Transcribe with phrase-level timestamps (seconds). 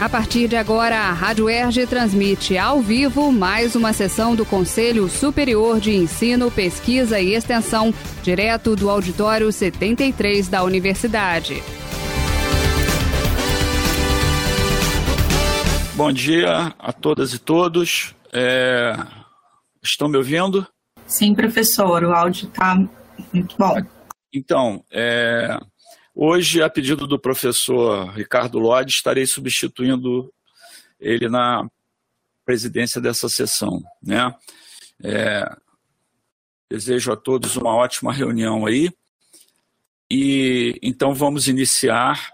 [0.00, 5.08] A partir de agora, a Rádio Erge transmite ao vivo mais uma sessão do Conselho
[5.08, 11.60] Superior de Ensino, Pesquisa e Extensão, direto do Auditório 73 da Universidade.
[15.96, 18.14] Bom dia a todas e todos.
[18.32, 18.94] É...
[19.82, 20.64] Estão me ouvindo?
[21.08, 22.76] Sim, professor, o áudio está
[23.32, 23.74] muito bom.
[24.32, 25.58] Então, é...
[26.20, 30.34] Hoje, a pedido do professor Ricardo Lodi, estarei substituindo
[30.98, 31.70] ele na
[32.44, 33.80] presidência dessa sessão.
[34.02, 34.34] Né?
[35.00, 35.48] É,
[36.68, 38.90] desejo a todos uma ótima reunião aí.
[40.10, 42.32] E então vamos iniciar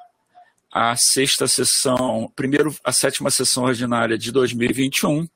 [0.72, 5.28] a sexta sessão, primeiro a sétima sessão ordinária de 2021.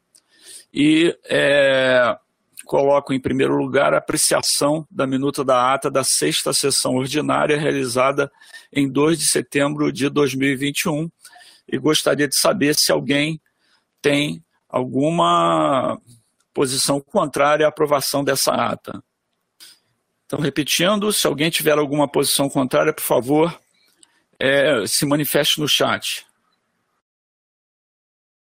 [0.72, 2.18] E é,
[2.68, 8.30] coloco em primeiro lugar a apreciação da minuta da ata da sexta sessão ordinária realizada
[8.70, 11.10] em 2 de setembro de 2021
[11.66, 13.40] e gostaria de saber se alguém
[14.02, 15.98] tem alguma
[16.52, 19.02] posição contrária à aprovação dessa ata.
[20.26, 23.58] Então, repetindo, se alguém tiver alguma posição contrária, por favor,
[24.38, 26.26] é, se manifeste no chat.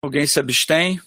[0.03, 1.01] Alguém se abstém?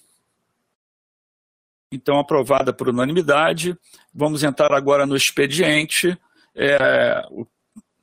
[1.95, 3.77] Então aprovada por unanimidade.
[4.13, 6.17] Vamos entrar agora no expediente.
[6.55, 7.21] É,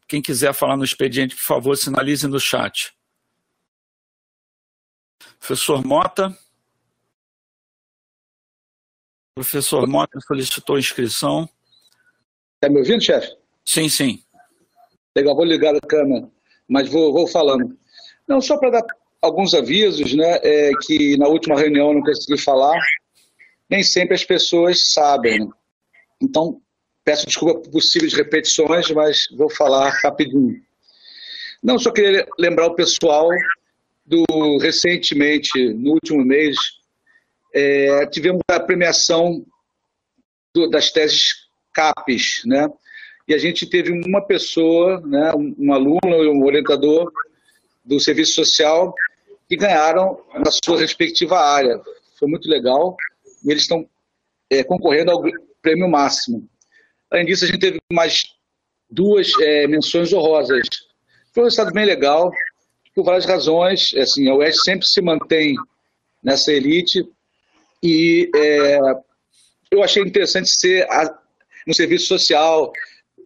[0.07, 2.93] quem quiser falar no expediente, por favor, sinalize no chat.
[5.39, 6.37] Professor Mota.
[9.35, 11.49] Professor Mota solicitou inscrição.
[12.57, 13.35] Está me ouvindo, chefe?
[13.65, 14.23] Sim, sim.
[15.17, 16.29] Legal, vou ligar a câmera,
[16.69, 17.77] mas vou, vou falando.
[18.29, 18.87] Não, só para dar
[19.23, 22.79] alguns avisos, né, é, que na última reunião eu não consegui falar,
[23.71, 25.49] nem sempre as pessoas sabem.
[26.21, 26.61] Então,
[27.05, 30.61] peço desculpa por possíveis repetições, mas vou falar rapidinho.
[31.63, 33.29] Não, só queria lembrar o pessoal
[34.05, 36.57] do recentemente, no último mês,
[37.55, 39.45] é, tivemos a premiação
[40.55, 42.69] do, das teses CAPES, né?
[43.29, 47.13] E a gente teve uma pessoa, né, um, aluno e um orientador
[47.85, 48.93] do serviço social
[49.49, 51.81] que ganharam na sua respectiva área.
[52.19, 52.97] Foi muito legal
[53.45, 53.89] e eles estão
[54.49, 55.23] é, concorrendo ao
[55.63, 56.49] prêmio máximo.
[57.11, 58.23] Além disso, a gente teve mais
[58.89, 60.67] duas é, menções honrosas.
[61.33, 62.31] Foi um resultado bem legal,
[62.95, 63.95] por várias razões.
[63.95, 65.55] Assim, a UES sempre se mantém
[66.23, 67.05] nessa elite
[67.83, 68.79] e é,
[69.71, 71.19] eu achei interessante ser a,
[71.67, 72.73] no serviço social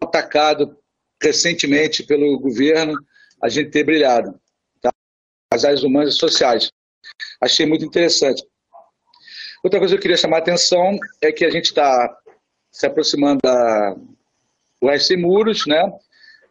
[0.01, 0.77] atacado
[1.21, 2.93] recentemente pelo governo,
[3.41, 4.39] a gente ter brilhado.
[4.81, 4.91] Tá?
[5.51, 6.69] As áreas humanas e sociais.
[7.41, 8.43] Achei muito interessante.
[9.65, 12.15] Outra coisa que eu queria chamar a atenção é que a gente está
[12.71, 13.95] se aproximando da
[14.79, 15.81] USC Muros, né,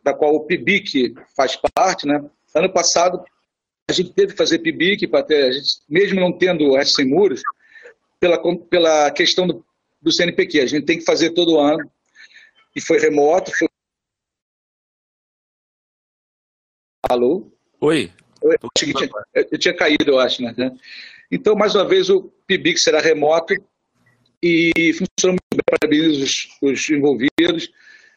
[0.02, 2.08] da qual o PIBIC faz parte.
[2.08, 2.28] Né.
[2.53, 3.24] Ano passado,
[3.88, 7.41] a gente teve que fazer PIBIC, para ter, gente, mesmo não tendo o USC Muros,
[8.19, 8.36] pela,
[8.69, 9.64] pela questão do,
[10.03, 10.58] do CNPq.
[10.58, 11.88] A gente tem que fazer todo ano,
[12.74, 13.53] e foi remoto.
[13.56, 13.69] Foi...
[17.08, 17.48] Alô?
[17.80, 18.12] Oi.
[18.42, 20.53] Eu, eu, eu tinha caído, eu acho, né?
[21.30, 23.54] Então, mais uma vez, o PIBIC será remoto
[24.42, 27.70] e funciona muito bem, parabenizo os, os envolvidos.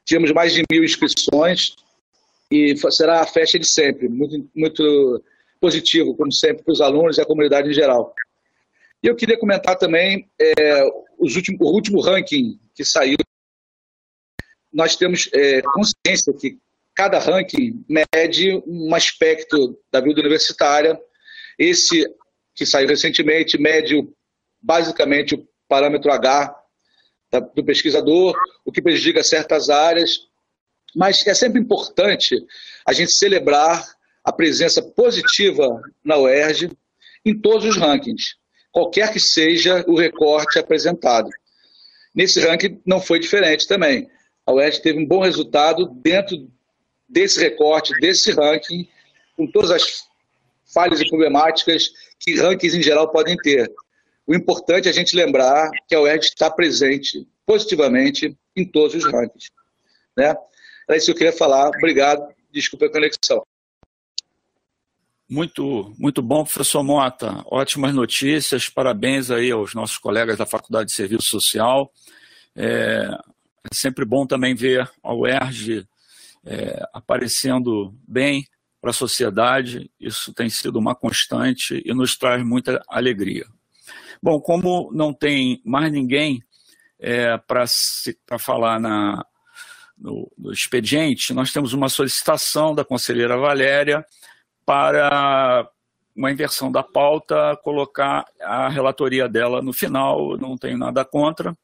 [0.06, 1.76] Tivemos mais de mil inscrições
[2.52, 5.24] e será a festa de sempre, muito, muito
[5.60, 8.14] positivo, como sempre, para os alunos e a comunidade em geral.
[9.04, 10.84] E eu queria comentar também é,
[11.18, 13.18] os últimos, o último ranking que saiu.
[14.72, 16.58] Nós temos é, consciência que
[16.94, 21.00] cada ranking mede um aspecto da vida universitária.
[21.58, 22.06] Esse
[22.58, 23.96] que saiu recentemente, mede
[24.60, 26.56] basicamente o parâmetro H
[27.54, 28.36] do pesquisador,
[28.66, 30.28] o que prejudica certas áreas,
[30.96, 32.36] mas é sempre importante
[32.84, 33.86] a gente celebrar
[34.24, 36.72] a presença positiva na UERJ
[37.24, 38.36] em todos os rankings,
[38.72, 41.30] qualquer que seja o recorte apresentado.
[42.16, 44.10] Nesse ranking não foi diferente também.
[44.46, 46.50] A UERJ teve um bom resultado dentro
[47.08, 48.88] desse recorte, desse ranking,
[49.36, 50.08] com todas as
[50.74, 53.72] falhas e problemáticas que rankings em geral podem ter.
[54.26, 59.06] O importante é a gente lembrar que a UERJ está presente positivamente em todos os
[59.06, 59.50] rankings.
[60.18, 60.36] Né?
[60.88, 61.70] Era isso que eu queria falar.
[61.70, 62.28] Obrigado.
[62.52, 63.44] Desculpa a conexão.
[65.30, 67.44] Muito, muito bom, professor Mota.
[67.46, 68.70] Ótimas notícias.
[68.70, 71.92] Parabéns aí aos nossos colegas da Faculdade de Serviço Social.
[72.56, 75.86] É, é sempre bom também ver a UERJ
[76.46, 78.46] é, aparecendo bem
[78.82, 79.90] para a sociedade.
[80.00, 83.46] Isso tem sido uma constante e nos traz muita alegria.
[84.22, 86.42] Bom, como não tem mais ninguém
[87.00, 89.24] é, para falar na,
[89.98, 94.06] no, no, expediente, nós temos uma solicitação da conselheira Valéria
[94.66, 95.70] para
[96.16, 101.56] uma inversão da pauta, colocar a relatoria dela no final, não tenho nada contra.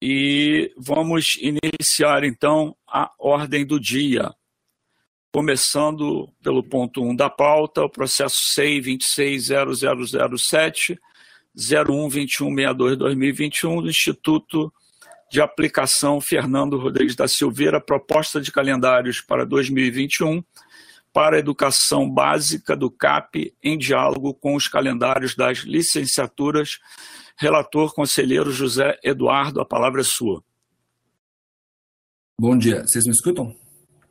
[0.00, 4.34] E vamos iniciar então a ordem do dia.
[5.32, 11.00] Começando pelo ponto 1 da pauta, o processo SEI 260007
[11.56, 14.72] 012162-2021 do Instituto
[15.30, 20.44] de Aplicação Fernando Rodrigues da Silveira, proposta de calendários para 2021
[21.12, 26.78] para a educação básica do CAP em diálogo com os calendários das licenciaturas.
[27.36, 30.42] Relator conselheiro José Eduardo, a palavra é sua.
[32.40, 33.54] Bom dia, vocês me escutam?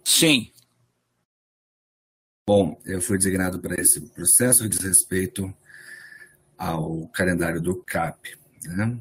[0.04, 0.52] Sim.
[2.54, 5.54] Bom, eu fui designado para esse processo diz respeito
[6.58, 8.38] ao calendário do CAP.
[8.66, 9.00] Né?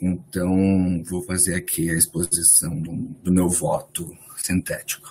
[0.00, 5.08] Então, vou fazer aqui a exposição do, do meu voto sintético.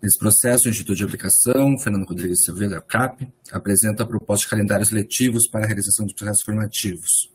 [0.00, 4.92] Nesse processo, o Instituto de Aplicação, Fernando Rodrigues Silveira, CAP, apresenta a proposta de calendários
[4.92, 7.28] letivos para a realização dos processos formativos.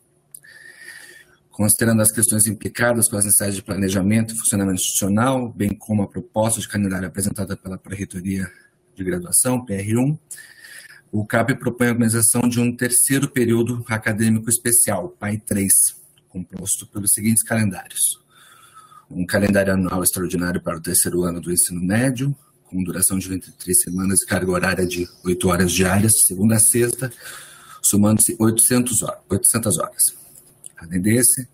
[1.50, 6.08] Considerando as questões implicadas com as necessidades de planejamento e funcionamento institucional, bem como a
[6.08, 8.50] proposta de calendário apresentada pela Pró-Reitoria
[8.96, 10.18] de Graduação, PR1,
[11.12, 15.72] o CAP propõe a organização de um terceiro período acadêmico especial, PAI 3,
[16.28, 18.20] composto pelos seguintes calendários.
[19.10, 22.34] Um calendário anual extraordinário para o terceiro ano do ensino médio,
[22.64, 27.12] com duração de 23 semanas e carga horária de 8 horas diárias, segunda a sexta,
[27.82, 30.02] somando-se 800 horas, 800 horas.
[30.76, 31.46] Além desse,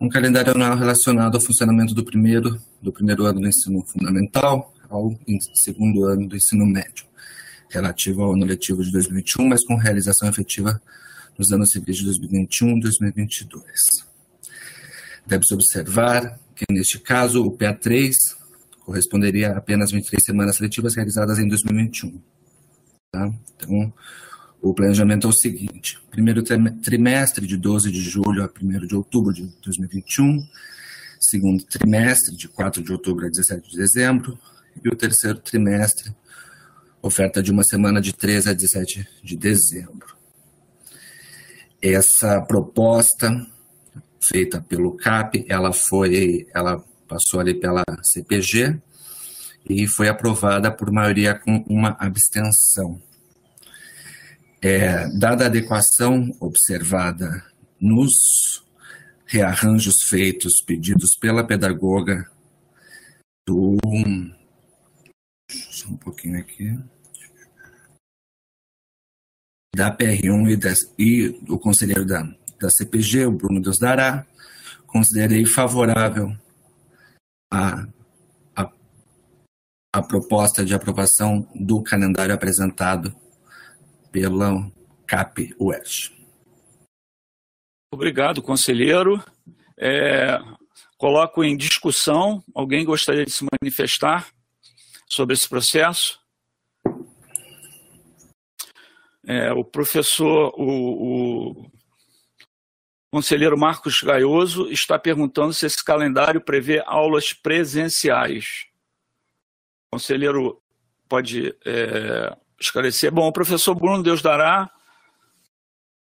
[0.00, 5.18] um calendário anual relacionado ao funcionamento do primeiro, do primeiro ano do ensino fundamental ao
[5.54, 7.06] segundo ano do ensino médio,
[7.68, 10.80] relativo ao ano letivo de 2021, mas com realização efetiva
[11.38, 13.64] nos anos civis de 2021 e 2022.
[15.26, 18.12] Deve-se observar que, neste caso, o PA3
[18.80, 22.20] corresponderia a apenas 23 semanas letivas realizadas em 2021.
[23.12, 23.30] Tá?
[23.56, 23.92] Então,
[24.60, 29.32] o planejamento é o seguinte: primeiro trimestre, de 12 de julho a 1 de outubro
[29.32, 30.46] de 2021,
[31.20, 34.38] segundo trimestre, de 4 de outubro a 17 de dezembro,
[34.84, 36.14] e o terceiro trimestre,
[37.02, 40.16] oferta de uma semana de 13 a 17 de dezembro.
[41.80, 43.46] Essa proposta
[44.20, 48.78] feita pelo CAP, ela foi, ela passou ali pela CPG
[49.68, 53.00] e foi aprovada por maioria com uma abstenção.
[54.60, 57.44] É, dada a adequação observada
[57.80, 58.64] nos
[59.24, 62.26] rearranjos feitos, pedidos pela pedagoga
[63.46, 63.76] do.
[65.78, 66.76] Só um pouquinho aqui.
[69.76, 72.22] Da PR1 e, das, e o conselheiro da,
[72.58, 74.26] da CPG, o Bruno Deus Dará,
[74.88, 76.36] considerei favorável
[77.52, 77.86] a,
[78.56, 78.72] a,
[79.94, 83.14] a proposta de aprovação do calendário apresentado
[84.10, 84.68] pela
[85.06, 86.12] CAP UERJ.
[87.92, 89.22] Obrigado, conselheiro.
[89.78, 90.40] É,
[90.96, 92.42] coloco em discussão.
[92.52, 94.26] Alguém gostaria de se manifestar
[95.08, 96.20] sobre esse processo?
[99.26, 101.70] É, o professor, o, o
[103.12, 108.66] conselheiro Marcos Gaioso está perguntando se esse calendário prevê aulas presenciais.
[109.86, 110.62] O conselheiro
[111.08, 113.12] pode é, esclarecer.
[113.12, 114.70] Bom, o professor Bruno Deus dará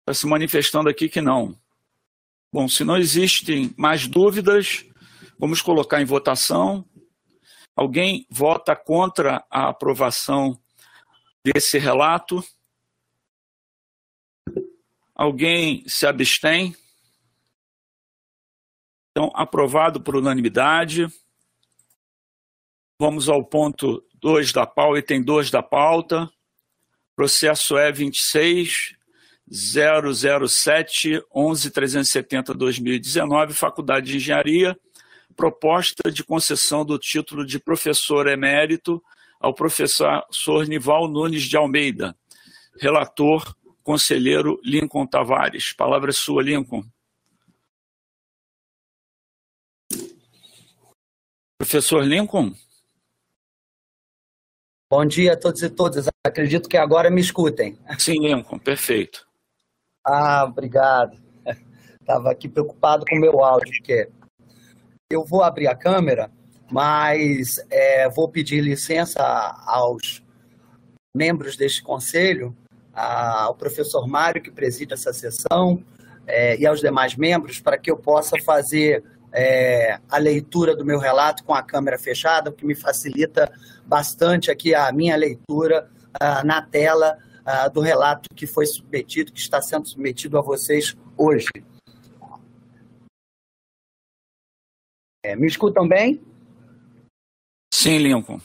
[0.01, 1.55] está se manifestando aqui que não.
[2.51, 4.83] Bom, se não existem mais dúvidas,
[5.37, 6.83] vamos colocar em votação.
[7.79, 10.61] Alguém vota contra a aprovação
[11.41, 12.43] desse relato?
[15.15, 16.75] Alguém se abstém?
[19.11, 21.07] Então, aprovado por unanimidade.
[22.99, 26.29] Vamos ao ponto 2 da pauta, item 2 da pauta.
[27.15, 28.93] Processo é 26
[29.49, 34.77] 007 11370 2019, Faculdade de Engenharia,
[35.39, 39.01] proposta de concessão do título de professor emérito
[39.39, 42.13] ao professor Nival Nunes de Almeida.
[42.77, 45.71] Relator conselheiro Lincoln Tavares.
[45.71, 46.83] Palavra é sua, Lincoln.
[51.57, 52.53] Professor Lincoln?
[54.91, 56.09] Bom dia a todos e todas.
[56.21, 57.79] Acredito que agora me escutem.
[57.97, 59.25] Sim, Lincoln, perfeito.
[60.05, 61.17] Ah, obrigado.
[62.01, 64.09] Estava aqui preocupado com o meu áudio, porque
[65.11, 66.29] eu vou abrir a câmera,
[66.71, 69.23] mas é, vou pedir licença
[69.65, 70.23] aos
[71.15, 72.55] membros deste conselho
[72.93, 75.83] ao professor Mário, que preside essa sessão,
[76.27, 80.99] é, e aos demais membros, para que eu possa fazer é, a leitura do meu
[80.99, 83.51] relato com a câmera fechada, o que me facilita
[83.87, 85.89] bastante aqui a minha leitura
[86.43, 87.17] na tela
[87.73, 91.49] do relato que foi submetido, que está sendo submetido a vocês hoje.
[95.23, 96.21] É, me escutam bem?
[97.73, 98.39] Sim, Lincoln.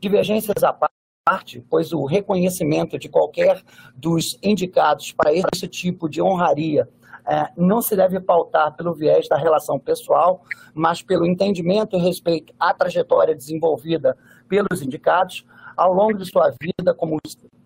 [0.00, 0.76] Divergências à
[1.24, 3.62] parte, pois o reconhecimento de qualquer
[3.94, 6.88] dos indicados para esse tipo de honraria
[7.28, 10.42] é, não se deve pautar pelo viés da relação pessoal,
[10.74, 14.16] mas pelo entendimento e respeito à trajetória desenvolvida
[14.48, 15.44] pelos indicados
[15.76, 17.18] ao longo de sua vida como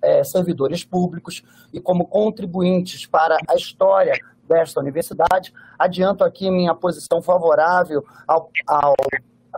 [0.03, 4.19] é, servidores públicos e como contribuintes para a história
[4.49, 5.53] desta universidade.
[5.79, 8.95] Adianto aqui minha posição favorável ao, ao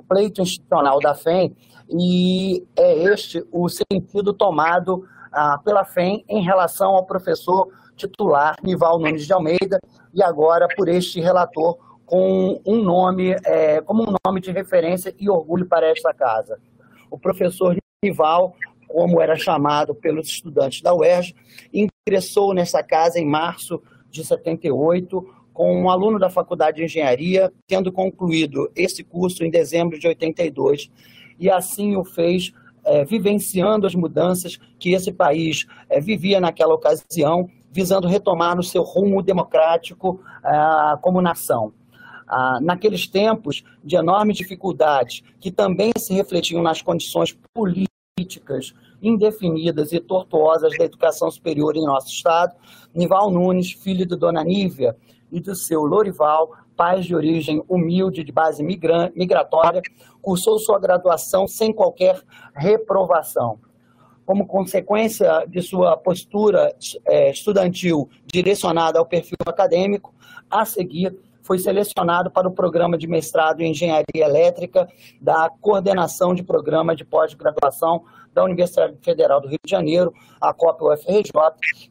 [0.09, 1.57] pleito institucional da FEM
[1.89, 8.99] e é este o sentido tomado ah, pela FEM em relação ao professor titular Nival
[8.99, 9.79] Nunes de Almeida
[10.13, 15.31] e agora por este relator com um nome, é, como um nome de referência e
[15.31, 16.59] orgulho para esta casa
[17.13, 18.57] o professor Rival,
[18.89, 21.35] como era chamado pelos estudantes da UERJ,
[21.73, 27.93] ingressou nessa casa em março de 78, com um aluno da Faculdade de Engenharia, tendo
[27.93, 30.91] concluído esse curso em dezembro de 82,
[31.39, 32.53] e assim o fez
[32.85, 38.83] é, vivenciando as mudanças que esse país é, vivia naquela ocasião, visando retomar no seu
[38.83, 41.73] rumo democrático é, como nação
[42.35, 48.73] ah, naqueles tempos de enormes dificuldades, que também se refletiam nas condições políticas
[49.03, 52.55] indefinidas e tortuosas da educação superior em nosso Estado,
[52.95, 54.97] Nival Nunes, filho de Dona Nívia
[55.31, 59.83] e do seu Lorival, pais de origem humilde, de base migratória,
[60.23, 62.19] cursou sua graduação sem qualquer
[62.55, 63.59] reprovação.
[64.25, 66.75] Como consequência de sua postura
[67.05, 70.15] é, estudantil direcionada ao perfil acadêmico,
[70.51, 74.89] a seguir foi selecionado para o programa de mestrado em Engenharia Elétrica
[75.21, 80.85] da Coordenação de Programa de Pós-Graduação da Universidade Federal do Rio de Janeiro, a COP
[80.85, 81.33] UFRJ,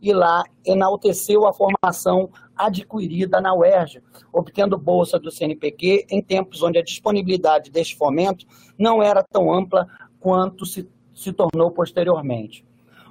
[0.01, 4.01] e lá enalteceu a formação adquirida na UERJ,
[4.33, 8.45] obtendo bolsa do CNPq em tempos onde a disponibilidade deste fomento
[8.77, 9.87] não era tão ampla
[10.19, 12.65] quanto se, se tornou posteriormente.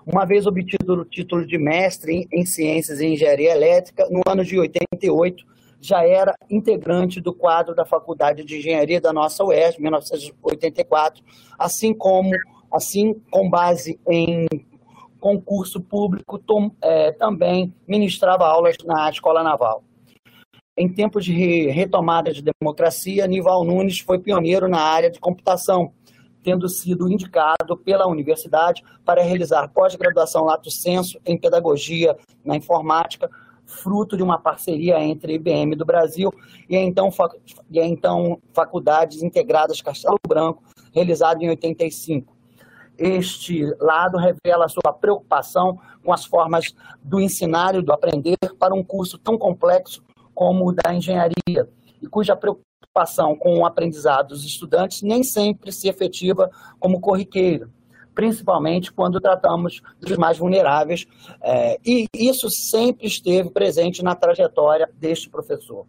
[0.07, 4.59] Uma vez obtido o título de mestre em Ciências e Engenharia Elétrica, no ano de
[4.59, 5.45] 88,
[5.81, 11.25] já era integrante do quadro da Faculdade de Engenharia da nossa UERJ, 1984,
[11.59, 12.31] assim como,
[12.71, 14.47] assim, com base em
[15.19, 19.85] concurso público, tom, é, também ministrava aulas na Escola Naval.
[20.77, 25.93] Em tempos de retomada de democracia, Nival Nunes foi pioneiro na área de computação,
[26.43, 33.29] tendo sido indicado pela universidade para realizar pós-graduação lato sensu em pedagogia na informática,
[33.71, 36.31] fruto de uma parceria entre IBM do Brasil
[36.69, 37.11] e a então,
[37.71, 40.63] e a então Faculdades Integradas Castelo Branco,
[40.93, 42.37] realizado em 85.
[42.99, 48.85] Este lado revela sua preocupação com as formas do ensinar e do aprender para um
[48.85, 50.03] curso tão complexo
[50.35, 51.69] como o da engenharia,
[52.03, 57.69] e cuja preocupação com o aprendizado dos estudantes nem sempre se efetiva como corriqueira
[58.15, 61.07] principalmente quando tratamos dos mais vulneráveis.
[61.43, 65.87] É, e isso sempre esteve presente na trajetória deste professor.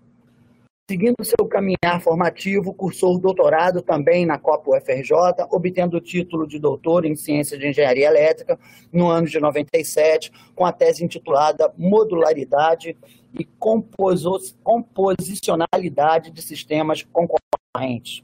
[0.90, 5.14] Seguindo seu caminhar formativo, cursou doutorado também na Copa UFRJ,
[5.50, 8.60] obtendo o título de doutor em Ciências de Engenharia Elétrica
[8.92, 12.98] no ano de 97, com a tese intitulada Modularidade
[13.34, 18.22] e Composicionalidade de Sistemas Concorrentes.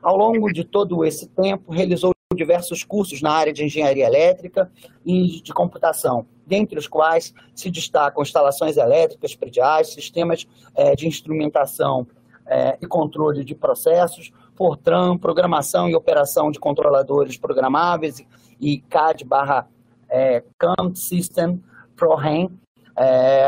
[0.00, 4.70] Ao longo de todo esse tempo, realizou diversos cursos na área de engenharia elétrica
[5.04, 12.06] e de computação, dentre os quais se destacam instalações elétricas prediais, sistemas é, de instrumentação
[12.46, 18.24] é, e controle de processos, Fortran, programação e operação de controladores programáveis
[18.60, 19.68] e CAD barra
[20.08, 21.62] é, CAM System
[21.96, 22.50] ProRAM,
[22.96, 23.46] é,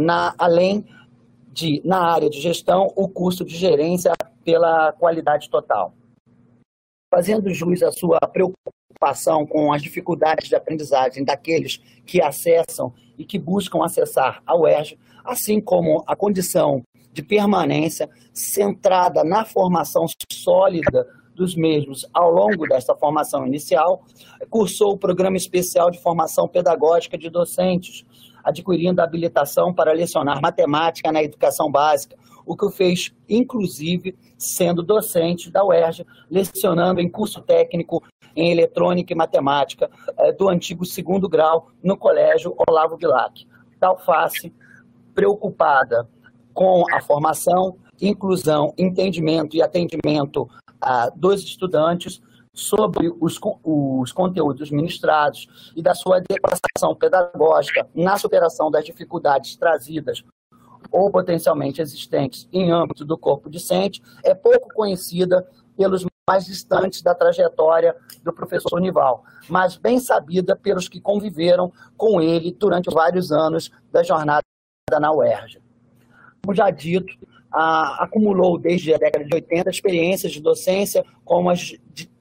[0.00, 0.86] na, além
[1.52, 4.12] de, na área de gestão, o curso de gerência
[4.44, 5.92] pela qualidade total
[7.16, 13.38] fazendo jus à sua preocupação com as dificuldades de aprendizagem daqueles que acessam e que
[13.38, 16.82] buscam acessar a UERJ, assim como a condição
[17.14, 24.04] de permanência centrada na formação sólida dos mesmos ao longo desta formação inicial,
[24.50, 28.04] cursou o Programa Especial de Formação Pedagógica de Docentes,
[28.44, 32.14] adquirindo habilitação para lecionar matemática na educação básica,
[32.46, 38.02] o que o fez, inclusive, sendo docente da UERJ, lecionando em curso técnico
[38.34, 43.46] em eletrônica e matemática eh, do antigo segundo grau no Colégio Olavo Bilac.
[43.80, 44.54] Tal face,
[45.14, 46.08] preocupada
[46.54, 50.48] com a formação, inclusão, entendimento e atendimento
[50.80, 52.22] ah, dos estudantes,
[52.56, 60.24] sobre os, os conteúdos ministrados e da sua adequação pedagógica na superação das dificuldades trazidas
[60.90, 67.14] ou potencialmente existentes em âmbito do corpo discente é pouco conhecida pelos mais distantes da
[67.14, 73.70] trajetória do professor Nival, mas bem sabida pelos que conviveram com ele durante vários anos
[73.92, 74.42] da jornada
[75.00, 75.62] na UERJ.
[76.42, 77.14] Como já dito,
[77.52, 81.76] acumulou desde a década de 80 experiências de docência como as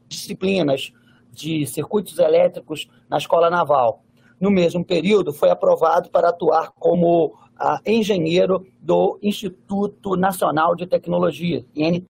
[0.08, 0.94] disciplinas
[1.32, 4.05] de circuitos elétricos na Escola Naval.
[4.40, 11.66] No mesmo período, foi aprovado para atuar como uh, engenheiro do Instituto Nacional de Tecnologia,
[11.76, 12.06] INT.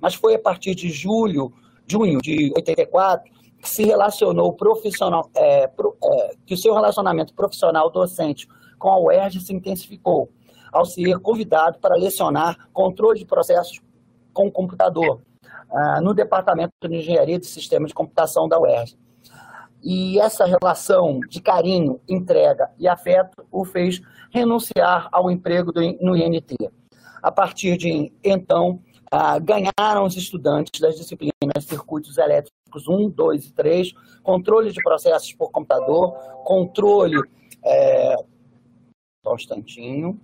[0.00, 1.52] Mas foi a partir de julho,
[1.86, 7.90] junho de 84, que se relacionou profissional, é, pro, é, que o seu relacionamento profissional
[7.90, 8.46] docente
[8.78, 10.30] com a UERJ se intensificou,
[10.72, 13.80] ao ser convidado para lecionar controle de processos
[14.32, 15.22] com computador
[15.70, 18.96] uh, no Departamento de Engenharia de Sistemas de Computação da UERJ.
[19.82, 26.16] E essa relação de carinho, entrega e afeto o fez renunciar ao emprego do, no
[26.16, 26.54] INT.
[27.22, 33.52] A partir de então, ah, ganharam os estudantes das disciplinas circuitos elétricos 1, 2 e
[33.52, 36.12] 3, controle de processos por computador,
[36.44, 37.16] controle.
[37.64, 38.16] É...
[39.24, 40.20] Só um instantinho.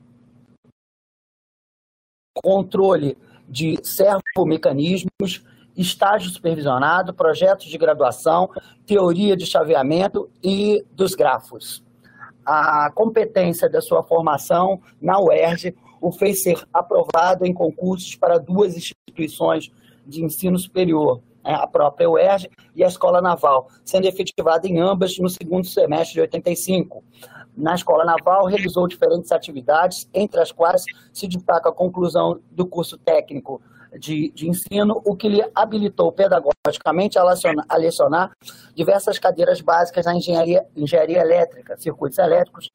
[2.42, 3.16] Controle
[3.48, 5.44] de servomecanismos,
[5.76, 8.50] estágio supervisionado, projetos de graduação,
[8.86, 11.82] teoria de chaveamento e dos grafos
[12.44, 18.76] a competência da sua formação na UERJ o fez ser aprovado em concursos para duas
[18.76, 19.70] instituições
[20.04, 25.16] de ensino superior, né, a própria UERJ e a Escola Naval, sendo efetivado em ambas
[25.18, 27.04] no segundo semestre de 85.
[27.56, 30.82] Na Escola Naval, realizou diferentes atividades, entre as quais
[31.12, 33.60] se destaca a conclusão do curso técnico
[33.98, 38.32] de, de ensino, o que lhe habilitou pedagogicamente a lecionar, a lecionar
[38.74, 42.70] diversas cadeiras básicas na engenharia, engenharia elétrica, circuitos elétricos,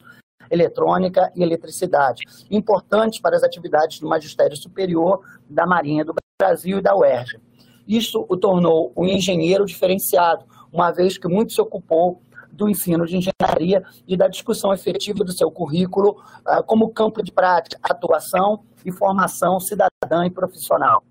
[0.49, 6.81] eletrônica e eletricidade, importantes para as atividades do magistério superior da Marinha do Brasil e
[6.81, 7.39] da UERJ.
[7.87, 12.21] Isso o tornou um engenheiro diferenciado, uma vez que muito se ocupou
[12.57, 17.31] do ensino de engenharia e da discussão efetiva do seu currículo uh, como campo de
[17.31, 21.03] prática, atuação e formação cidadã e profissional.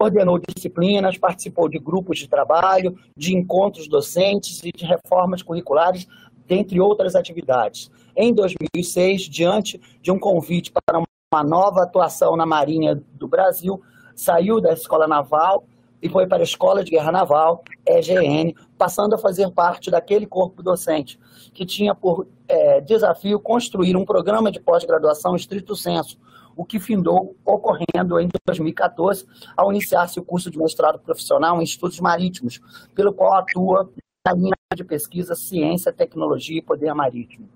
[0.00, 6.08] Coordenou disciplinas, participou de grupos de trabalho, de encontros docentes e de reformas curriculares,
[6.46, 7.90] dentre outras atividades.
[8.16, 13.80] Em 2006, diante de um convite para uma nova atuação na Marinha do Brasil,
[14.16, 15.64] saiu da Escola Naval
[16.02, 20.60] e foi para a Escola de Guerra Naval, EGN, passando a fazer parte daquele corpo
[20.62, 21.18] docente,
[21.54, 26.18] que tinha por é, desafio construir um programa de pós-graduação estrito senso,
[26.56, 29.24] o que findou ocorrendo em 2014,
[29.56, 32.60] ao iniciar-se o curso de mestrado profissional em estudos marítimos,
[32.94, 33.88] pelo qual atua
[34.26, 37.48] na linha de pesquisa Ciência, Tecnologia e Poder Marítimo.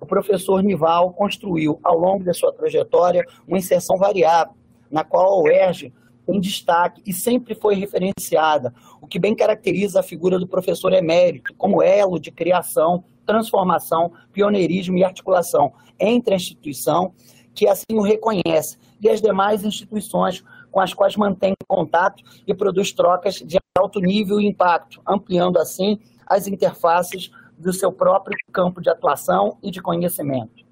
[0.00, 4.54] O professor Nival construiu, ao longo da sua trajetória, uma inserção variável,
[4.90, 5.92] na qual a UERJ
[6.32, 11.54] em destaque e sempre foi referenciada, o que bem caracteriza a figura do professor emérito
[11.54, 17.12] como elo de criação, transformação, pioneirismo e articulação entre a instituição,
[17.54, 22.92] que assim o reconhece, e as demais instituições com as quais mantém contato e produz
[22.92, 28.88] trocas de alto nível e impacto, ampliando assim as interfaces do seu próprio campo de
[28.88, 30.64] atuação e de conhecimento.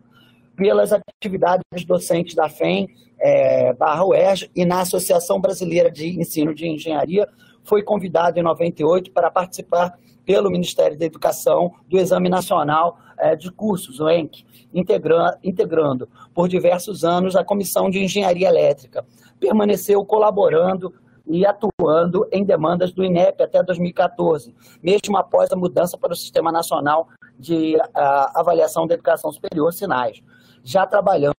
[0.56, 2.88] Pelas atividades docentes da FEM,
[3.20, 7.28] é, barra UERJ, e na Associação Brasileira de Ensino de Engenharia,
[7.62, 13.50] foi convidado em 98 para participar pelo Ministério da Educação do Exame Nacional é, de
[13.50, 14.44] Cursos, o ENC,
[15.42, 19.04] integrando, por diversos anos a Comissão de Engenharia Elétrica.
[19.40, 20.92] Permaneceu colaborando
[21.26, 26.50] e atuando em demandas do INEP até 2014, mesmo após a mudança para o Sistema
[26.50, 27.80] Nacional de uh,
[28.34, 30.22] Avaliação da Educação Superior, SINAIS,
[30.68, 31.34] já trabalhando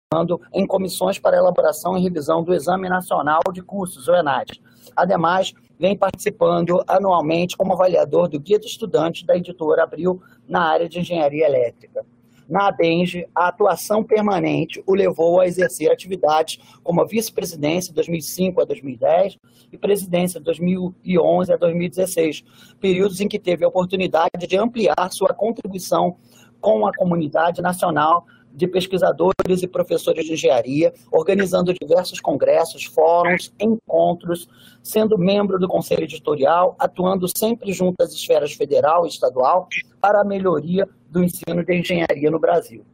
[0.54, 4.58] em comissões para elaboração e revisão do Exame Nacional de Cursos, o ENAD.
[4.96, 10.88] Ademais, vem participando anualmente como avaliador do Guia do Estudante da editora Abril na área
[10.88, 12.06] de Engenharia Elétrica.
[12.48, 18.64] Na ABENGE, a atuação permanente o levou a exercer atividades como vice-presidência de 2005 a
[18.64, 19.36] 2010
[19.70, 22.42] e presidência de 2011 a 2016,
[22.80, 26.16] períodos em que teve a oportunidade de ampliar sua contribuição
[26.58, 34.48] com a comunidade nacional de pesquisadores e professores de engenharia, organizando diversos congressos, fóruns, encontros,
[34.82, 39.68] sendo membro do conselho editorial, atuando sempre junto às esferas federal e estadual
[40.00, 42.84] para a melhoria do ensino de engenharia no Brasil.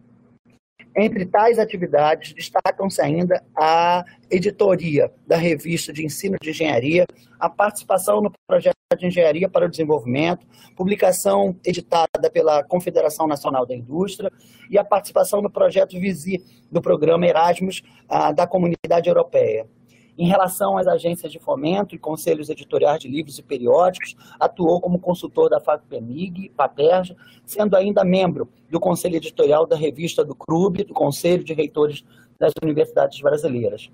[0.96, 7.04] Entre tais atividades, destacam-se ainda a editoria da revista de ensino de engenharia,
[7.38, 13.74] a participação no projeto de engenharia para o desenvolvimento, publicação editada pela Confederação Nacional da
[13.74, 14.30] Indústria
[14.70, 19.66] e a participação no projeto Visi do programa Erasmus ah, da Comunidade Europeia.
[20.16, 25.00] Em relação às agências de fomento e conselhos editoriais de livros e periódicos, atuou como
[25.00, 30.94] consultor da FAPEMIG, PAPERJ, sendo ainda membro do conselho editorial da revista do CRUB, do
[30.94, 32.04] Conselho de Reitores
[32.38, 33.90] das Universidades Brasileiras.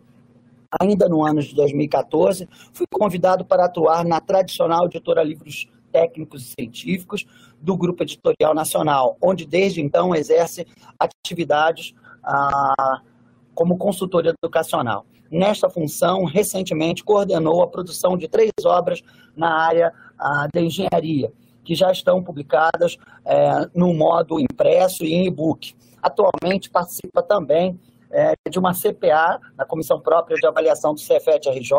[0.79, 6.55] Ainda no ano de 2014, fui convidado para atuar na tradicional editora Livros Técnicos e
[6.61, 7.27] Científicos
[7.61, 10.67] do Grupo Editorial Nacional, onde desde então exerce
[10.99, 13.01] atividades ah,
[13.55, 15.05] como consultor educacional.
[15.31, 19.01] Nesta função, recentemente coordenou a produção de três obras
[19.37, 19.93] na área
[20.53, 21.33] da engenharia,
[21.65, 25.75] que já estão publicadas é, no modo impresso e em e-book.
[26.03, 27.79] Atualmente participa também
[28.11, 31.73] é, de uma CPA, na Comissão Própria de Avaliação do CFET-RJ,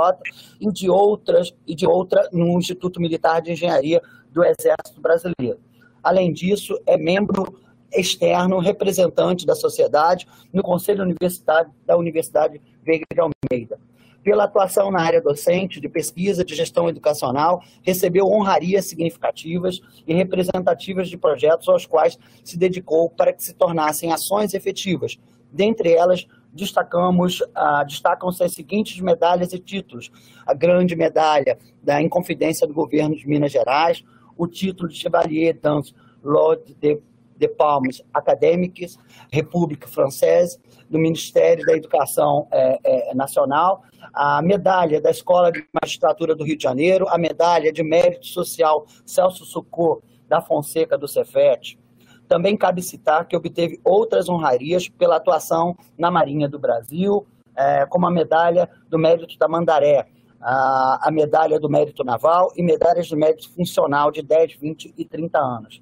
[0.59, 5.59] e de outras e de outra no Instituto Militar de Engenharia do Exército Brasileiro.
[6.01, 7.59] Além disso, é membro
[7.93, 13.79] externo, representante da sociedade no Conselho Universitário da Universidade Veiga de Almeida.
[14.23, 21.09] Pela atuação na área docente, de pesquisa, de gestão educacional, recebeu honrarias significativas e representativas
[21.09, 25.17] de projetos aos quais se dedicou para que se tornassem ações efetivas.
[25.51, 30.11] Dentre elas, destacamos, ah, destacam-se as seguintes medalhas e títulos:
[30.45, 34.03] a grande medalha da Inconfidência do Governo de Minas Gerais,
[34.37, 37.01] o título de Chevalier dans l'Ordre de
[37.41, 38.99] de Palmes Académiques,
[39.31, 43.81] República Francesa, do Ministério da Educação é, é, Nacional,
[44.13, 48.85] a medalha da Escola de Magistratura do Rio de Janeiro, a medalha de Mérito Social
[49.05, 51.79] Celso Socorro da Fonseca do Cefet.
[52.27, 57.25] Também cabe citar que obteve outras honrarias pela atuação na Marinha do Brasil,
[57.55, 60.07] é, como a medalha do Mérito da Mandaré,
[60.39, 65.05] a, a medalha do Mérito Naval e medalhas do Mérito Funcional de 10, 20 e
[65.05, 65.81] 30 anos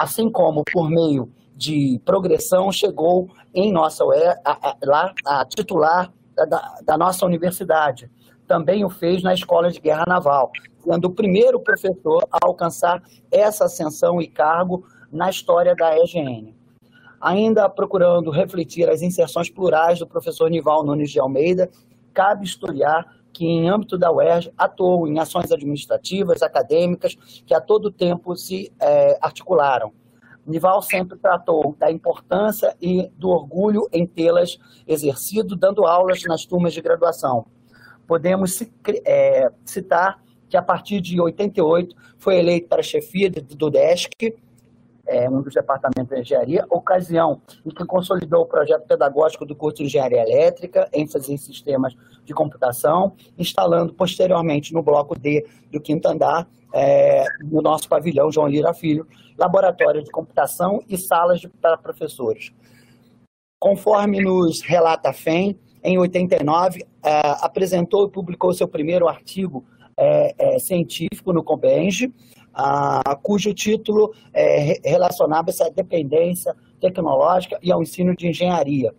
[0.00, 4.02] assim como por meio de progressão chegou em nossa
[4.42, 8.10] a, a, lá a titular da, da, nossa universidade.
[8.46, 10.50] Também o fez na Escola de Guerra Naval,
[10.82, 16.54] sendo o primeiro professor a alcançar essa ascensão e cargo na história da EGN.
[17.20, 21.70] Ainda procurando refletir as inserções plurais do professor Nival Nunes de Almeida,
[22.14, 27.16] cabe historiar que, em âmbito da UERJ, atuou em ações administrativas, acadêmicas,
[27.46, 29.92] que a todo tempo se é, articularam.
[30.46, 36.72] Nival sempre tratou da importância e do orgulho em tê-las exercido, dando aulas nas turmas
[36.72, 37.46] de graduação.
[38.06, 38.60] Podemos
[39.04, 44.34] é, citar que, a partir de 88, foi eleito para chefia do DESC,
[45.10, 49.78] é, um dos departamentos de engenharia, ocasião em que consolidou o projeto pedagógico do curso
[49.78, 56.06] de engenharia elétrica, ênfase em sistemas de computação, instalando posteriormente no bloco D do quinto
[56.06, 59.04] andar é, no nosso pavilhão João Lira Filho,
[59.36, 62.52] laboratório de computação e salas de, para professores.
[63.58, 69.64] Conforme nos relata a FEM, em 89, é, apresentou e publicou seu primeiro artigo
[69.98, 72.12] é, é, científico no Combenge,
[72.60, 78.94] a, cujo título é, relacionava-se à dependência tecnológica e ao ensino de engenharia.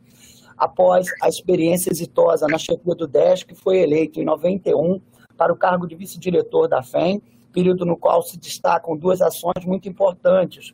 [0.58, 5.02] após a experiência exitosa na chefia do DESC, foi eleito em 91
[5.36, 7.22] para o cargo de vice-diretor da FEM,
[7.52, 10.74] período no qual se destacam duas ações muito importantes: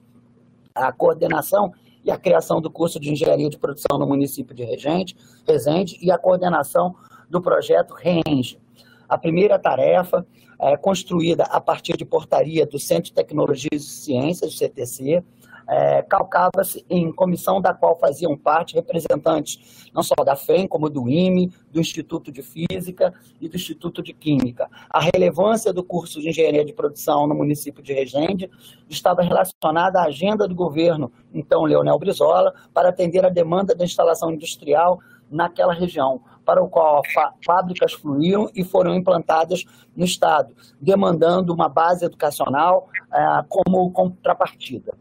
[0.76, 1.71] a coordenação
[2.04, 6.12] e a criação do curso de engenharia de produção no município de Regente, Resende e
[6.12, 6.95] a coordenação
[7.30, 8.60] do projeto RENGE.
[9.08, 10.26] A primeira tarefa,
[10.60, 15.24] é, construída a partir de portaria do Centro de Tecnologias e Ciências, do CTC,
[15.67, 21.10] é, calcava-se em comissão da qual faziam parte representantes não só da FEM, como do
[21.10, 24.70] IME, do Instituto de Física e do Instituto de Química.
[24.89, 28.50] A relevância do curso de Engenharia de Produção no município de Resende
[28.88, 34.32] estava relacionada à agenda do governo, então Leonel Brizola, para atender a demanda da instalação
[34.32, 37.02] industrial naquela região, para o qual
[37.46, 44.96] fábricas fluíram e foram implantadas no Estado, demandando uma base educacional é, como contrapartida.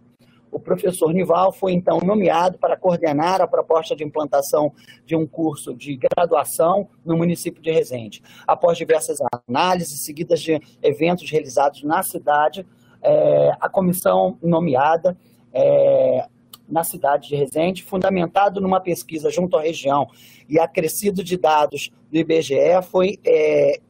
[0.50, 4.72] O professor Nival foi então nomeado para coordenar a proposta de implantação
[5.04, 8.22] de um curso de graduação no município de Resende.
[8.44, 12.66] Após diversas análises seguidas de eventos realizados na cidade,
[13.00, 15.16] é, a comissão nomeada
[15.52, 16.26] é,
[16.68, 20.08] na cidade de Resende, fundamentado numa pesquisa junto à região
[20.48, 23.80] e acrescido de dados do IBGE, foi, é,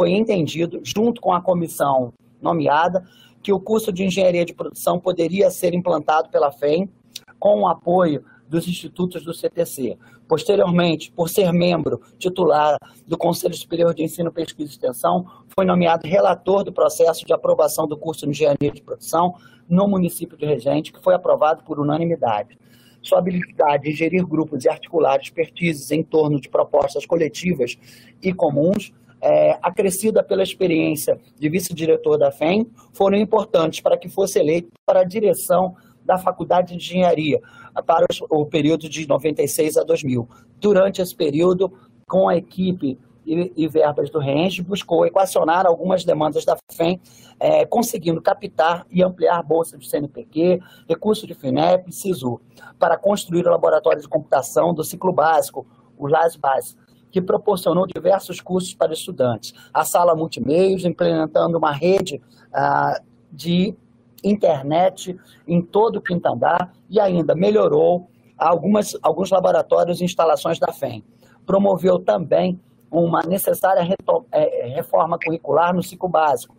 [0.00, 3.04] foi entendido, junto com a comissão nomeada,
[3.42, 6.90] que o curso de engenharia de produção poderia ser implantado pela FEM
[7.38, 9.98] com o apoio dos institutos do CTC.
[10.28, 16.06] Posteriormente, por ser membro titular do Conselho Superior de Ensino, Pesquisa e Extensão, foi nomeado
[16.06, 19.34] relator do processo de aprovação do curso de Engenharia de Produção
[19.68, 22.58] no município de Regente, que foi aprovado por unanimidade.
[23.02, 27.78] Sua habilidade em gerir grupos e articular expertises em torno de propostas coletivas
[28.22, 34.38] e comuns é, acrescida pela experiência de vice-diretor da FEM, foram importantes para que fosse
[34.38, 35.74] eleito para a direção
[36.04, 37.40] da Faculdade de Engenharia,
[37.84, 40.28] para o período de 96 a 2000.
[40.60, 41.72] Durante esse período,
[42.08, 47.00] com a equipe e, e verbas do RENGE, buscou equacionar algumas demandas da FEM,
[47.40, 52.40] é, conseguindo captar e ampliar bolsa de CNPq, recurso de FINEP e SISU,
[52.78, 55.66] para construir o laboratório de computação do ciclo básico,
[55.98, 56.76] o LASBAS,
[57.10, 59.54] que proporcionou diversos cursos para estudantes.
[59.72, 63.00] A sala multimeios, implementando uma rede ah,
[63.32, 63.74] de
[64.22, 70.72] internet em todo o quinto andar e ainda melhorou algumas, alguns laboratórios e instalações da
[70.72, 71.04] FEM.
[71.44, 72.60] Promoveu também
[73.04, 73.86] uma necessária
[74.32, 76.56] é, reforma curricular no ciclo básico,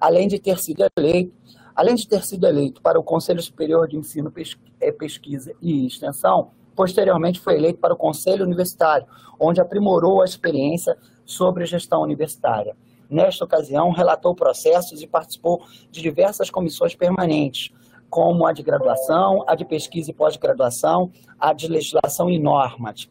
[0.00, 1.32] além de ter sido eleito,
[1.74, 4.32] além de ter sido eleito para o Conselho Superior de Ensino,
[4.80, 6.50] é, Pesquisa e Extensão,
[6.80, 9.06] Posteriormente, foi eleito para o Conselho Universitário,
[9.38, 12.74] onde aprimorou a experiência sobre gestão universitária.
[13.08, 17.70] Nesta ocasião, relatou processos e participou de diversas comissões permanentes,
[18.08, 23.10] como a de graduação, a de pesquisa e pós-graduação, a de legislação e normas.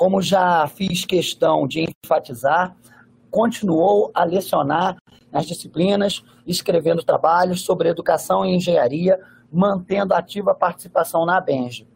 [0.00, 2.74] Como já fiz questão de enfatizar,
[3.30, 4.96] continuou a lecionar
[5.30, 9.20] nas disciplinas, escrevendo trabalhos sobre educação e engenharia,
[9.52, 11.86] mantendo ativa participação na Benj.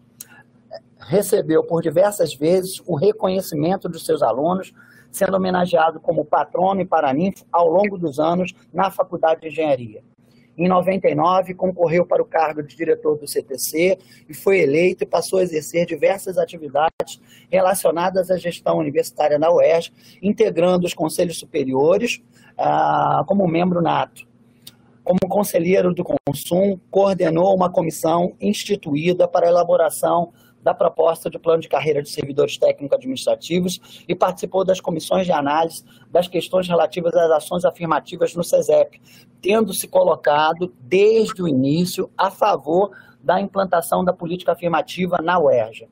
[0.99, 4.75] Recebeu por diversas vezes o reconhecimento dos seus alunos,
[5.11, 10.05] sendo homenageado como patrono e paraninfo ao longo dos anos na Faculdade de Engenharia.
[10.57, 15.41] Em 99, concorreu para o cargo de diretor do CTC e foi eleito e passou
[15.41, 22.23] a exercer diversas atividades relacionadas à gestão universitária na UERJ, integrando os conselhos superiores
[22.57, 24.27] ah, como membro nato.
[25.03, 30.33] Como conselheiro do Consum, coordenou uma comissão instituída para a elaboração
[30.65, 35.85] da proposta de plano de carreira de servidores técnico-administrativos e participou das comissões de análise
[36.11, 39.01] das questões relativas às ações afirmativas no SESEP,
[39.43, 42.91] tendo se colocado desde o início a favor
[43.23, 45.87] da implantação da política afirmativa na UERJ.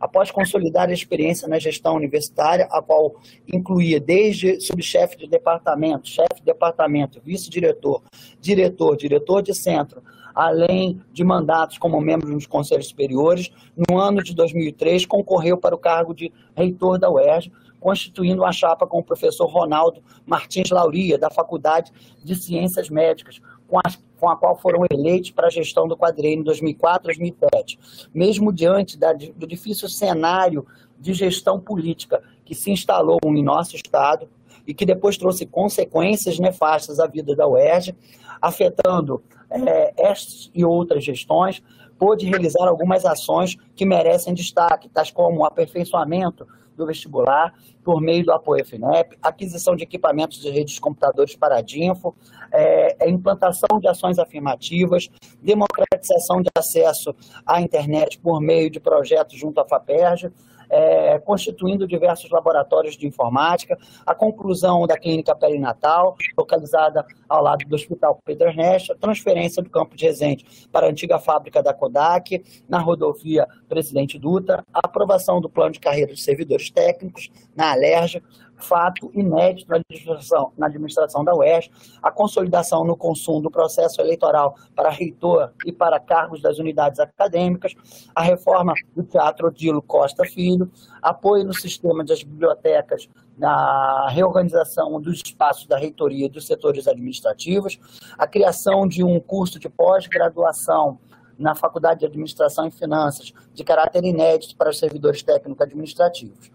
[0.00, 3.14] Após consolidar a experiência na gestão universitária, a qual
[3.50, 8.02] incluía desde subchefe de departamento, chefe de departamento, vice-diretor,
[8.40, 10.02] diretor, diretor de centro,
[10.34, 13.50] além de mandatos como membro dos conselhos superiores,
[13.88, 18.86] no ano de 2003 concorreu para o cargo de reitor da UERJ, constituindo uma chapa
[18.86, 21.92] com o professor Ronaldo Martins Lauria, da Faculdade
[22.24, 26.44] de Ciências Médicas, com, as, com a qual foram eleitos para a gestão do quadriênio
[26.46, 28.08] 2004-2007.
[28.12, 30.66] Mesmo diante da, do difícil cenário
[30.98, 34.28] de gestão política que se instalou em nosso Estado
[34.66, 37.94] e que depois trouxe consequências nefastas à vida da UERJ,
[38.40, 39.22] afetando
[39.54, 41.62] é, estas e outras gestões,
[41.98, 48.24] pôde realizar algumas ações que merecem destaque, tais como o aperfeiçoamento do vestibular por meio
[48.24, 52.14] do apoio FINEP, aquisição de equipamentos de redes de computadores para a DINFO,
[52.52, 55.08] é, a implantação de ações afirmativas,
[55.40, 57.14] democratização de acesso
[57.46, 60.32] à internet por meio de projetos junto à FAPERJ,
[60.70, 67.74] é, constituindo diversos laboratórios de informática, a conclusão da clínica perinatal, localizada ao lado do
[67.74, 72.42] Hospital Pedro Ernesto, a transferência do campo de Resende para a antiga fábrica da Kodak,
[72.68, 78.22] na rodovia Presidente Dutra, a aprovação do plano de carreira de servidores técnicos na Alerj,
[78.64, 81.70] fato inédito na administração, na administração da UERJ,
[82.02, 87.74] a consolidação no consumo do processo eleitoral para reitor e para cargos das unidades acadêmicas,
[88.14, 90.70] a reforma do Teatro Dilo Costa Filho,
[91.02, 97.78] apoio no sistema das bibliotecas na reorganização dos espaços da reitoria e dos setores administrativos,
[98.16, 100.98] a criação de um curso de pós-graduação
[101.38, 106.50] na Faculdade de Administração e Finanças, de caráter inédito para os servidores técnico-administrativos.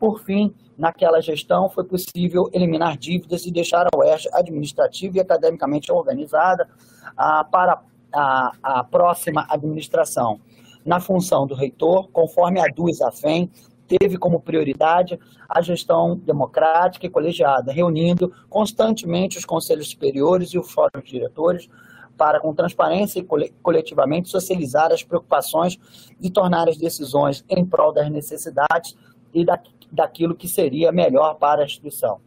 [0.00, 5.92] Por fim, naquela gestão, foi possível eliminar dívidas e deixar a UERJ administrativa e academicamente
[5.92, 6.66] organizada
[7.14, 10.40] ah, para a, a, próxima administração.
[10.86, 13.50] Na função do reitor, conforme a DUS AFEM,
[13.86, 20.62] teve como prioridade a gestão democrática e colegiada, reunindo constantemente os conselhos superiores e o
[20.62, 21.68] fórum de diretores
[22.16, 25.78] para, com transparência e coletivamente, socializar as preocupações
[26.22, 28.96] e tornar as decisões em prol das necessidades
[29.32, 29.60] e da,
[29.90, 32.18] daquilo que seria melhor para a instituição.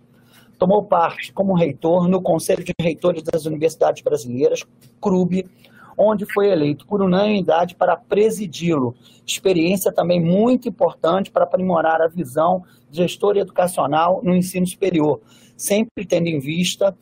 [0.58, 4.64] Tomou parte como reitor no Conselho de Reitores das Universidades Brasileiras,
[5.02, 5.46] CRUB,
[5.98, 8.96] onde foi eleito por unanimidade para presidi-lo.
[9.26, 15.22] Experiência também muito importante para aprimorar a visão gestora educacional no ensino superior,
[15.56, 16.96] sempre tendo em vista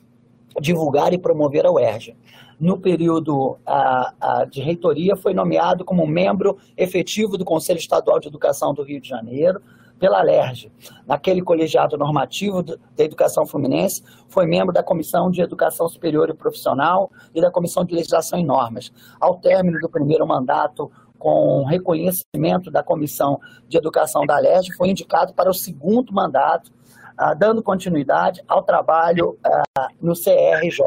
[0.59, 2.15] divulgar e promover a UERJ.
[2.59, 8.27] No período a, a, de reitoria, foi nomeado como membro efetivo do Conselho Estadual de
[8.27, 9.61] Educação do Rio de Janeiro,
[10.01, 10.71] pela LERJ,
[11.05, 17.11] naquele colegiado normativo da Educação Fluminense, foi membro da Comissão de Educação Superior e Profissional
[17.35, 18.91] e da Comissão de Legislação e Normas.
[19.19, 25.35] Ao término do primeiro mandato, com reconhecimento da Comissão de Educação da LERJ, foi indicado
[25.35, 26.71] para o segundo mandato,
[27.15, 30.81] ah, dando continuidade ao trabalho ah, no CRJ,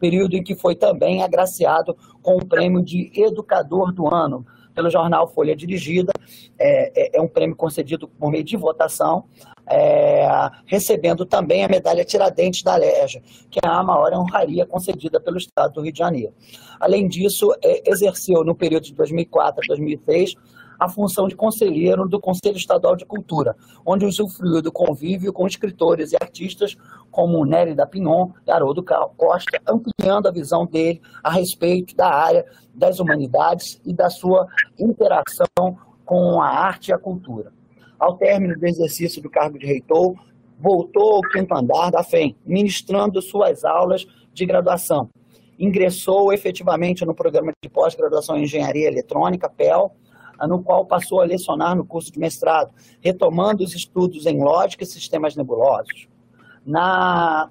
[0.00, 4.46] período em que foi também agraciado com o prêmio de Educador do Ano,
[4.78, 6.12] pelo jornal Folha Dirigida,
[6.56, 9.24] é, é, é um prêmio concedido por meio de votação,
[9.68, 10.24] é,
[10.66, 15.74] recebendo também a medalha Tiradentes da Leja, que é a maior honraria concedida pelo Estado
[15.74, 16.32] do Rio de Janeiro.
[16.78, 20.36] Além disso, é, exerceu no período de 2004 a 2006
[20.78, 26.12] a função de conselheiro do Conselho Estadual de Cultura, onde usufruiu do convívio com escritores
[26.12, 26.76] e artistas
[27.10, 28.84] como Nery da Pinon e Haroldo
[29.16, 34.46] Costa, ampliando a visão dele a respeito da área das humanidades e da sua
[34.78, 37.52] interação com a arte e a cultura.
[37.98, 40.14] Ao término do exercício do cargo de reitor,
[40.58, 45.08] voltou ao quinto andar da FEM, ministrando suas aulas de graduação.
[45.58, 49.92] Ingressou efetivamente no programa de pós-graduação em Engenharia Eletrônica, PEL,
[50.46, 54.86] no qual passou a lecionar no curso de mestrado, retomando os estudos em lógica e
[54.86, 56.08] sistemas nebulosos.
[56.64, 57.50] Na,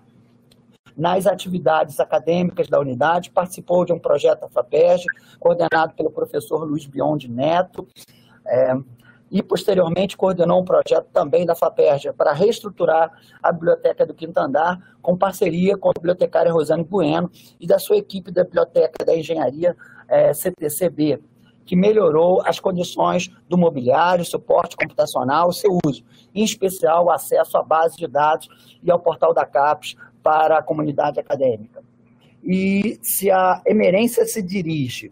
[0.96, 5.06] nas atividades acadêmicas da unidade, participou de um projeto da FAPERJ,
[5.40, 7.88] coordenado pelo professor Luiz Biondi Neto,
[8.46, 8.76] é,
[9.30, 13.12] e posteriormente coordenou um projeto também da FAPERJ para reestruturar
[13.44, 17.98] a biblioteca do Quinto Andar, com parceria com a bibliotecária Rosane Bueno e da sua
[17.98, 19.76] equipe da Biblioteca da Engenharia
[20.08, 21.22] é, CTCB,
[21.68, 26.04] que melhorou as condições do mobiliário, suporte computacional, seu uso,
[26.34, 28.48] em especial o acesso à base de dados
[28.82, 31.84] e ao portal da CAPES para a comunidade acadêmica.
[32.42, 35.12] E se a emerência se dirige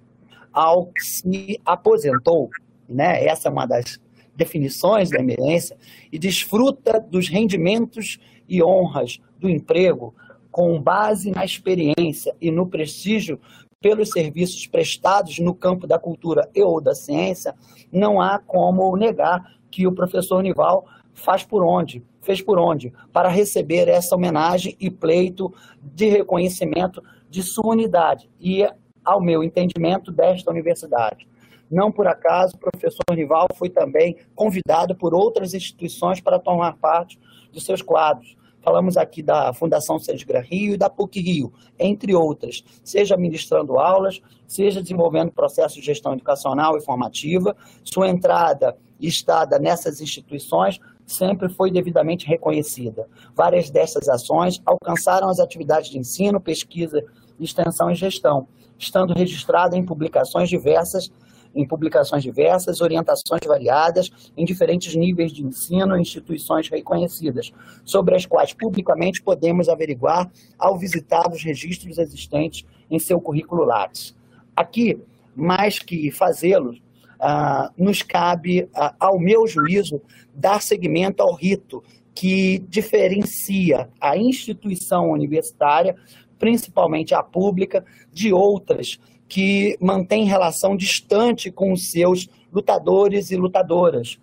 [0.54, 2.50] ao que se aposentou,
[2.88, 4.00] né, essa é uma das
[4.34, 5.78] definições da emerência,
[6.12, 10.16] e desfruta dos rendimentos e honras do emprego
[10.52, 13.40] com base na experiência e no prestígio
[13.82, 17.54] pelos serviços prestados no campo da cultura e ou da ciência,
[17.92, 23.30] não há como negar que o professor Nival faz por onde, fez por onde, para
[23.30, 28.68] receber essa homenagem e pleito de reconhecimento de sua unidade e,
[29.04, 31.28] ao meu entendimento, desta universidade.
[31.70, 37.20] Não por acaso, o professor Nival foi também convidado por outras instituições para tomar parte
[37.52, 38.36] de seus quadros,
[38.66, 44.20] Falamos aqui da Fundação Sesgra Rio e da PUC Rio, entre outras, seja ministrando aulas,
[44.48, 47.56] seja desenvolvendo processos de gestão educacional e formativa.
[47.84, 53.08] Sua entrada e estada nessas instituições sempre foi devidamente reconhecida.
[53.36, 57.06] Várias dessas ações alcançaram as atividades de ensino, pesquisa,
[57.40, 58.48] extensão e gestão,
[58.80, 61.12] estando registrada em publicações diversas
[61.56, 67.54] em publicações diversas, orientações variadas, em diferentes níveis de ensino instituições reconhecidas,
[67.84, 70.30] sobre as quais publicamente podemos averiguar
[70.60, 74.16] ao visitar os registros existentes em seu currículo Lattes.
[74.56, 75.00] Aqui,
[75.36, 76.76] mais que fazê-lo,
[77.20, 80.02] ah, nos cabe, ah, ao meu juízo,
[80.34, 81.84] dar seguimento ao rito
[82.14, 85.96] que diferencia a instituição universitária,
[86.40, 94.20] principalmente a pública, de outras que mantêm relação distante com os seus lutadores e lutadoras,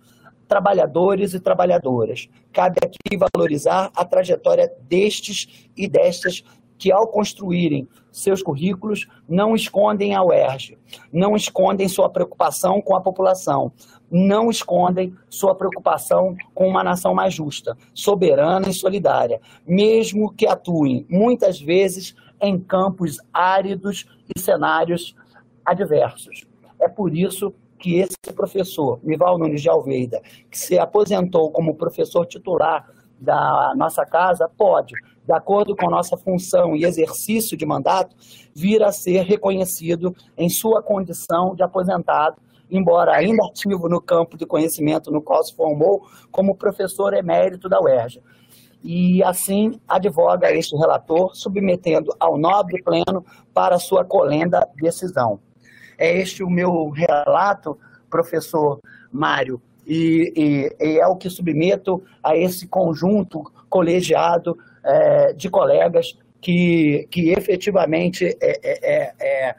[0.47, 2.29] trabalhadores e trabalhadoras.
[2.51, 6.43] Cabe aqui valorizar a trajetória destes e destas
[6.77, 10.77] que, ao construírem seus currículos, não escondem a UERJ,
[11.11, 13.71] não escondem sua preocupação com a população,
[14.11, 21.05] não escondem sua preocupação com uma nação mais justa, soberana e solidária, mesmo que atuem
[21.09, 24.05] muitas vezes em campos áridos
[24.35, 25.15] e cenários
[25.65, 26.45] adversos.
[26.79, 32.25] É por isso que esse professor, Mival Nunes de Alveida, que se aposentou como professor
[32.25, 34.93] titular da nossa casa, pode,
[35.25, 38.15] de acordo com nossa função e exercício de mandato,
[38.53, 42.37] vir a ser reconhecido em sua condição de aposentado,
[42.69, 47.81] embora ainda ativo no campo de conhecimento no qual se formou como professor emérito da
[47.81, 48.21] UERJ.
[48.83, 55.39] E assim advoga este relator, submetendo ao nobre pleno para sua colenda decisão.
[55.97, 57.77] É este o meu relato,
[58.09, 58.79] professor
[59.11, 66.17] Mário, e, e, e é o que submeto a esse conjunto colegiado é, de colegas
[66.41, 69.55] que, que efetivamente é, é, é, é,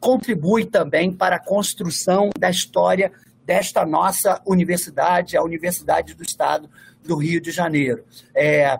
[0.00, 3.12] contribui também para a construção da história
[3.44, 6.68] desta nossa universidade, a Universidade do Estado
[7.04, 8.04] do Rio de Janeiro.
[8.34, 8.78] É,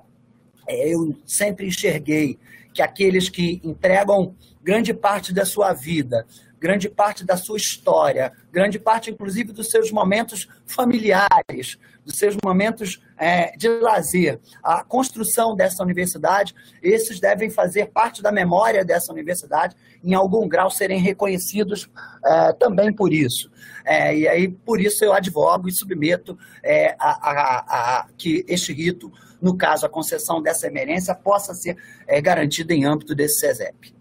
[0.69, 2.39] eu sempre enxerguei
[2.73, 6.27] que aqueles que entregam grande parte da sua vida,
[6.59, 11.79] grande parte da sua história, grande parte, inclusive, dos seus momentos familiares,
[12.11, 14.41] dos seus momentos é, de lazer.
[14.63, 20.71] A construção dessa universidade, esses devem fazer parte da memória dessa universidade, em algum grau
[20.71, 21.89] serem reconhecidos
[22.25, 23.51] é, também por isso.
[23.85, 27.59] É, e aí, por isso, eu advogo e submeto é, a, a,
[28.01, 32.85] a, que este rito, no caso, a concessão dessa emerência, possa ser é, garantida em
[32.85, 33.95] âmbito desse CESEP.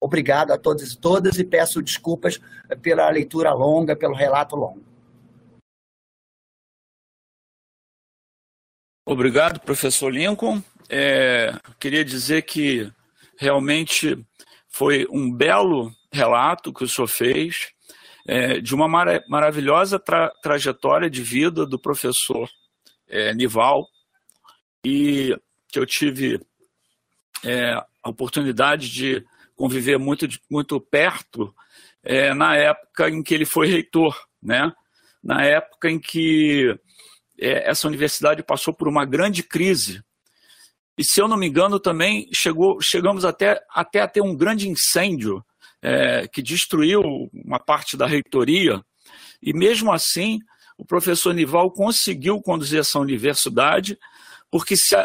[0.00, 2.40] Obrigado a todos e todas e peço desculpas
[2.82, 4.87] pela leitura longa, pelo relato longo.
[9.10, 10.62] Obrigado, professor Lincoln.
[10.86, 12.92] É, queria dizer que
[13.38, 14.22] realmente
[14.68, 17.70] foi um belo relato que o senhor fez
[18.26, 22.50] é, de uma mara maravilhosa tra trajetória de vida do professor
[23.08, 23.88] é, Nival
[24.84, 25.34] e
[25.68, 26.38] que eu tive
[27.42, 29.24] é, a oportunidade de
[29.56, 31.54] conviver muito, muito perto
[32.04, 34.70] é, na época em que ele foi reitor, né?
[35.24, 36.78] na época em que
[37.38, 40.02] é, essa universidade passou por uma grande crise.
[40.96, 44.68] E, se eu não me engano, também chegou, chegamos até, até a ter um grande
[44.68, 45.44] incêndio
[45.80, 48.82] é, que destruiu uma parte da reitoria.
[49.40, 50.40] E, mesmo assim,
[50.76, 53.96] o professor Nival conseguiu conduzir essa universidade
[54.50, 54.96] porque se,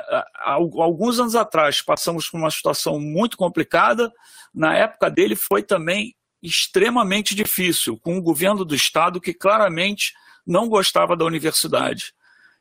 [0.75, 4.11] alguns anos atrás passamos por uma situação muito complicada,
[4.53, 10.13] na época dele foi também extremamente difícil, com o governo do Estado que claramente
[10.45, 12.13] não gostava da universidade.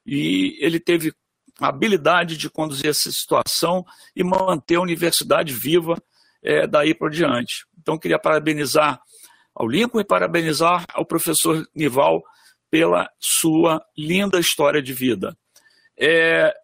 [0.04, 1.12] E ele teve
[1.60, 3.84] a habilidade de conduzir essa situação
[4.16, 5.96] e manter a universidade viva
[6.42, 7.66] é, daí por diante.
[7.78, 9.00] Então, queria parabenizar
[9.54, 12.22] ao Lincoln e parabenizar ao professor Nival
[12.70, 15.36] pela sua linda história de vida.
[15.98, 16.54] É,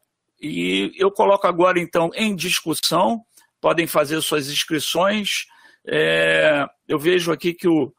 [0.41, 3.23] e eu coloco agora, então, em discussão,
[3.61, 5.47] podem fazer suas inscrições.
[5.87, 7.93] É, eu vejo aqui que o,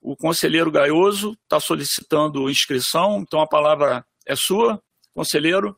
[0.00, 4.80] o conselheiro Gaioso está solicitando inscrição, então a palavra é sua,
[5.14, 5.74] conselheiro.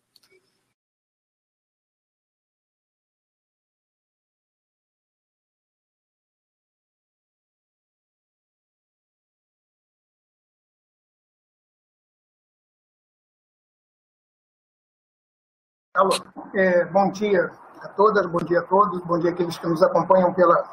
[15.94, 16.10] Alô,
[16.54, 20.32] é, bom dia a todas, bom dia a todos, bom dia àqueles que nos acompanham
[20.34, 20.64] pela,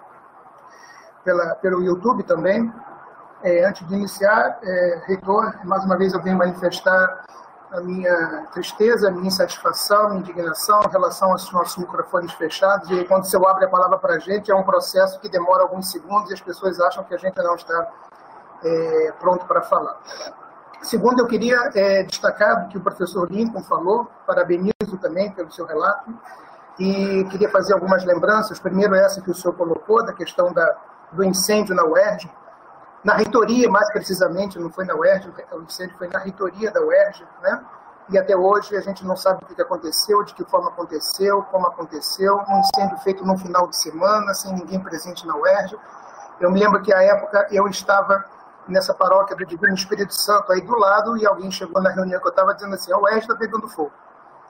[1.23, 2.71] pela, pelo YouTube também.
[3.43, 7.25] É, antes de iniciar, é, reitor, mais uma vez eu venho manifestar
[7.72, 12.89] a minha tristeza, a minha insatisfação, minha indignação em relação aos nossos microfones fechados.
[12.91, 15.91] E quando você abre a palavra para a gente, é um processo que demora alguns
[15.91, 17.91] segundos e as pessoas acham que a gente não está
[18.63, 19.97] é, pronto para falar.
[20.82, 25.65] Segundo, eu queria é, destacar o que o professor Lincoln falou, parabenizo também pelo seu
[25.65, 26.13] relato,
[26.80, 28.59] e queria fazer algumas lembranças.
[28.59, 30.78] Primeiro, essa que o senhor colocou, da questão da,
[31.11, 32.30] do incêndio na UERJ.
[33.08, 37.26] Na reitoria, mais precisamente, não foi na UERJ, o incêndio foi na reitoria da UERJ,
[37.41, 37.64] né?
[38.10, 41.68] E até hoje a gente não sabe o que aconteceu, de que forma aconteceu, como
[41.68, 42.36] aconteceu.
[42.36, 45.78] Um incêndio feito no final de semana, sem ninguém presente na UERJ.
[46.41, 48.26] Eu me lembro que à época eu estava
[48.68, 52.28] nessa paróquia do Divino Espírito Santo aí do lado e alguém chegou na reunião que
[52.28, 53.93] eu estava dizendo assim, a UERJ está pegando fogo.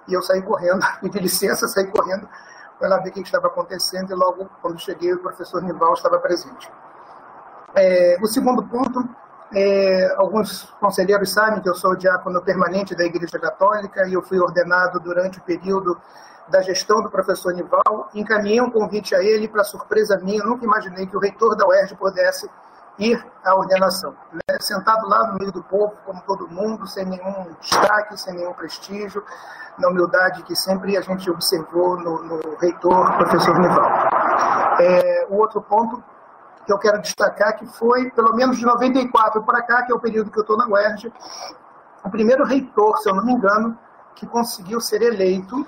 [0.08, 2.28] E eu saí correndo, pedi licença, saí correndo
[2.80, 6.18] para lá ver o que estava acontecendo e logo quando cheguei o professor Nival estava
[6.18, 6.72] presente.
[7.78, 9.08] É, o segundo ponto,
[9.54, 14.40] é, alguns conselheiros sabem que eu sou diácono permanente da Igreja Católica e eu fui
[14.40, 15.96] ordenado durante o período
[16.50, 18.10] da gestão do professor Nival.
[18.16, 21.96] Encaminhei um convite a ele, para surpresa minha, nunca imaginei que o reitor da UERJ
[21.96, 22.50] pudesse
[22.98, 24.16] ir à ordenação.
[24.34, 24.58] Né?
[24.60, 29.24] Sentado lá no meio do povo, como todo mundo, sem nenhum destaque, sem nenhum prestígio,
[29.78, 34.10] na humildade que sempre a gente observou no, no reitor, professor Nival.
[34.80, 36.04] É, o outro ponto
[36.68, 40.00] que eu quero destacar, que foi, pelo menos de 94 para cá, que é o
[40.00, 41.12] período que eu estou na UERJ,
[42.04, 43.78] o primeiro reitor, se eu não me engano,
[44.14, 45.66] que conseguiu ser eleito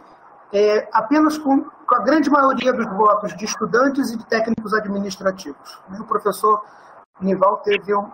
[0.52, 5.80] é, apenas com, com, a grande maioria dos votos de estudantes e de técnicos administrativos.
[5.98, 6.62] O professor
[7.22, 8.10] Nival teve um,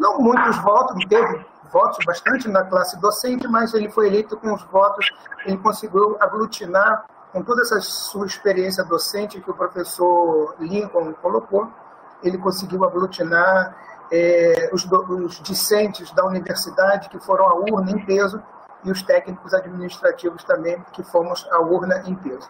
[0.00, 4.62] não muitos votos, teve votos bastante na classe docente, mas ele foi eleito com os
[4.64, 5.08] votos,
[5.46, 11.70] ele conseguiu aglutinar com toda essa sua experiência docente que o professor Lincoln colocou,
[12.22, 13.76] ele conseguiu aglutinar
[14.10, 18.42] é, os, os, discentes da universidade que foram à urna em peso
[18.84, 22.48] e os técnicos administrativos também que fomos à urna em peso.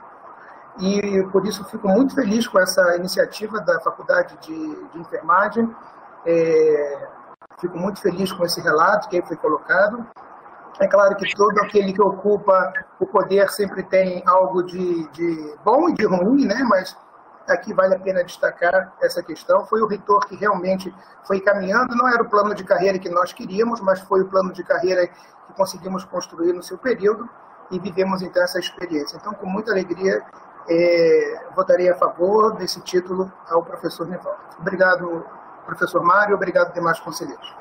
[0.81, 5.75] E por isso fico muito feliz com essa iniciativa da Faculdade de, de Enfermagem.
[6.25, 7.09] É,
[7.61, 10.05] fico muito feliz com esse relato que aí foi colocado.
[10.81, 15.91] É claro que todo aquele que ocupa o poder sempre tem algo de, de bom
[15.91, 16.65] e de ruim, né?
[16.69, 16.97] mas
[17.49, 19.65] aqui vale a pena destacar essa questão.
[19.67, 23.33] Foi o reitor que realmente foi caminhando, não era o plano de carreira que nós
[23.33, 27.29] queríamos, mas foi o plano de carreira que conseguimos construir no seu período
[27.71, 29.17] e vivemos então essa experiência.
[29.17, 30.23] Então, com muita alegria,
[30.69, 34.41] é, votarei a favor desse título ao professor Nivaldo.
[34.59, 35.27] Obrigado,
[35.67, 37.55] professor Mário, obrigado demais conselheiros.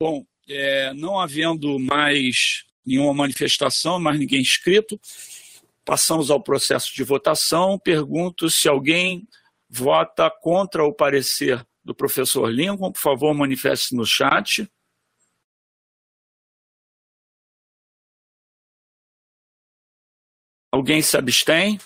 [0.00, 5.00] Bom, é, não havendo mais nenhuma manifestação, mais ninguém inscrito.
[5.84, 7.78] Passamos ao processo de votação.
[7.78, 9.26] Pergunto se alguém
[9.68, 12.92] vota contra o parecer do professor Lincoln.
[12.92, 14.68] Por favor, manifeste no chat.
[20.70, 21.78] Alguém se abstém?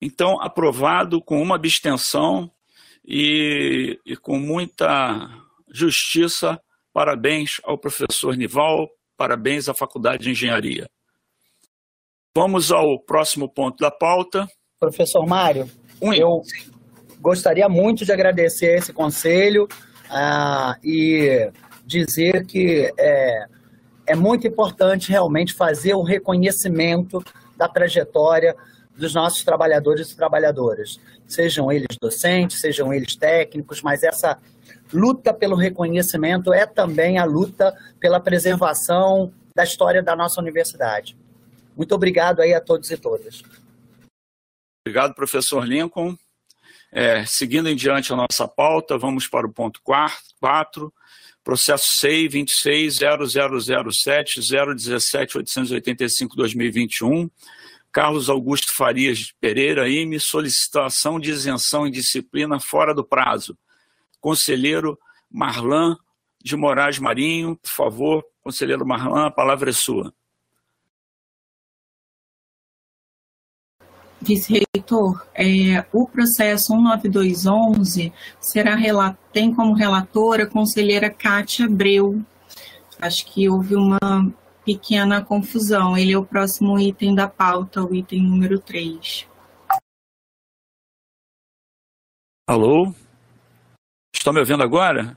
[0.00, 2.50] Então, aprovado com uma abstenção
[3.04, 5.28] e, e com muita
[5.70, 6.60] justiça.
[6.92, 10.88] Parabéns ao professor Nival, parabéns à Faculdade de Engenharia.
[12.34, 14.48] Vamos ao próximo ponto da pauta.
[14.78, 15.68] Professor Mário,
[16.00, 16.42] eu
[17.20, 19.68] gostaria muito de agradecer esse conselho
[20.08, 21.50] ah, e
[21.84, 23.46] dizer que é,
[24.06, 27.22] é muito importante realmente fazer o reconhecimento
[27.56, 28.56] da trajetória
[29.00, 34.38] dos nossos trabalhadores e trabalhadoras, sejam eles docentes, sejam eles técnicos, mas essa
[34.92, 41.16] luta pelo reconhecimento é também a luta pela preservação da história da nossa universidade.
[41.76, 43.42] Muito obrigado aí a todos e todas.
[44.86, 46.16] Obrigado, professor Lincoln.
[46.92, 50.92] É, seguindo em diante a nossa pauta, vamos para o ponto 4,
[51.44, 57.30] processo SEI 26.0007 017 885 2021
[57.92, 63.58] Carlos Augusto Farias Pereira, IME, solicitação de isenção em disciplina fora do prazo.
[64.20, 64.98] Conselheiro
[65.30, 65.96] Marlan
[66.42, 70.14] de Moraes Marinho, por favor, conselheiro Marlan, a palavra é sua.
[74.22, 82.22] Vice-reitor, é, o processo 19211 será, tem como relatora a conselheira Cátia Abreu.
[83.00, 83.98] Acho que houve uma
[84.64, 85.96] pequena confusão.
[85.96, 89.28] Ele é o próximo item da pauta, o item número 3.
[92.48, 92.92] Alô?
[94.14, 95.16] Estão me ouvindo agora?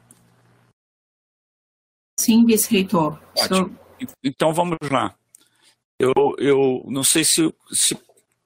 [2.19, 3.19] Sim, vice-reitor.
[3.35, 3.71] Sou...
[4.23, 5.15] Então vamos lá.
[5.99, 7.97] Eu, eu não sei se, se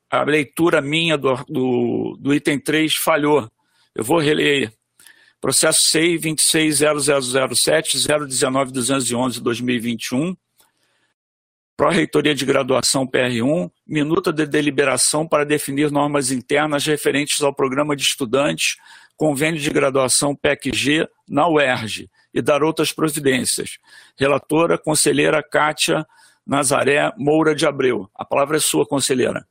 [0.10, 3.50] a leitura minha do, do, do, item 3 falhou.
[3.94, 4.74] Eu vou reler.
[5.40, 10.36] Processo SEI 26.0007, 019.211, 2021
[11.78, 18.02] Pró-Reitoria de Graduação PR1, minuta de deliberação para definir normas internas referentes ao programa de
[18.02, 18.78] estudantes,
[19.16, 23.78] convênio de graduação PEC-G na UERJ e dar outras providências.
[24.18, 26.04] Relatora, conselheira Kátia
[26.46, 28.10] Nazaré Moura de Abreu.
[28.16, 29.46] A palavra é sua, conselheira.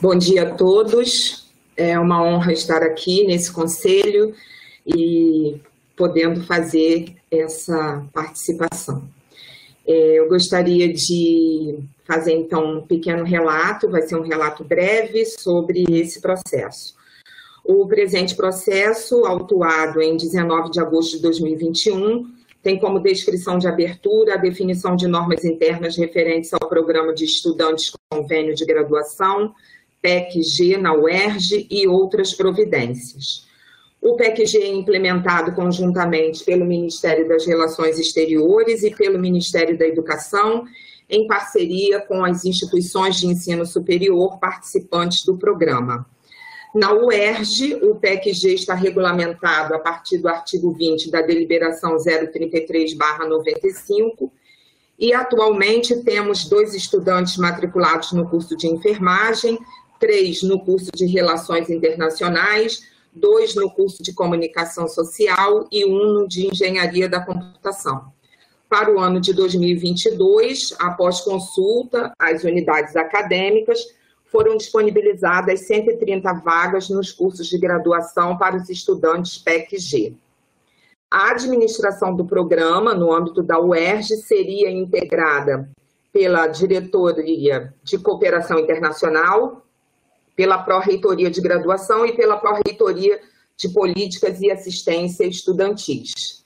[0.00, 1.52] Bom dia a todos.
[1.76, 4.34] É uma honra estar aqui nesse conselho
[4.86, 5.60] e
[5.98, 9.02] podendo fazer essa participação.
[9.86, 15.84] É, eu gostaria de fazer então um pequeno relato, vai ser um relato breve sobre
[15.90, 16.94] esse processo.
[17.64, 22.32] O presente processo, autuado em 19 de agosto de 2021,
[22.62, 27.92] tem como descrição de abertura a definição de normas internas referentes ao programa de estudantes
[28.10, 29.54] convênio de graduação,
[30.00, 33.47] PEC-G na UERJ e outras providências.
[34.00, 40.64] O PEC-G é implementado conjuntamente pelo Ministério das Relações Exteriores e pelo Ministério da Educação,
[41.10, 46.06] em parceria com as instituições de ensino superior participantes do programa.
[46.74, 54.30] Na UERJ, o PEC-G está regulamentado a partir do artigo 20 da deliberação 033-95
[54.98, 59.58] e atualmente temos dois estudantes matriculados no curso de enfermagem,
[59.98, 62.82] três no curso de Relações Internacionais,
[63.12, 68.12] dois no curso de Comunicação Social e um no de Engenharia da Computação.
[68.68, 73.78] Para o ano de 2022, após consulta às unidades acadêmicas,
[74.26, 80.14] foram disponibilizadas 130 vagas nos cursos de graduação para os estudantes PEC-G.
[81.10, 85.70] A administração do programa, no âmbito da UERJ, seria integrada
[86.12, 89.64] pela Diretoria de Cooperação Internacional,
[90.38, 93.20] pela Pró-Reitoria de Graduação e pela Pró-Reitoria
[93.56, 96.44] de Políticas e Assistência Estudantis.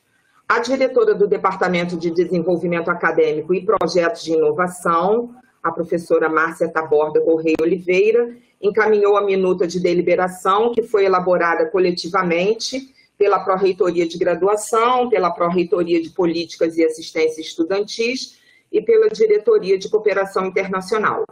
[0.49, 7.21] A diretora do Departamento de Desenvolvimento Acadêmico e Projetos de Inovação, a professora Márcia Taborda
[7.21, 15.11] Correia Oliveira, encaminhou a minuta de deliberação, que foi elaborada coletivamente pela Pró-Reitoria de Graduação,
[15.11, 18.39] pela Pró-Reitoria de Políticas e Assistência Estudantis
[18.73, 21.27] e pela Diretoria de Cooperação Internacional.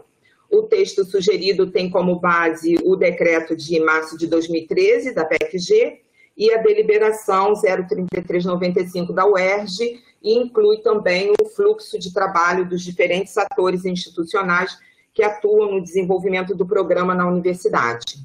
[0.51, 6.01] O texto sugerido tem como base o decreto de março de 2013 da PECG
[6.37, 13.37] e a deliberação 03395 da UERJ e inclui também o fluxo de trabalho dos diferentes
[13.39, 14.77] atores institucionais
[15.15, 18.19] que atuam no desenvolvimento do programa na universidade.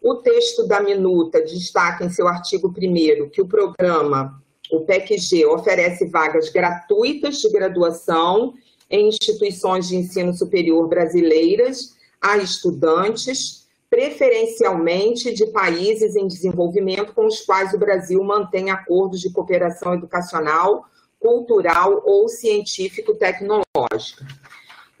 [0.00, 6.06] O texto da minuta destaca em seu artigo 1 que o programa, o PECG, oferece
[6.06, 8.54] vagas gratuitas de graduação
[8.92, 17.40] em instituições de ensino superior brasileiras a estudantes, preferencialmente de países em desenvolvimento com os
[17.40, 20.84] quais o Brasil mantém acordos de cooperação educacional,
[21.18, 24.26] cultural ou científico-tecnológica.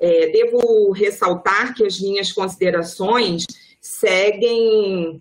[0.00, 3.44] É, devo ressaltar que as minhas considerações
[3.80, 5.20] seguem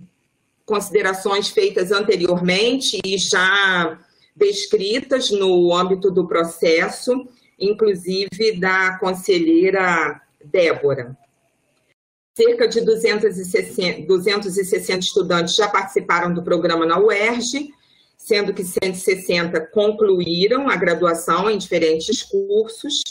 [0.66, 4.00] considerações feitas anteriormente e já
[4.36, 7.28] descritas no âmbito do processo
[7.62, 11.16] inclusive da conselheira Débora.
[12.36, 17.70] Cerca de 260, 260 estudantes já participaram do programa na UERJ,
[18.18, 23.01] sendo que 160 concluíram a graduação em diferentes cursos.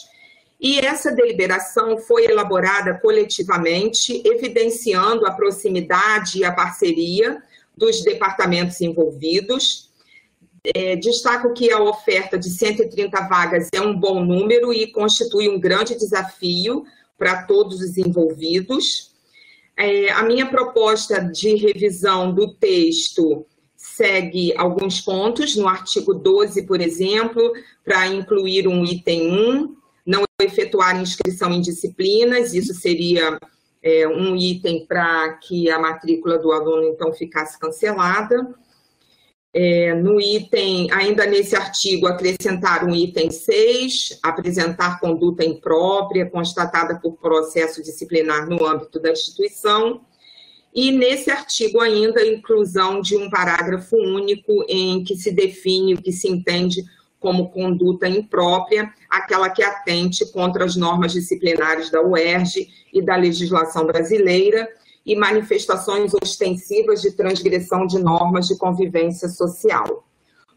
[0.59, 7.42] E essa deliberação foi elaborada coletivamente, evidenciando a proximidade e a parceria
[7.76, 9.89] dos departamentos envolvidos,
[10.65, 15.59] é, destaco que a oferta de 130 vagas é um bom número e constitui um
[15.59, 16.85] grande desafio
[17.19, 19.11] para todos os envolvidos.
[19.77, 23.47] É, a minha proposta de revisão do texto
[23.77, 27.53] segue alguns pontos, no artigo 12, por exemplo,
[27.85, 33.39] para incluir um item 1, não efetuar inscrição em disciplinas, isso seria
[33.83, 38.55] é, um item para que a matrícula do aluno então ficasse cancelada.
[39.53, 47.16] É, no item, ainda nesse artigo, acrescentar um item 6, apresentar conduta imprópria constatada por
[47.16, 50.03] processo disciplinar no âmbito da instituição.
[50.72, 56.12] E nesse artigo ainda inclusão de um parágrafo único em que se define o que
[56.12, 56.84] se entende
[57.18, 63.84] como conduta imprópria, aquela que atente contra as normas disciplinares da UERJ e da legislação
[63.84, 64.68] brasileira,
[65.11, 70.05] e manifestações ostensivas de transgressão de normas de convivência social.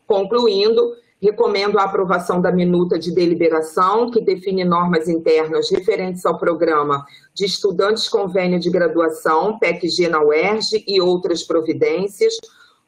[0.05, 7.03] Concluindo, recomendo a aprovação da minuta de deliberação, que define normas internas referentes ao programa
[7.33, 12.35] de estudantes convênio de graduação, PEC-G na UERJ e outras providências,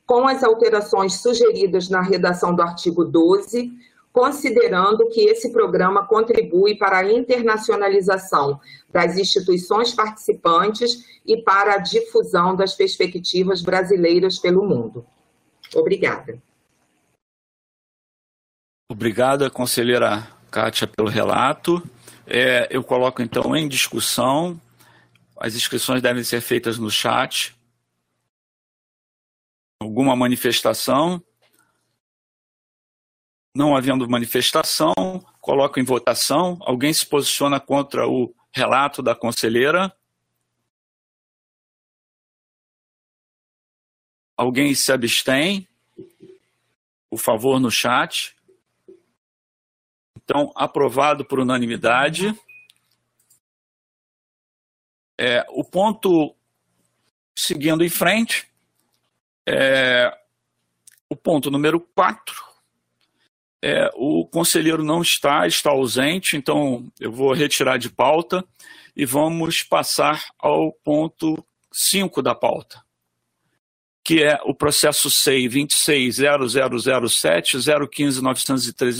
[0.05, 3.71] com as alterações sugeridas na redação do artigo 12,
[4.15, 12.55] considerando que esse programa contribui para a internacionalização das instituições participantes e para a difusão
[12.55, 15.05] das perspectivas brasileiras pelo mundo.
[15.75, 16.41] Obrigada.
[18.89, 21.83] Obrigada, conselheira Kátia, pelo relato.
[22.25, 24.61] É, eu coloco então em discussão.
[25.37, 27.53] As inscrições devem ser feitas no chat.
[29.81, 31.21] Alguma manifestação?
[33.55, 34.93] Não havendo manifestação,
[35.39, 36.57] coloco em votação.
[36.61, 39.95] Alguém se posiciona contra o relato da conselheira?
[44.35, 45.65] Alguém se abstém?
[47.09, 48.35] Por favor, no chat.
[50.17, 52.37] Então, aprovado por unanimidade.
[55.17, 56.35] É, o ponto
[57.33, 58.49] seguindo em frente,
[59.47, 60.11] é,
[61.09, 62.44] o ponto número 4.
[63.67, 68.45] É, o conselheiro não está, está ausente, então eu vou retirar de pauta
[68.95, 71.43] e vamos passar ao ponto
[71.73, 72.83] 5 da pauta,
[74.03, 77.57] que é o processo SEI 260007
[77.89, 78.21] 015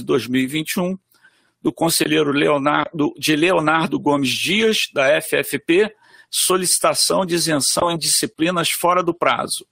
[0.03, 0.97] 2021
[1.61, 5.93] do conselheiro Leonardo, de Leonardo Gomes Dias, da FFP,
[6.27, 9.63] solicitação de isenção em disciplinas fora do prazo.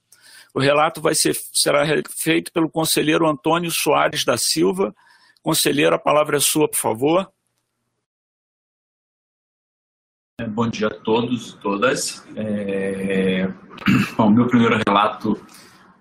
[0.54, 4.94] O relato vai ser, será feito pelo conselheiro Antônio Soares da Silva.
[5.42, 7.28] Conselheiro, a palavra é sua, por favor.
[10.50, 12.24] Bom dia a todos e todas.
[12.36, 13.48] É...
[14.16, 15.44] Bom, meu primeiro relato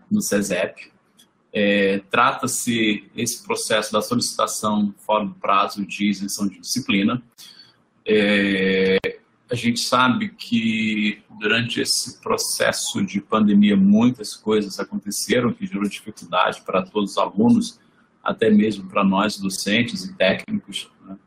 [0.09, 0.93] no CESEP.
[1.51, 7.21] É, Trata-se esse processo da solicitação fora do prazo de isenção de disciplina.
[8.05, 8.97] É,
[9.53, 16.63] a gente sabe que durante esse processo de pandemia muitas coisas aconteceram que gerou dificuldade
[16.63, 17.79] para todos os alunos,
[18.23, 20.89] até mesmo para nós docentes e técnicos.
[21.05, 21.17] Né?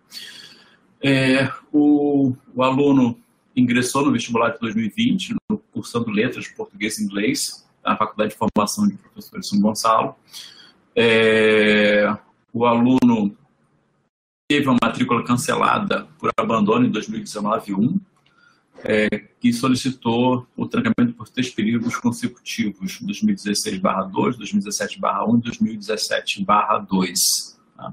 [1.00, 3.16] É, o, o aluno
[3.54, 8.88] ingressou no vestibular de 2020, no cursando letras português e inglês, na Faculdade de Formação
[8.88, 10.16] de Professores São Gonçalo.
[10.96, 12.12] É,
[12.52, 13.36] o aluno
[14.48, 18.00] teve uma matrícula cancelada por abandono em 2019-1,
[18.88, 19.08] é,
[19.40, 23.80] que solicitou o trancamento por três períodos consecutivos, 2016-2,
[24.38, 27.14] 2017-1 e 2017-2,
[27.76, 27.92] tá?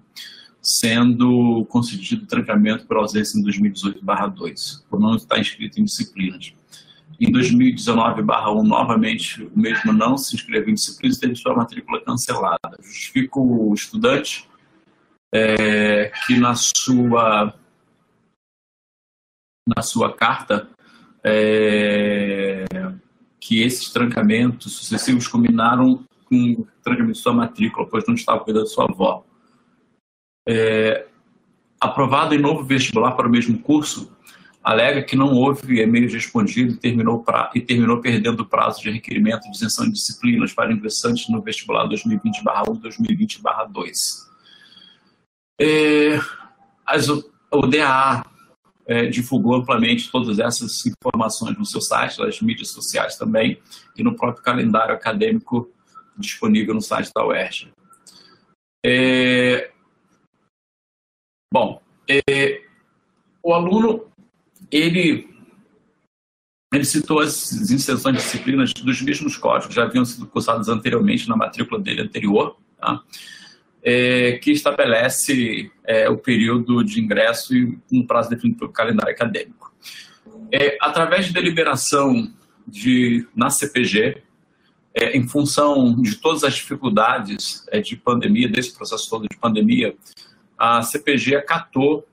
[0.62, 6.54] sendo concedido trancamento por ausência em 2018-2, por não estar inscrito em disciplinas.
[7.20, 12.78] Em 2019-1, novamente, o mesmo não se inscreveu em disciplinas e teve sua matrícula cancelada.
[12.82, 14.48] Justifica o estudante
[15.34, 17.54] é, que na sua,
[19.68, 20.70] na sua carta
[21.24, 22.66] é,
[23.40, 28.66] que esses trancamentos sucessivos combinaram com o trancamento de sua matrícula, pois não estava cuidando
[28.66, 29.26] de sua avó.
[30.48, 31.08] É,
[31.80, 34.12] aprovado em novo vestibular para o mesmo curso,
[34.64, 38.92] alega que não houve e-mails respondidos e terminou, pra, e terminou perdendo o prazo de
[38.92, 42.22] requerimento de isenção de disciplinas para ingressantes no vestibular 2020-1
[42.76, 43.94] e 2020-2.
[45.60, 46.20] É,
[46.86, 48.26] as, o DAA
[48.86, 53.60] é, divulgou amplamente todas essas informações no seu site, nas mídias sociais também,
[53.96, 55.72] e no próprio calendário acadêmico
[56.18, 57.72] disponível no site da UERJ.
[58.86, 59.72] É,
[61.52, 62.62] bom, é,
[63.42, 64.06] o aluno
[64.70, 65.30] ele,
[66.74, 71.38] ele citou as inserções de disciplinas dos mesmos códigos já haviam sido cursados anteriormente na
[71.38, 73.02] matrícula dele anterior, tá?
[73.84, 79.74] É, que estabelece é, o período de ingresso e um prazo definido pelo calendário acadêmico.
[80.52, 82.32] É, através de deliberação
[82.68, 84.22] de, na CPG,
[84.94, 89.96] é, em função de todas as dificuldades é, de pandemia, desse processo todo de pandemia,
[90.58, 92.08] a CPG acatou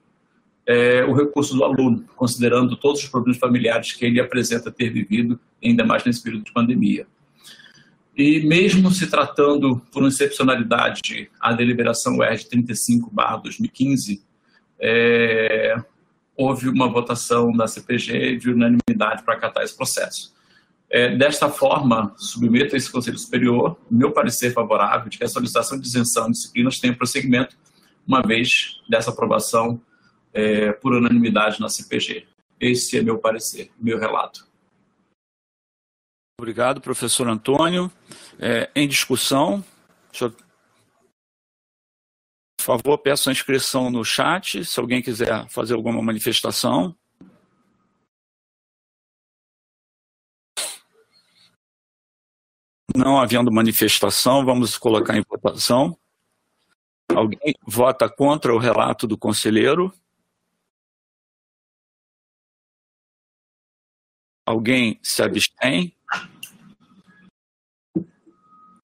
[0.67, 5.39] é, o recurso do aluno, considerando todos os problemas familiares que ele apresenta ter vivido,
[5.63, 7.07] ainda mais nesse período de pandemia.
[8.21, 14.21] E mesmo se tratando por uma excepcionalidade a deliberação UERJ 35/2015,
[14.79, 15.75] é,
[16.37, 20.35] houve uma votação da CPG de unanimidade para acatar esse processo.
[20.91, 25.81] É, desta forma, submeto a esse Conselho Superior meu parecer favorável de que a solicitação
[25.81, 27.57] de isenção de disciplinas tenha prosseguimento,
[28.07, 29.81] uma vez dessa aprovação
[30.35, 32.27] é, por unanimidade na CPG.
[32.61, 34.50] Esse é meu parecer, meu relato.
[36.41, 37.93] Obrigado, professor Antônio.
[38.39, 39.63] É, em discussão,
[40.19, 40.31] eu...
[42.57, 46.97] por favor, peço a inscrição no chat, se alguém quiser fazer alguma manifestação.
[52.97, 55.95] Não havendo manifestação, vamos colocar em votação.
[57.15, 59.93] Alguém vota contra o relato do conselheiro?
[64.51, 65.97] Alguém se abstém?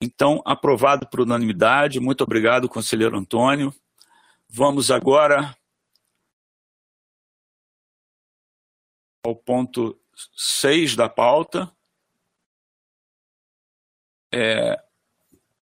[0.01, 1.99] Então, aprovado por unanimidade.
[1.99, 3.75] Muito obrigado, conselheiro Antônio.
[4.49, 5.59] Vamos agora
[9.25, 10.01] ao ponto
[10.37, 11.69] 6 da pauta.
[14.33, 14.81] É,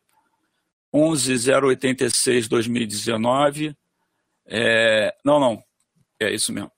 [0.93, 3.80] 11086 2019.
[4.45, 5.63] É, não, não.
[6.19, 6.71] É isso mesmo.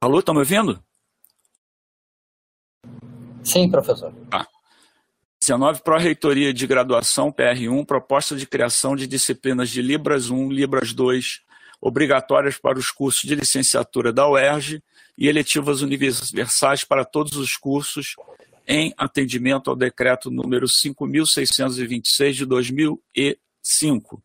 [0.00, 0.82] Alô, estão tá me ouvindo?
[3.42, 4.14] Sim, professor.
[4.30, 4.46] Ah.
[5.40, 11.40] 19, Pró-Reitoria de Graduação, PR1, proposta de criação de disciplinas de Libras 1, Libras 2,
[11.80, 14.82] obrigatórias para os cursos de licenciatura da UERJ
[15.16, 18.14] e eletivas universais para todos os cursos,
[18.66, 24.22] em atendimento ao decreto número 5.626 de 2005.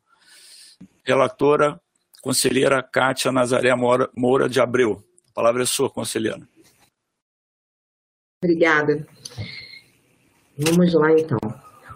[1.05, 1.81] Relatora,
[2.21, 5.03] conselheira Kátia Nazaré Moura, Moura de Abreu.
[5.31, 6.39] A palavra é sua, conselheira.
[8.41, 9.05] Obrigada.
[10.57, 11.39] Vamos lá, então.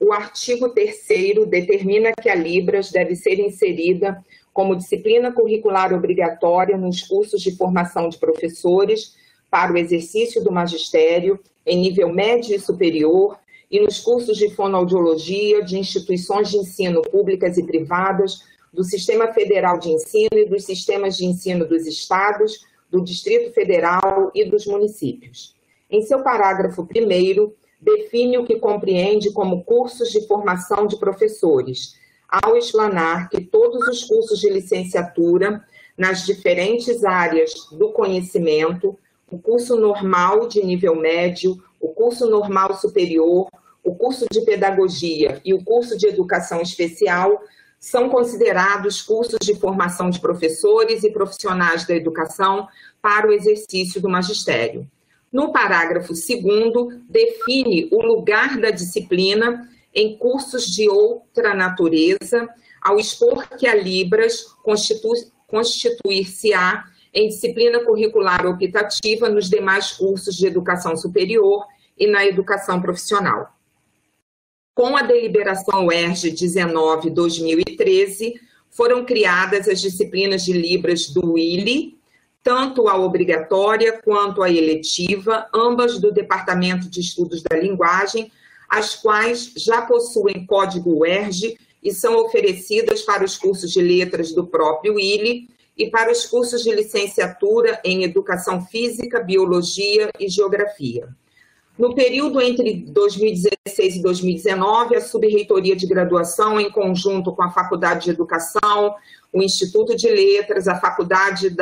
[0.01, 7.03] o artigo 3 determina que a Libras deve ser inserida como disciplina curricular obrigatória nos
[7.03, 9.17] cursos de formação de professores
[9.51, 13.39] para o exercício do magistério em nível médio e superior
[13.71, 18.43] e nos cursos de fonoaudiologia de instituições de ensino públicas e privadas,
[18.73, 24.31] do Sistema Federal de Ensino e dos sistemas de ensino dos estados, do Distrito Federal
[24.35, 25.55] e dos municípios.
[25.91, 31.99] Em seu parágrafo primeiro, define o que compreende como cursos de formação de professores,
[32.29, 35.63] ao explanar que todos os cursos de licenciatura
[35.97, 38.99] nas diferentes áreas do conhecimento,
[39.31, 43.49] o curso normal de nível médio, o curso normal superior,
[43.85, 47.43] o curso de pedagogia e o curso de educação especial
[47.83, 52.69] são considerados cursos de formação de professores e profissionais da educação
[53.03, 54.89] para o exercício do magistério.
[55.33, 56.31] No parágrafo 2,
[57.09, 62.49] define o lugar da disciplina em cursos de outra natureza,
[62.81, 64.47] ao expor que a Libras
[65.49, 71.67] constituir-se-á em disciplina curricular optativa nos demais cursos de educação superior
[71.99, 73.53] e na educação profissional.
[74.75, 81.99] Com a deliberação UERJ 19-2013, foram criadas as disciplinas de Libras do ILE,
[82.43, 88.33] tanto a obrigatória quanto a eletiva, ambas do Departamento de Estudos da Linguagem,
[88.67, 94.47] as quais já possuem código UERJ e são oferecidas para os cursos de letras do
[94.47, 101.15] próprio ILE e para os cursos de licenciatura em Educação Física, Biologia e Geografia.
[101.79, 108.05] No período entre 2016 e 2019, a Subreitoria de Graduação, em conjunto com a Faculdade
[108.05, 108.95] de Educação,
[109.33, 111.57] o Instituto de Letras, a Faculdade de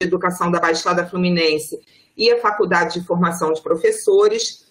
[0.00, 1.78] Educação da Baixada Fluminense
[2.16, 4.64] e a Faculdade de Formação de Professores,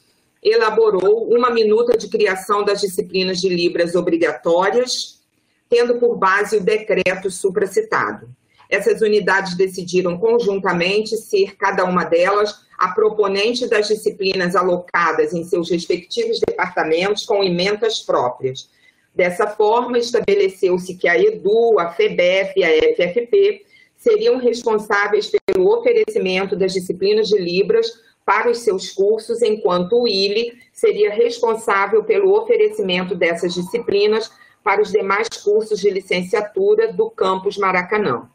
[0.43, 5.21] elaborou uma minuta de criação das disciplinas de Libras obrigatórias,
[5.69, 8.29] tendo por base o decreto supracitado.
[8.69, 15.71] Essas unidades decidiram conjuntamente ser, cada uma delas, a proponente das disciplinas alocadas em seus
[15.71, 18.69] respectivos departamentos com emendas próprias.
[19.15, 23.65] Dessa forma, estabeleceu-se que a EDU, a FEBEF e a FFP
[23.95, 27.89] seriam responsáveis pelo oferecimento das disciplinas de Libras
[28.25, 34.29] para os seus cursos, enquanto o ILE seria responsável pelo oferecimento dessas disciplinas
[34.61, 38.27] para os demais cursos de licenciatura do campus Maracanã.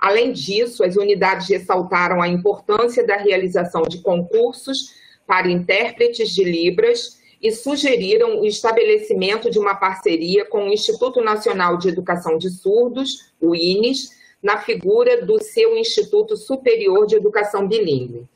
[0.00, 4.94] Além disso, as unidades ressaltaram a importância da realização de concursos
[5.26, 11.76] para intérpretes de Libras e sugeriram o estabelecimento de uma parceria com o Instituto Nacional
[11.76, 14.10] de Educação de Surdos, o INES,
[14.42, 18.26] na figura do seu Instituto Superior de Educação Bilingue.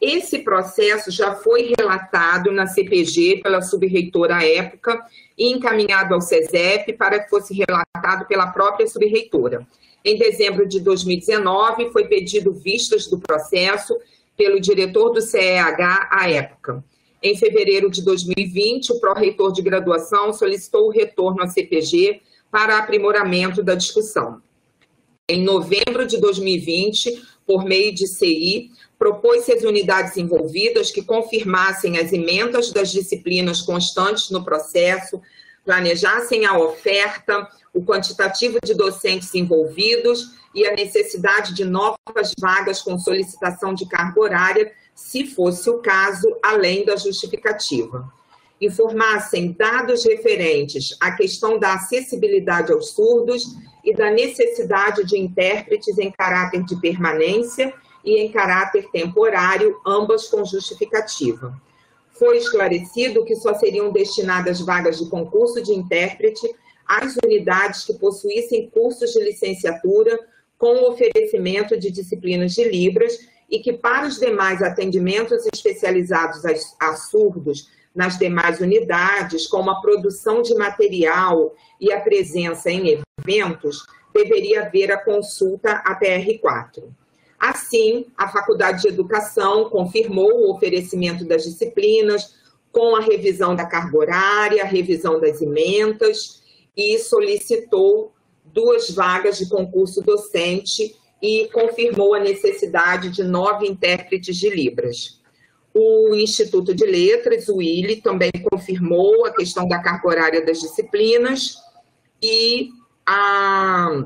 [0.00, 4.98] Esse processo já foi relatado na CPG pela subreitora à época
[5.36, 9.66] e encaminhado ao SESEP para que fosse relatado pela própria subreitora.
[10.04, 13.98] Em dezembro de 2019, foi pedido vistas do processo
[14.36, 16.82] pelo diretor do CEH à época.
[17.22, 23.62] Em fevereiro de 2020, o pró-reitor de graduação solicitou o retorno à CPG para aprimoramento
[23.62, 24.40] da discussão.
[25.28, 32.12] Em novembro de 2020, por meio de CI, propôs-se às unidades envolvidas que confirmassem as
[32.12, 35.20] emendas das disciplinas constantes no processo,
[35.64, 42.98] planejassem a oferta, o quantitativo de docentes envolvidos e a necessidade de novas vagas com
[42.98, 48.12] solicitação de carga horária, se fosse o caso, além da justificativa.
[48.60, 56.10] Informassem dados referentes à questão da acessibilidade aos surdos e da necessidade de intérpretes em
[56.10, 57.72] caráter de permanência
[58.04, 61.58] e em caráter temporário, ambas com justificativa.
[62.20, 66.54] Foi esclarecido que só seriam destinadas vagas de concurso de intérprete
[66.86, 70.20] às unidades que possuíssem cursos de licenciatura
[70.58, 73.18] com oferecimento de disciplinas de Libras
[73.48, 76.42] e que, para os demais atendimentos especializados
[76.78, 83.86] a, surdos nas demais unidades, como a produção de material e a presença em eventos,
[84.12, 86.84] deveria haver a consulta APR4.
[87.40, 92.38] Assim, a Faculdade de Educação confirmou o oferecimento das disciplinas,
[92.70, 96.42] com a revisão da carga horária, a revisão das ementas,
[96.76, 98.12] e solicitou
[98.44, 105.20] duas vagas de concurso docente e confirmou a necessidade de nove intérpretes de Libras.
[105.72, 111.56] O Instituto de Letras, o ILE, também confirmou a questão da carga horária das disciplinas
[112.22, 112.70] e
[113.06, 114.04] a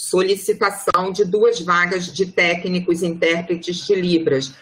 [0.00, 4.54] solicitação de duas vagas de técnicos intérpretes de Libras,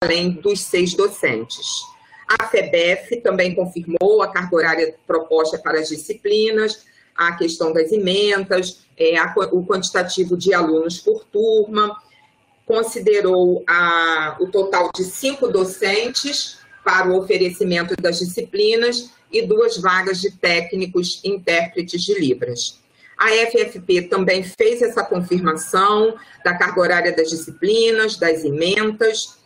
[0.00, 1.66] além dos seis docentes.
[2.28, 6.84] A FEBEF também confirmou a carga horária proposta para as disciplinas,
[7.16, 12.00] a questão das emendas, é, a, o quantitativo de alunos por turma,
[12.64, 20.20] considerou a, o total de cinco docentes para o oferecimento das disciplinas e duas vagas
[20.20, 22.85] de técnicos intérpretes de Libras.
[23.16, 26.14] A FFP também fez essa confirmação
[26.44, 29.38] da carga horária das disciplinas, das emendas,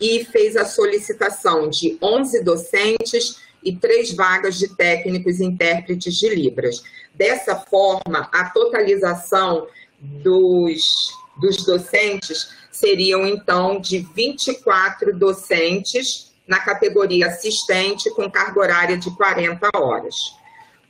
[0.00, 6.82] e fez a solicitação de 11 docentes e três vagas de técnicos intérpretes de Libras.
[7.14, 9.66] Dessa forma, a totalização
[9.98, 10.82] dos,
[11.36, 19.68] dos docentes seriam, então, de 24 docentes na categoria assistente, com carga horária de 40
[19.74, 20.35] horas.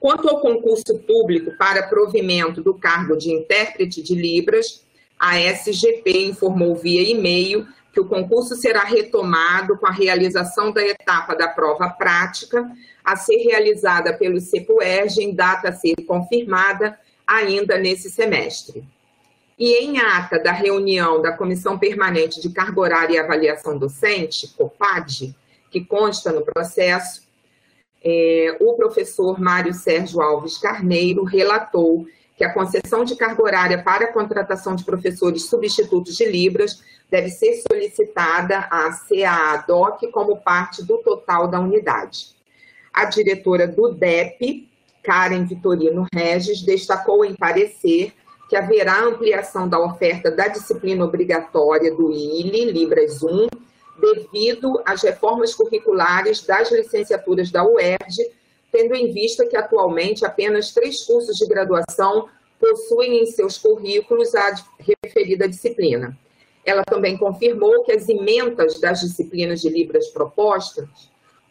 [0.06, 4.84] Quanto ao concurso público para provimento do cargo de intérprete de Libras,
[5.18, 11.34] a SGP informou via e-mail que o concurso será retomado com a realização da etapa
[11.34, 12.70] da prova prática,
[13.04, 16.96] a ser realizada pelo CEPUERG em data a ser confirmada
[17.26, 18.84] ainda nesse semestre.
[19.58, 25.34] E em ata da reunião da Comissão Permanente de Carga Horária e Avaliação Docente, COPAD,
[25.68, 27.25] que consta no processo,
[28.08, 34.04] é, o professor Mário Sérgio Alves Carneiro relatou que a concessão de carga horária para
[34.04, 40.98] a contratação de professores substitutos de Libras deve ser solicitada à CAADOC como parte do
[40.98, 42.28] total da unidade.
[42.94, 44.68] A diretora do DEP,
[45.02, 48.12] Karen Vitorino Regis, destacou em parecer
[48.48, 53.48] que haverá ampliação da oferta da disciplina obrigatória do ILE, Libras 1,
[54.00, 58.30] devido às reformas curriculares das licenciaturas da UERJ,
[58.70, 62.28] tendo em vista que atualmente apenas três cursos de graduação
[62.58, 64.54] possuem em seus currículos a
[65.02, 66.16] referida disciplina.
[66.64, 70.88] Ela também confirmou que as emendas das disciplinas de Libras propostas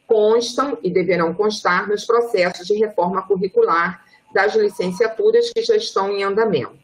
[0.07, 6.23] constam e deverão constar nos processos de reforma curricular das licenciaturas que já estão em
[6.23, 6.77] andamento.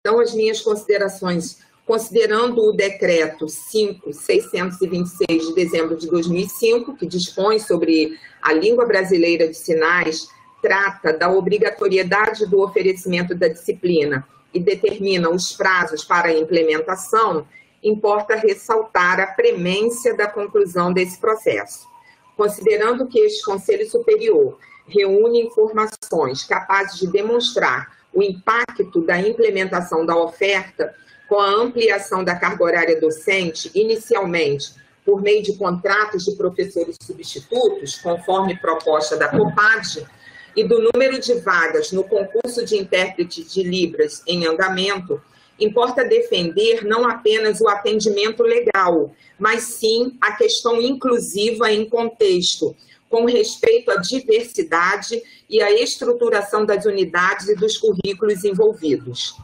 [0.00, 8.18] Então, as minhas considerações considerando o decreto 5626 de dezembro de 2005, que dispõe sobre
[8.40, 10.26] a língua brasileira de sinais,
[10.62, 17.46] trata da obrigatoriedade do oferecimento da disciplina e determina os prazos para a implementação,
[17.82, 21.86] importa ressaltar a premência da conclusão desse processo.
[22.38, 24.56] Considerando que este Conselho Superior
[24.88, 30.94] reúne informações capazes de demonstrar o impacto da implementação da oferta
[31.32, 37.96] com a ampliação da carga horária docente, inicialmente por meio de contratos de professores substitutos,
[37.96, 40.06] conforme proposta da COPAD,
[40.54, 45.22] e do número de vagas no concurso de intérprete de Libras em andamento,
[45.58, 52.76] importa defender não apenas o atendimento legal, mas sim a questão inclusiva em contexto,
[53.08, 59.34] com respeito à diversidade e à estruturação das unidades e dos currículos envolvidos.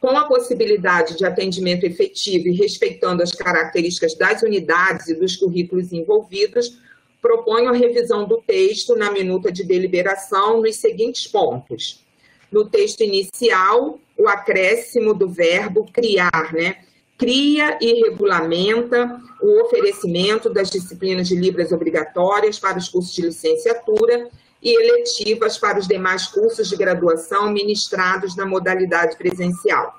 [0.00, 5.92] Com a possibilidade de atendimento efetivo e respeitando as características das unidades e dos currículos
[5.92, 6.78] envolvidos,
[7.20, 12.02] proponho a revisão do texto na minuta de deliberação nos seguintes pontos.
[12.50, 16.78] No texto inicial, o acréscimo do verbo criar, né?
[17.18, 24.30] Cria e regulamenta o oferecimento das disciplinas de Libras obrigatórias para os cursos de licenciatura
[24.62, 29.94] e eletivas para os demais cursos de graduação ministrados na modalidade presencial.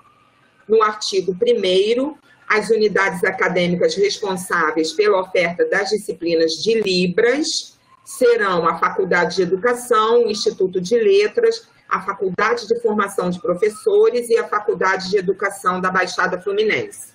[0.68, 2.16] No artigo 1
[2.48, 10.26] as unidades acadêmicas responsáveis pela oferta das disciplinas de Libras serão a Faculdade de Educação,
[10.26, 15.80] o Instituto de Letras, a Faculdade de Formação de Professores e a Faculdade de Educação
[15.80, 17.14] da Baixada Fluminense.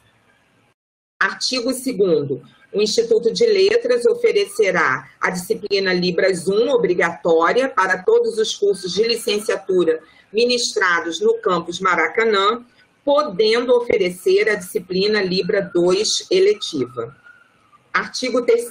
[1.20, 2.42] Artigo 2
[2.76, 9.02] o Instituto de Letras oferecerá a disciplina Libras 1 obrigatória para todos os cursos de
[9.02, 9.98] licenciatura
[10.30, 12.62] ministrados no campus Maracanã
[13.02, 17.16] podendo oferecer a disciplina Libra 2 eletiva.
[17.94, 18.68] Artigo 3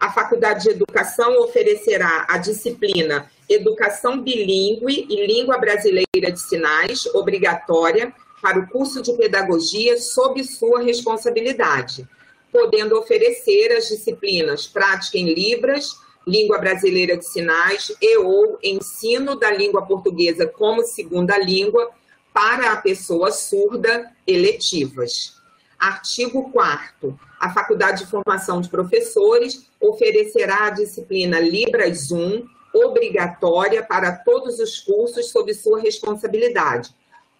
[0.00, 8.12] A Faculdade de Educação oferecerá a disciplina Educação Bilíngue e Língua Brasileira de Sinais, obrigatória,
[8.42, 12.08] para o curso de Pedagogia sob sua responsabilidade,
[12.52, 15.96] podendo oferecer as disciplinas Prática em Libras,
[16.26, 21.90] Língua Brasileira de Sinais e ou Ensino da Língua Portuguesa como Segunda Língua
[22.32, 25.38] para a pessoa surda eletivas.
[25.78, 34.12] Artigo 4 A Faculdade de Formação de Professores oferecerá a disciplina Libras 1, obrigatória para
[34.12, 36.90] todos os cursos sob sua responsabilidade,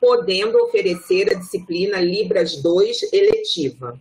[0.01, 4.01] podendo oferecer a disciplina Libras 2 eletiva.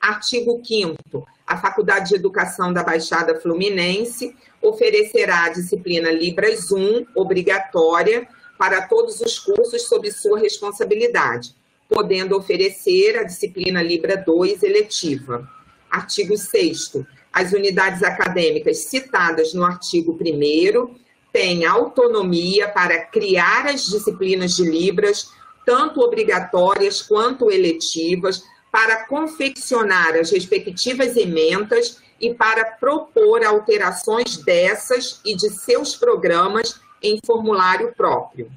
[0.00, 8.28] Artigo 5 A Faculdade de Educação da Baixada Fluminense oferecerá a disciplina Libras 1, obrigatória,
[8.56, 11.54] para todos os cursos sob sua responsabilidade,
[11.88, 15.48] podendo oferecer a disciplina Libra 2 eletiva.
[15.90, 16.92] Artigo 6
[17.32, 20.94] As unidades acadêmicas citadas no artigo 1
[21.32, 25.30] têm autonomia para criar as disciplinas de Libras,
[25.64, 28.42] tanto obrigatórias quanto eletivas,
[28.78, 37.18] para confeccionar as respectivas emendas e para propor alterações dessas e de seus programas em
[37.26, 38.48] formulário próprio.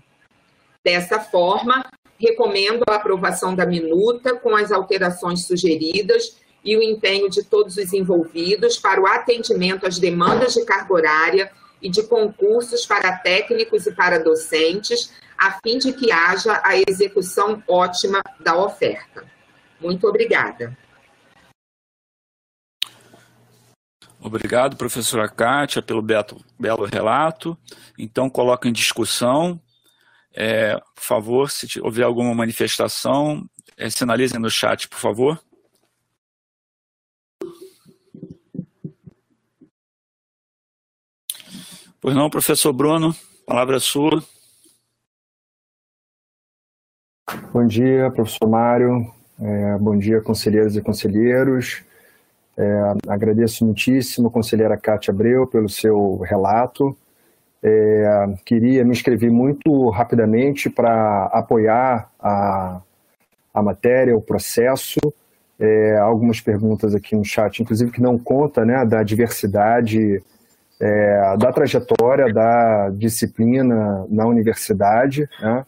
[0.86, 1.84] Dessa forma,
[2.20, 7.92] recomendo a aprovação da minuta com as alterações sugeridas e o empenho de todos os
[7.92, 11.52] envolvidos para o atendimento às demandas de carga horária
[11.82, 17.64] e de concursos para técnicos e para docentes, a fim de que haja a execução
[17.68, 19.32] ótima da oferta.
[19.82, 20.78] Muito obrigada.
[24.20, 27.58] Obrigado, professora Kátia, pelo beto, belo relato.
[27.98, 29.60] Então, coloca em discussão.
[30.34, 33.44] É, por favor, se houver alguma manifestação,
[33.76, 35.44] é, sinalizem no chat, por favor.
[42.00, 43.16] Pois não, professor Bruno,
[43.46, 44.24] palavra é sua.
[47.52, 49.21] Bom dia, professor Mário.
[49.44, 51.84] É, bom dia, conselheiros e conselheiros.
[52.56, 56.96] É, agradeço muitíssimo conselheira Cátia Abreu pelo seu relato.
[57.64, 62.82] É, queria me inscrever muito rapidamente para apoiar a,
[63.52, 65.00] a matéria, o processo.
[65.60, 70.22] É, algumas perguntas aqui no chat, inclusive que não conta né, da diversidade
[70.80, 75.64] é, da trajetória da disciplina na universidade, né,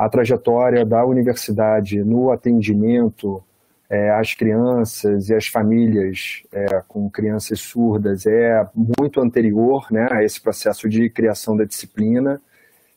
[0.00, 3.44] a trajetória da universidade no atendimento
[3.90, 10.24] é, as crianças e as famílias é, com crianças surdas é muito anterior né, a
[10.24, 12.40] esse processo de criação da disciplina.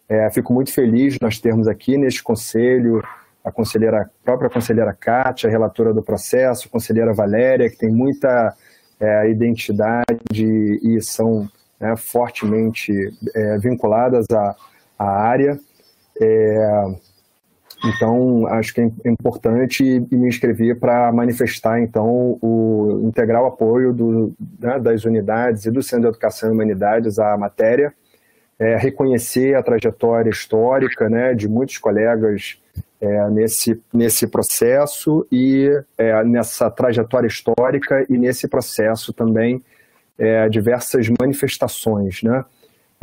[0.08, 3.04] É, fico muito feliz nós termos aqui neste conselho
[3.44, 8.56] a conselheira, a própria conselheira Kátia, relatora do processo, a conselheira Valéria, que tem muita
[8.98, 12.94] é, identidade e são né, fortemente
[13.36, 14.56] é, vinculadas à,
[14.98, 15.60] à área.
[16.24, 16.96] É,
[17.86, 24.80] então, acho que é importante me inscrever para manifestar, então, o integral apoio do, né,
[24.80, 27.94] das unidades e do Centro de Educação e Humanidades à matéria,
[28.58, 32.58] é, reconhecer a trajetória histórica né, de muitos colegas
[33.02, 39.62] é, nesse, nesse processo e é, nessa trajetória histórica e nesse processo também
[40.18, 42.46] é, diversas manifestações né,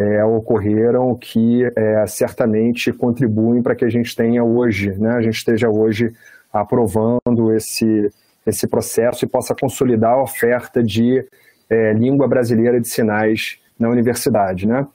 [0.00, 5.36] é, ocorreram que é, certamente contribuem para que a gente tenha hoje, né, a gente
[5.36, 6.10] esteja hoje
[6.50, 8.10] aprovando esse,
[8.46, 11.22] esse processo e possa consolidar a oferta de
[11.68, 14.66] é, língua brasileira de sinais na universidade.
[14.66, 14.86] Né?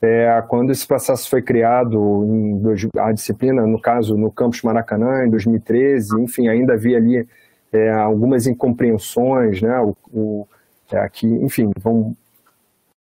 [0.00, 2.62] É, quando esse processo foi criado, em,
[2.98, 7.28] a disciplina, no caso, no campus Maracanã, em 2013, enfim, ainda havia ali
[7.70, 10.48] é, algumas incompreensões, né, o, o
[10.90, 11.06] é,
[11.42, 12.16] enfim, vão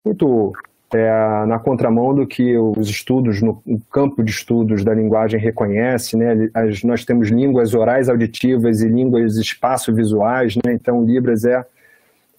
[0.04, 0.52] muito
[0.94, 6.48] é, na contramão do que os estudos, no, campo de estudos da linguagem reconhece, né,
[6.54, 11.64] as, nós temos línguas orais auditivas e línguas espaço-visuais, né, então Libras é,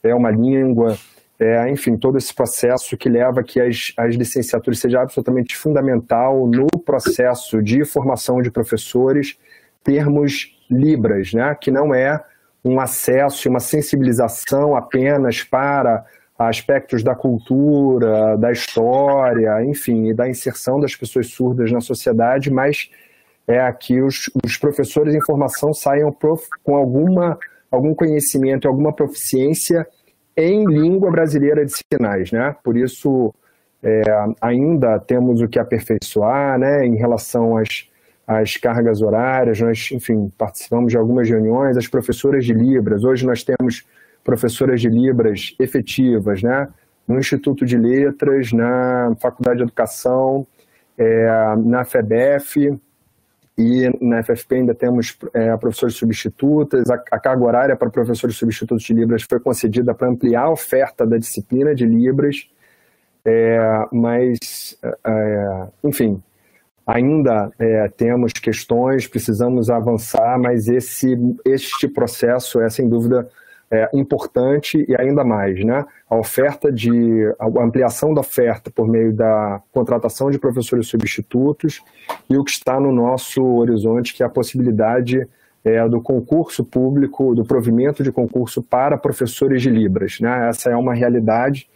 [0.03, 0.97] é uma língua
[1.39, 6.45] é, enfim, todo esse processo que leva a que as, as licenciaturas seja absolutamente fundamental
[6.45, 9.37] no processo de formação de professores
[9.83, 12.23] termos Libras, né, que não é
[12.63, 16.05] um acesso e uma sensibilização apenas para
[16.39, 22.89] aspectos da cultura, da história, enfim, e da inserção das pessoas surdas na sociedade, mas
[23.45, 27.37] é que os, os professores em formação saiam prof, com alguma,
[27.69, 29.85] algum conhecimento, alguma proficiência
[30.37, 32.55] em língua brasileira de sinais, né?
[32.63, 33.33] Por isso,
[33.83, 34.01] é,
[34.39, 36.85] ainda temos o que aperfeiçoar, né?
[36.85, 37.89] Em relação às,
[38.25, 43.43] às cargas horárias, nós, enfim, participamos de algumas reuniões, as professoras de Libras, hoje nós
[43.43, 43.83] temos
[44.29, 46.67] professoras de Libras efetivas, né?
[47.07, 50.45] No Instituto de Letras, na Faculdade de Educação,
[50.95, 52.79] é, na FEBEF,
[53.57, 56.87] e na FFP ainda temos é, professores substitutas.
[56.91, 61.07] A, a, carga horária para professores substitutos de Libras foi concedida para ampliar a oferta
[61.07, 62.47] da disciplina de Libras,
[63.25, 63.59] é,
[63.91, 66.21] mas, é, enfim,
[66.85, 73.27] ainda é, temos questões, precisamos avançar, mas esse, este processo é, sem dúvida,
[73.71, 75.85] é, importante e ainda mais, né?
[76.09, 81.81] A oferta de a ampliação da oferta por meio da contratação de professores substitutos
[82.29, 85.27] e o que está no nosso horizonte, que é a possibilidade
[85.63, 90.49] é, do concurso público, do provimento de concurso para professores de Libras, né?
[90.49, 91.69] Essa é uma realidade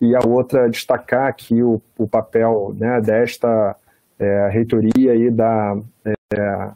[0.00, 3.76] e a outra destacar aqui o, o papel né, desta
[4.18, 6.70] é, reitoria e da é,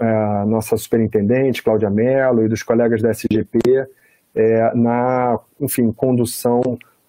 [0.00, 3.58] a nossa superintendente, Cláudia Mello, e dos colegas da SGP,
[4.34, 6.60] é, na, enfim, condução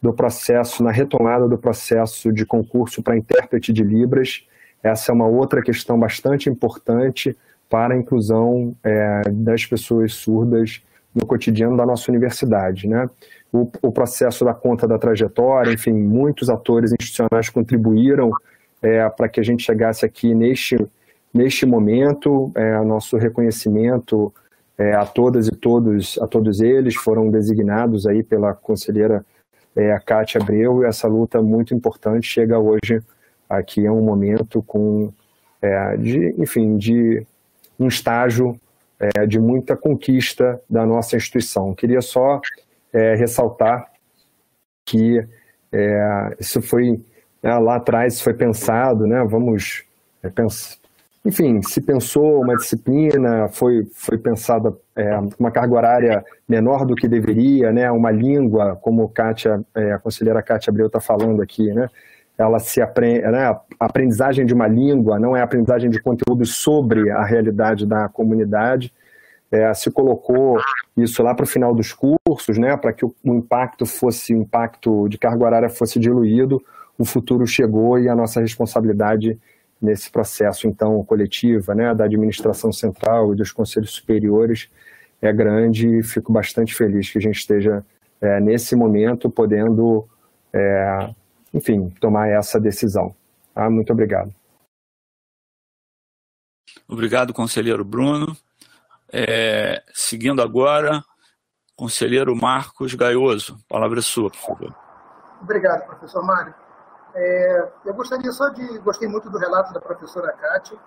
[0.02, 4.45] do processo, na retomada do processo de concurso para intérprete de Libras.
[4.82, 7.38] Essa é uma outra questão bastante importante
[7.70, 10.84] para a inclusão é, das pessoas surdas
[11.16, 12.88] no cotidiano da nossa universidade.
[12.88, 13.10] Né?
[13.52, 18.32] O, o, processo da conta da trajetória, enfim, muitos atores institucionais contribuíram
[18.82, 20.76] é, para que a gente chegasse aqui neste
[21.34, 24.31] Neste momento, é, nosso reconhecimento
[24.77, 29.26] é, a todas e todos, a todos eles foram designados aí pela conselheira
[29.76, 33.01] é, Cátia Abreu e essa luta muito importante chega hoje
[33.49, 35.11] aqui é um momento com
[35.61, 37.26] é, de, enfim, de
[37.80, 38.60] um estágio
[38.99, 41.73] é, de muita conquista da nossa instituição.
[41.73, 42.41] Queria só
[42.91, 43.91] é, ressaltar
[44.85, 45.26] que
[45.72, 47.03] é, isso foi
[47.41, 49.23] né, lá atrás foi pensado, né?
[49.23, 49.84] Vamos
[50.22, 50.82] é, pensar
[51.26, 57.08] enfim, se pensou uma disciplina, foi, foi pensada é, uma carga horária menor do que
[57.08, 61.88] deveria, né, uma língua, como Kátia, é, a conselheira Kátia Abreu está falando aqui, né,
[62.38, 66.45] ela se aprende, né, a aprendizagem de uma língua não é a aprendizagem de conteúdo
[66.45, 68.94] sobre a realidade da comunidade,
[69.50, 70.58] é, se colocou
[70.98, 74.41] isso lá para o final dos cursos, né, para que o, o impacto fosse, o
[74.41, 76.62] impacto de carga horária fosse diluído,
[76.98, 79.40] o futuro chegou e a nossa responsabilidade
[79.84, 84.69] nesse processo, então, coletiva, né, da administração central e dos conselhos superiores,
[85.22, 87.85] é grande e fico bastante feliz que a gente esteja,
[88.22, 90.07] é, nesse momento, podendo,
[90.53, 91.14] é,
[91.53, 93.14] enfim, tomar essa decisão.
[93.53, 93.69] Tá?
[93.69, 94.34] Muito obrigado.
[96.88, 98.35] Obrigado, conselheiro Bruno.
[99.11, 101.03] É, seguindo agora,
[101.76, 103.57] conselheiro Marcos Gaioso.
[103.68, 104.76] Palavra é sua, por favor.
[105.41, 106.62] Obrigado, professor Mário.
[107.14, 108.80] É, eu gostaria só de.
[108.80, 110.77] Gostei muito do relato da professora Kátia,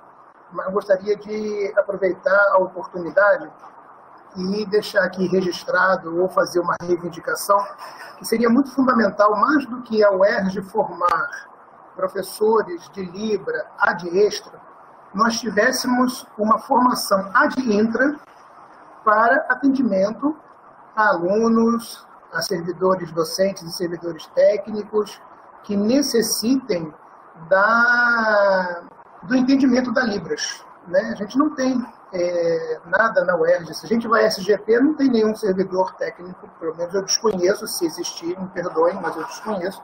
[0.52, 3.50] mas gostaria de aproveitar a oportunidade
[4.36, 7.58] e deixar aqui registrado ou fazer uma reivindicação
[8.18, 11.48] que seria muito fundamental, mais do que a UERJ formar
[11.94, 14.60] professores de Libra ad extra,
[15.14, 18.16] nós tivéssemos uma formação ad intra
[19.04, 20.36] para atendimento
[20.94, 25.20] a alunos, a servidores docentes e servidores técnicos,
[25.66, 26.94] que necessitem
[27.48, 28.82] da,
[29.24, 30.64] do entendimento da Libras.
[30.86, 31.00] Né?
[31.12, 33.74] A gente não tem é, nada na UERJ.
[33.74, 37.84] Se a gente vai SGP, não tem nenhum servidor técnico, pelo menos eu desconheço, se
[37.84, 39.82] existir, me perdoem, mas eu desconheço,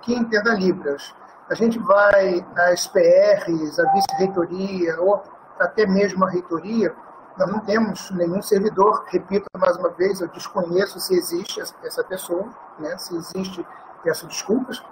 [0.00, 1.12] que entenda Libras.
[1.50, 5.24] A gente vai às PRs, à vice-reitoria, ou
[5.58, 6.94] até mesmo à reitoria,
[7.36, 12.48] nós não temos nenhum servidor, repito mais uma vez, eu desconheço se existe essa pessoa,
[12.78, 12.96] né?
[12.96, 13.66] se existe,
[14.02, 14.82] peço desculpas,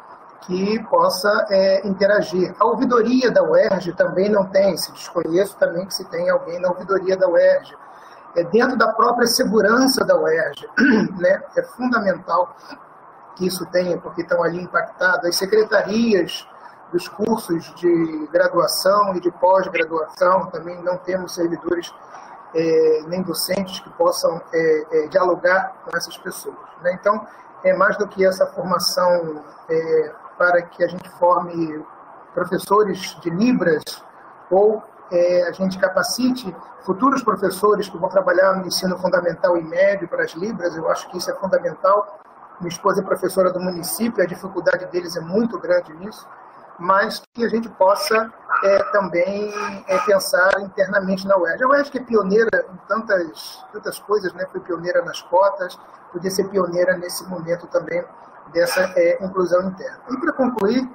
[0.47, 2.55] que possa é, interagir.
[2.59, 6.69] A ouvidoria da UERJ também não tem, se desconheço também que se tem alguém na
[6.69, 7.77] ouvidoria da UERJ.
[8.37, 10.69] É dentro da própria segurança da UERJ,
[11.19, 11.43] né?
[11.57, 12.55] é fundamental
[13.37, 16.47] que isso tenha, porque estão ali impactadas as secretarias
[16.93, 21.93] dos cursos de graduação e de pós-graduação, também não temos servidores
[22.55, 26.57] é, nem docentes que possam é, é, dialogar com essas pessoas.
[26.83, 26.97] Né?
[27.01, 27.27] Então,
[27.65, 31.85] é mais do que essa formação é, para que a gente forme
[32.33, 33.83] professores de Libras
[34.51, 40.09] ou é, a gente capacite futuros professores que vão trabalhar no ensino fundamental e médio
[40.09, 42.19] para as Libras, eu acho que isso é fundamental.
[42.61, 46.27] Minha esposa é professora do município, a dificuldade deles é muito grande nisso
[46.79, 48.33] mas que a gente possa
[48.65, 49.53] é, também
[49.87, 51.65] é, pensar internamente na UERJ.
[51.65, 54.47] A UERJ que é pioneira em tantas, tantas coisas, né?
[54.51, 55.79] foi pioneira nas cotas,
[56.13, 58.05] podia ser pioneira nesse momento também
[58.53, 60.01] dessa é, inclusão interna.
[60.11, 60.89] E para concluir,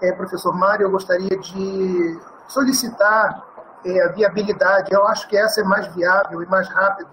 [0.00, 3.44] é, professor Mário, eu gostaria de solicitar
[3.84, 7.08] é, a viabilidade, eu acho que essa é mais viável e mais rápido,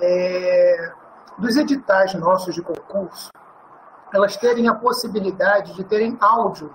[0.00, 0.92] é,
[1.38, 3.30] dos editais nossos de concurso,
[4.12, 6.74] elas terem a possibilidade de terem áudio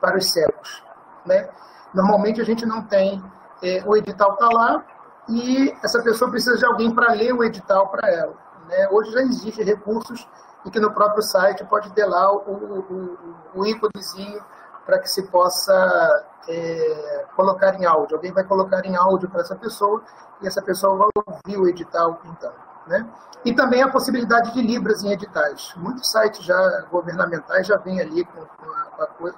[0.00, 0.82] para os cegos.
[1.24, 1.48] Né?
[1.94, 3.22] Normalmente a gente não tem,
[3.62, 4.84] é, o edital está lá
[5.28, 8.34] e essa pessoa precisa de alguém para ler o edital para ela.
[8.68, 8.88] Né?
[8.90, 10.28] Hoje já existem recursos
[10.66, 13.20] e que no próprio site pode ter lá o,
[13.54, 14.42] o íconezinho
[14.84, 18.16] para que se possa é, colocar em áudio.
[18.16, 20.02] Alguém vai colocar em áudio para essa pessoa
[20.40, 22.52] e essa pessoa vai ouvir o edital então.
[22.86, 23.06] Né?
[23.44, 25.72] E também a possibilidade de libras em editais.
[25.76, 28.70] Muitos sites já governamentais já vêm ali com, com,
[29.02, 29.32] a, com, a,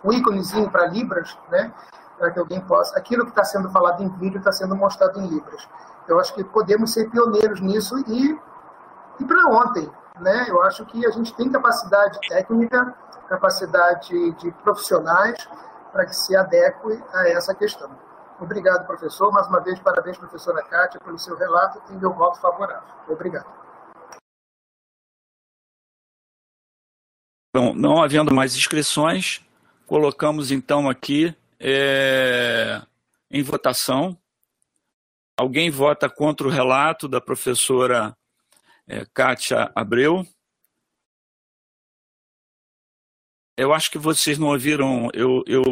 [0.00, 1.72] com um íconezinho para libras, né?
[2.18, 2.98] para que alguém possa...
[2.98, 5.68] Aquilo que está sendo falado em vídeo está sendo mostrado em libras.
[6.06, 8.38] Eu acho que podemos ser pioneiros nisso e,
[9.20, 9.90] e para ontem.
[10.20, 10.46] Né?
[10.48, 12.94] Eu acho que a gente tem capacidade técnica,
[13.28, 15.36] capacidade de profissionais
[15.92, 17.90] para que se adeque a essa questão.
[18.40, 19.32] Obrigado, professor.
[19.32, 22.88] Mais uma vez, parabéns, professora Kátia, pelo seu relato e meu voto favorável.
[23.08, 23.46] Obrigado.
[27.54, 29.44] Bom, não havendo mais inscrições,
[29.86, 32.80] colocamos então aqui é,
[33.30, 34.16] em votação.
[35.36, 38.16] Alguém vota contra o relato da professora
[38.88, 40.26] é, Kátia Abreu?
[43.56, 45.62] Eu acho que vocês não ouviram, eu, eu,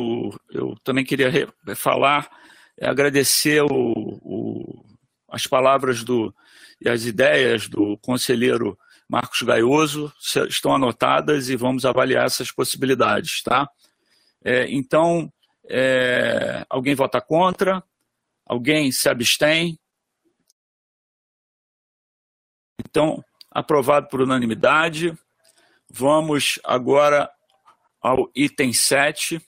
[0.51, 1.31] eu também queria
[1.77, 2.29] falar
[2.79, 4.85] é agradecer o, o,
[5.29, 6.35] as palavras do,
[6.81, 8.79] e as ideias do conselheiro
[9.09, 10.13] Marcos Gaioso,
[10.49, 13.43] estão anotadas e vamos avaliar essas possibilidades.
[13.43, 13.69] Tá?
[14.45, 15.33] É, então,
[15.69, 17.83] é, alguém vota contra?
[18.45, 19.79] Alguém se abstém?
[22.79, 25.17] Então, aprovado por unanimidade.
[25.91, 27.31] Vamos agora
[28.01, 29.41] ao item 7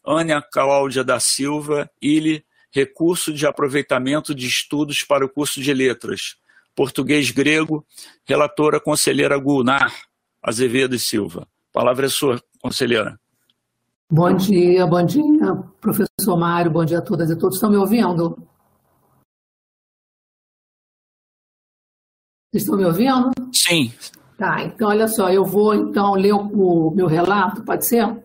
[0.05, 6.37] Ânia Cláudia da Silva, ILE, recurso de aproveitamento de estudos para o curso de letras,
[6.75, 7.85] português grego,
[8.25, 9.93] relatora conselheira Gulnar
[10.41, 11.47] Azevedo e Silva.
[11.71, 13.19] Palavra é sua, conselheira.
[14.13, 17.55] Bom dia, bom dia, professor Mário, bom dia a todas e todos.
[17.55, 18.37] Estão me ouvindo?
[22.53, 23.31] Estão me ouvindo?
[23.53, 23.89] Sim.
[24.37, 28.21] Tá, então olha só, eu vou então ler o, meu relato, pode ser?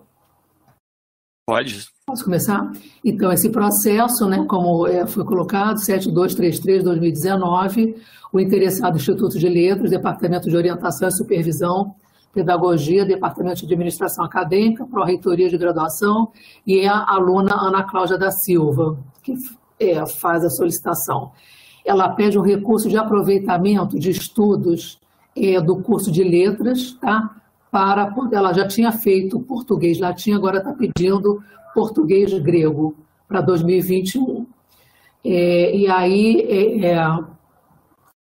[1.48, 1.86] Pode.
[2.04, 2.68] Posso começar?
[3.04, 7.94] Então, esse processo, né, como é, foi colocado, 7233-2019,
[8.32, 11.94] o interessado Instituto de Letras, Departamento de Orientação e Supervisão,
[12.36, 16.28] Pedagogia, Departamento de Administração Acadêmica, Pró-Reitoria de Graduação,
[16.66, 19.32] e é a aluna Ana Cláudia da Silva, que
[19.80, 21.32] é, faz a solicitação.
[21.82, 25.00] Ela pede um recurso de aproveitamento de estudos
[25.34, 27.34] é, do curso de letras, tá?
[27.70, 31.42] Para, ela já tinha feito português latim, agora está pedindo
[31.74, 32.94] português grego
[33.26, 34.46] para 2021.
[35.24, 37.18] É, e aí, é, é,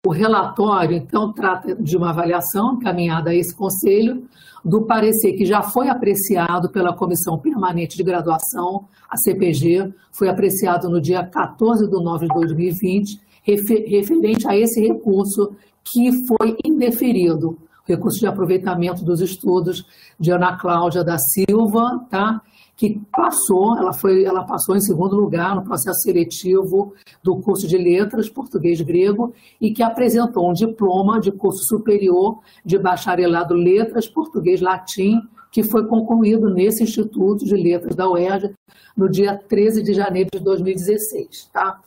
[0.05, 4.27] o relatório, então, trata de uma avaliação encaminhada a esse conselho,
[4.63, 10.89] do parecer que já foi apreciado pela Comissão Permanente de Graduação, a CPG, foi apreciado
[10.89, 17.57] no dia 14 de nove de 2020, referente a esse recurso que foi indeferido.
[17.85, 19.85] recurso de aproveitamento dos estudos
[20.19, 22.41] de Ana Cláudia da Silva, tá?
[22.77, 26.93] Que passou, ela foi, ela passou em segundo lugar no processo seletivo
[27.23, 32.77] do curso de letras português grego e que apresentou um diploma de curso superior de
[32.77, 35.19] bacharelado letras português latim
[35.51, 38.53] que foi concluído nesse Instituto de Letras da UERJ
[38.95, 41.79] no dia 13 de janeiro de 2016, tá?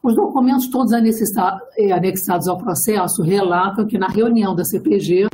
[0.00, 5.28] Os documentos todos eh, anexados ao processo relatam que na reunião da CPG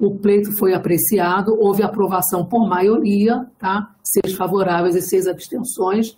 [0.00, 3.94] o pleito foi apreciado, houve aprovação por maioria, tá?
[4.02, 6.16] seis favoráveis e seis abstenções,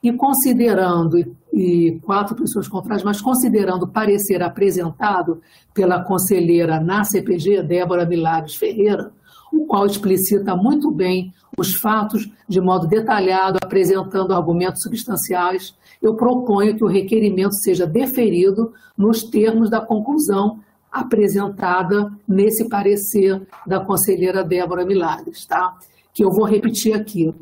[0.00, 1.18] e considerando,
[1.52, 5.40] e quatro pessoas contrárias, mas considerando o parecer apresentado
[5.72, 9.10] pela conselheira na CPG, Débora Milagres Ferreira,
[9.52, 16.76] o qual explicita muito bem os fatos de modo detalhado, apresentando argumentos substanciais, eu proponho
[16.76, 20.60] que o requerimento seja deferido nos termos da conclusão
[20.94, 25.76] apresentada nesse parecer da conselheira Débora Milagres, tá?
[26.12, 27.34] que eu vou repetir aqui.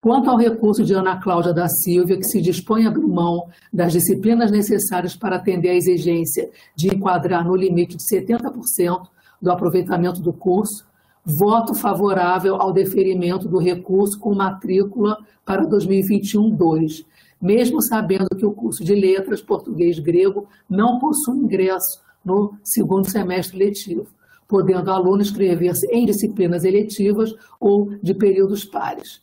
[0.00, 3.92] Quanto ao recurso de Ana Cláudia da Silva, que se dispõe a abrir mão das
[3.92, 9.08] disciplinas necessárias para atender à exigência de enquadrar no limite de 70%
[9.42, 10.86] do aproveitamento do curso,
[11.24, 17.04] voto favorável ao deferimento do recurso com matrícula para 2021-2,
[17.42, 24.06] mesmo sabendo que o curso de letras português-grego não possui ingresso no segundo semestre letivo,
[24.46, 29.20] podendo aluno inscrever-se em disciplinas eletivas ou de períodos pares.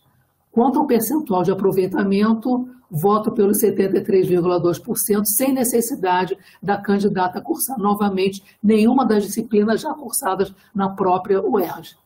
[0.51, 9.05] Quanto ao percentual de aproveitamento, voto pelos 73,2%, sem necessidade da candidata cursar novamente nenhuma
[9.05, 11.97] das disciplinas já cursadas na própria UERJ.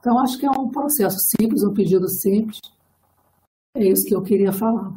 [0.00, 2.60] Então, acho que é um processo simples, um pedido simples.
[3.76, 4.92] É isso que eu queria falar.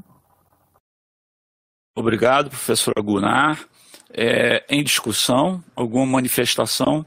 [1.97, 3.67] Obrigado, professora Gunnar
[4.13, 7.05] é, em discussão, alguma manifestação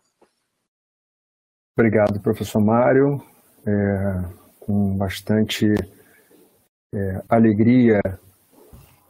[1.82, 3.20] Obrigado, professor Mário.
[3.66, 4.24] É,
[4.60, 5.66] com bastante
[6.94, 8.00] é, alegria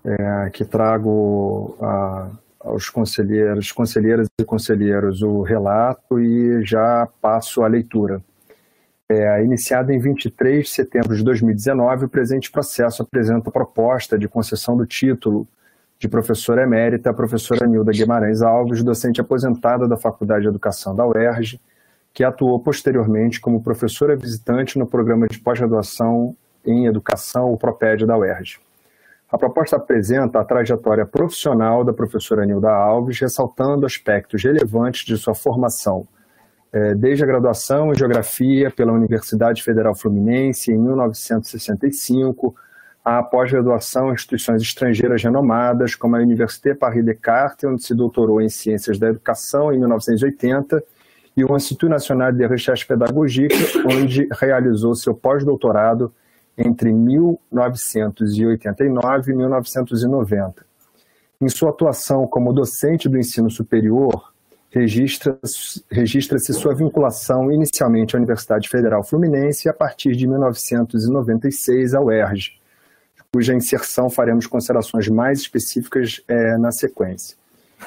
[0.06, 2.30] é, que trago a,
[2.62, 8.22] aos conselheiros, conselheiras e conselheiros o relato e já passo a leitura.
[9.10, 14.30] É, iniciado em 23 de setembro de 2019, o presente processo apresenta a proposta de
[14.30, 15.46] concessão do título
[16.00, 21.06] de professora emérita à professora Nilda Guimarães Alves, docente aposentada da Faculdade de Educação da
[21.06, 21.60] UERJ,
[22.14, 26.36] que atuou posteriormente como professora visitante no programa de pós-graduação
[26.66, 28.60] em Educação, o PROPED da UERJ.
[29.32, 35.34] A proposta apresenta a trajetória profissional da professora Nilda Alves, ressaltando aspectos relevantes de sua
[35.34, 36.06] formação,
[36.74, 42.54] eh, desde a graduação em Geografia pela Universidade Federal Fluminense em 1965,
[43.04, 48.50] a pós-graduação em instituições estrangeiras renomadas, como a Université Paris Descartes, onde se doutorou em
[48.50, 50.84] Ciências da Educação em 1980,
[51.36, 53.56] e o Instituto Nacional de Recherche Pédagogique,
[53.86, 56.14] onde realizou seu pós-doutorado
[56.58, 60.66] entre 1989 e 1990.
[61.42, 64.32] Em sua atuação como docente do ensino superior,
[64.70, 72.06] registra-se registra sua vinculação inicialmente à Universidade Federal Fluminense e a partir de 1996 ao
[72.06, 72.60] UERJ,
[73.34, 77.41] cuja inserção faremos considerações mais específicas é, na sequência.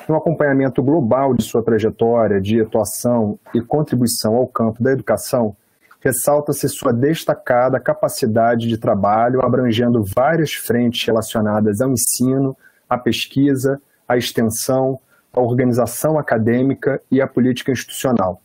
[0.08, 5.56] No acompanhamento global de sua trajetória de atuação e contribuição ao campo da educação,
[6.00, 12.54] ressalta-se sua destacada capacidade de trabalho abrangendo várias frentes relacionadas ao ensino,
[12.88, 15.00] à pesquisa, à extensão,
[15.32, 18.42] à organização acadêmica e à política institucional.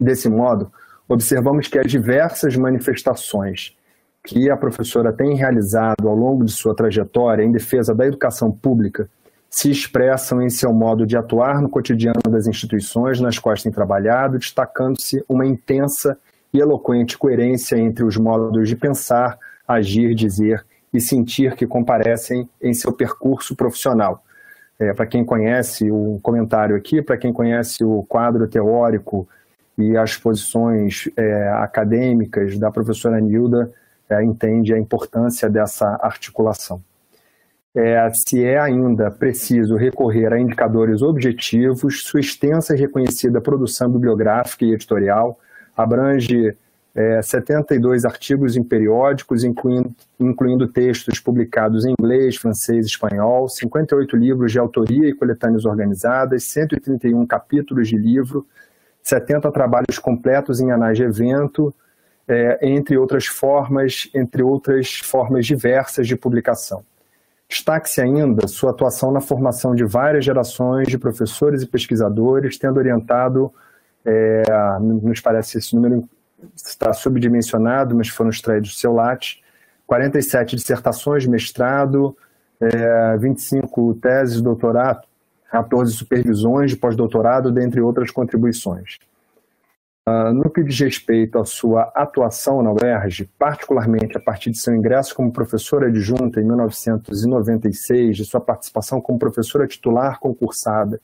[0.00, 0.72] Desse modo,
[1.06, 3.76] observamos que as diversas manifestações
[4.24, 9.08] que a professora tem realizado ao longo de sua trajetória em defesa da educação pública
[9.48, 14.38] se expressam em seu modo de atuar no cotidiano das instituições nas quais tem trabalhado,
[14.38, 16.18] destacando-se uma intensa
[16.52, 22.72] e eloquente coerência entre os modos de pensar, agir, dizer e sentir que comparecem em
[22.72, 24.22] seu percurso profissional.
[24.78, 29.28] É, para quem conhece o comentário aqui, para quem conhece o quadro teórico
[29.76, 33.70] e as posições é, acadêmicas da professora Nilda,
[34.08, 36.82] é, entende a importância dessa articulação.
[37.74, 44.64] É, se é ainda preciso recorrer a indicadores objetivos, sua extensa e reconhecida produção bibliográfica
[44.64, 45.38] e editorial
[45.76, 46.56] abrange
[46.94, 54.16] é, 72 artigos em periódicos, incluindo, incluindo textos publicados em inglês, francês e espanhol, 58
[54.16, 58.44] livros de autoria e coletâneas organizadas, 131 capítulos de livro,
[59.02, 61.72] 70 trabalhos completos em anais de evento,
[62.26, 66.82] é, entre outras formas, entre outras formas diversas de publicação.
[67.48, 73.52] Destaque-se ainda sua atuação na formação de várias gerações de professores e pesquisadores, tendo orientado,
[74.04, 74.42] é,
[74.80, 76.08] nos parece esse número
[76.54, 79.36] está subdimensionado, mas foram extraídos do seu LAT,
[79.86, 82.16] 47 dissertações de mestrado,
[82.60, 85.06] é, 25 teses de doutorado,
[85.50, 88.98] 14 supervisões de pós-doutorado, dentre outras contribuições.
[90.08, 94.74] Uh, no que diz respeito à sua atuação na UERJ, particularmente a partir de seu
[94.74, 100.98] ingresso como professora adjunta em 1996, de sua participação como professora titular concursada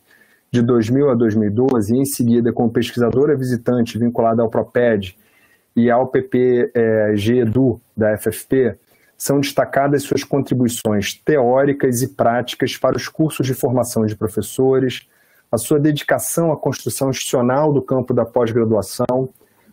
[0.51, 5.19] de 2000 a 2012, e em seguida como pesquisadora visitante vinculada ao PROPED
[5.77, 8.79] e ao PPG-EDU é, da FFP,
[9.19, 15.07] são destacadas suas contribuições teóricas e práticas para os cursos de formação de professores,
[15.55, 19.29] a sua dedicação à construção institucional do campo da pós-graduação,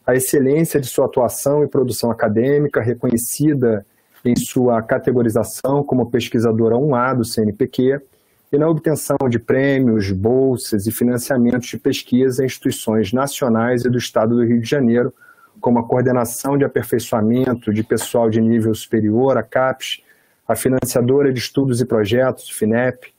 [0.05, 3.83] a excelência de sua atuação e produção acadêmica, reconhecida
[4.23, 7.99] em sua categorização como pesquisadora 1A do CNPq,
[8.51, 13.97] e na obtenção de prêmios, bolsas e financiamentos de pesquisa em instituições nacionais e do
[13.97, 15.11] Estado do Rio de Janeiro,
[15.59, 20.03] como a coordenação de aperfeiçoamento de pessoal de nível superior, a CAPES,
[20.47, 23.11] a financiadora de estudos e projetos, FINEP,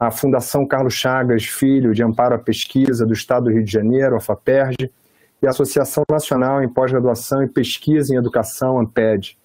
[0.00, 4.16] a Fundação Carlos Chagas Filho de Amparo à Pesquisa do Estado do Rio de Janeiro,
[4.16, 4.90] a FAPERJ,
[5.42, 9.38] e a Associação Nacional em Pós-Graduação e Pesquisa em Educação, ANPED.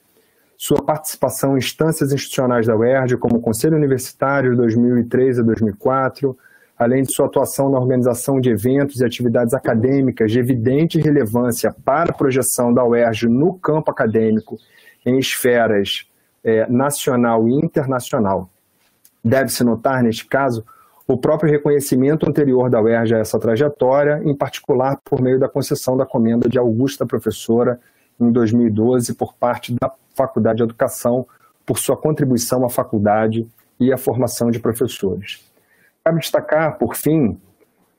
[0.57, 6.37] Sua participação em instâncias institucionais da UERJ, como Conselho Universitário de 2003 a 2004,
[6.77, 12.11] além de sua atuação na organização de eventos e atividades acadêmicas de evidente relevância para
[12.11, 14.57] a projeção da UERJ no campo acadêmico
[15.05, 16.09] em esferas
[16.43, 18.49] é, nacional e internacional.
[19.25, 20.63] Deve-se notar, neste caso,
[21.07, 25.97] o próprio reconhecimento anterior da UERJ a essa trajetória, em particular por meio da concessão
[25.97, 27.79] da comenda de Augusta Professora
[28.19, 31.25] em 2012 por parte da Faculdade de Educação
[31.65, 33.47] por sua contribuição à faculdade
[33.79, 35.43] e à formação de professores.
[36.03, 37.35] Cabe destacar, por fim,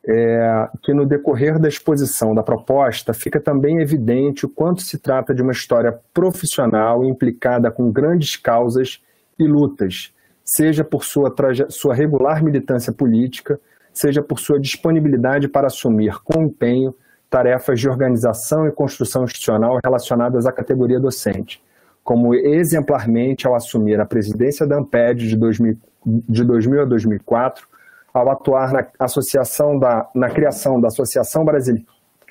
[0.06, 5.34] é, que no decorrer da exposição da proposta fica também evidente o quanto se trata
[5.34, 9.02] de uma história profissional implicada com grandes causas
[9.36, 10.14] e lutas,
[10.46, 11.34] seja por sua,
[11.68, 13.58] sua regular militância política,
[13.92, 16.94] seja por sua disponibilidade para assumir com empenho
[17.28, 21.60] tarefas de organização e construção institucional relacionadas à categoria docente,
[22.04, 27.66] como exemplarmente ao assumir a presidência da AMPED de 2000, de 2000 a 2004,
[28.14, 31.44] ao atuar na associação da, na criação da Associação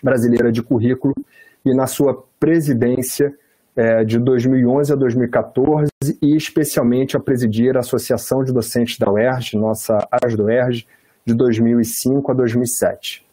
[0.02, 1.14] Brasileira de Currículo
[1.66, 3.36] e na sua presidência
[3.76, 5.90] é, de 2011 a 2014
[6.22, 10.88] e especialmente a presidir a Associação de Docentes da UERJ, nossa AS do UERJ,
[11.26, 13.26] de 2005 a 2007.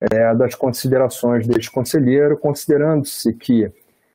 [0.00, 3.72] É, das considerações deste conselheiro, considerando-se que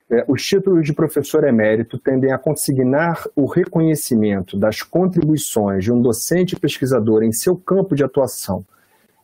[0.10, 6.02] é, os títulos de professor emérito tendem a consignar o reconhecimento das contribuições de um
[6.02, 8.64] docente pesquisador em seu campo de atuação,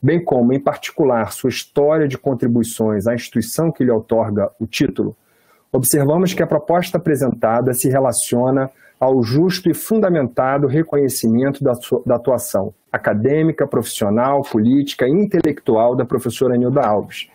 [0.01, 5.15] bem como, em particular, sua história de contribuições à instituição que lhe outorga o título,
[5.71, 8.69] observamos que a proposta apresentada se relaciona
[8.99, 16.03] ao justo e fundamentado reconhecimento da, sua, da atuação acadêmica, profissional, política e intelectual da
[16.03, 17.29] professora Nilda Alves,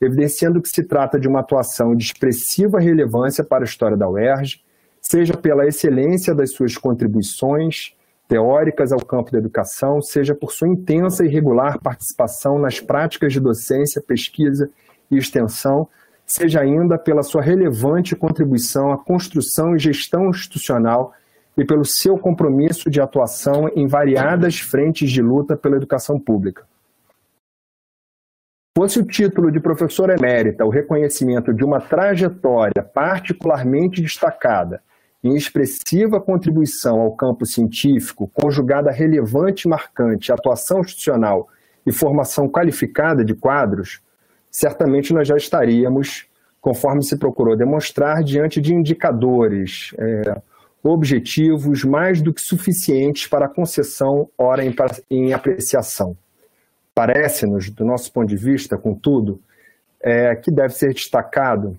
[0.00, 4.60] evidenciando que se trata de uma atuação de expressiva relevância para a história da UERJ,
[5.00, 7.94] seja pela excelência das suas contribuições
[8.28, 13.40] teóricas ao campo da educação, seja por sua intensa e regular participação nas práticas de
[13.40, 14.68] docência, pesquisa
[15.10, 15.88] e extensão,
[16.26, 21.14] seja ainda pela sua relevante contribuição à construção e gestão institucional
[21.56, 26.66] e pelo seu compromisso de atuação em variadas frentes de luta pela educação pública.
[28.76, 34.82] Fosse o título de professor emérita o reconhecimento de uma trajetória particularmente destacada
[35.24, 41.48] em expressiva contribuição ao campo científico, conjugada a relevante e marcante atuação institucional
[41.86, 44.00] e formação qualificada de quadros,
[44.56, 46.26] certamente nós já estaríamos,
[46.62, 50.40] conforme se procurou demonstrar, diante de indicadores, é,
[50.82, 54.74] objetivos mais do que suficientes para concessão, ora em,
[55.10, 56.16] em apreciação.
[56.94, 59.38] Parece-nos, do nosso ponto de vista, contudo,
[60.00, 61.78] é, que deve ser destacado,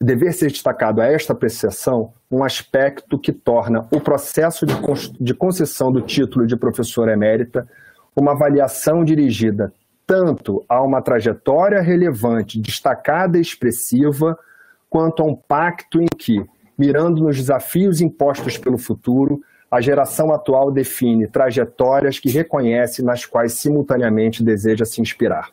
[0.00, 4.74] dever ser destacado a esta apreciação um aspecto que torna o processo de,
[5.20, 7.68] de concessão do título de professor emérita
[8.16, 9.70] uma avaliação dirigida
[10.06, 14.38] tanto a uma trajetória relevante, destacada e expressiva,
[14.88, 16.44] quanto a um pacto em que,
[16.76, 23.54] mirando nos desafios impostos pelo futuro, a geração atual define trajetórias que reconhece nas quais
[23.54, 25.50] simultaneamente deseja se inspirar.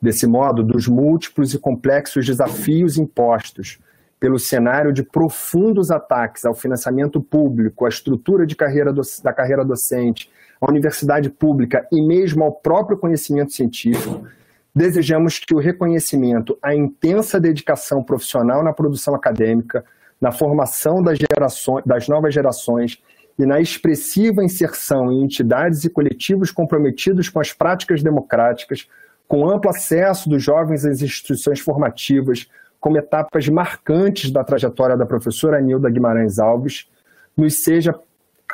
[0.00, 3.78] Desse modo, dos múltiplos e complexos desafios impostos
[4.20, 9.64] pelo cenário de profundos ataques ao financiamento público, à estrutura de carreira do, da carreira
[9.64, 10.30] docente,
[10.60, 14.26] à universidade pública e mesmo ao próprio conhecimento científico,
[14.74, 19.84] desejamos que o reconhecimento à intensa dedicação profissional na produção acadêmica,
[20.20, 23.00] na formação das, gerações, das novas gerações
[23.38, 28.88] e na expressiva inserção em entidades e coletivos comprometidos com as práticas democráticas,
[29.28, 32.48] com amplo acesso dos jovens às instituições formativas,
[32.80, 36.88] como etapas marcantes da trajetória da professora Nilda Guimarães Alves,
[37.36, 37.94] nos seja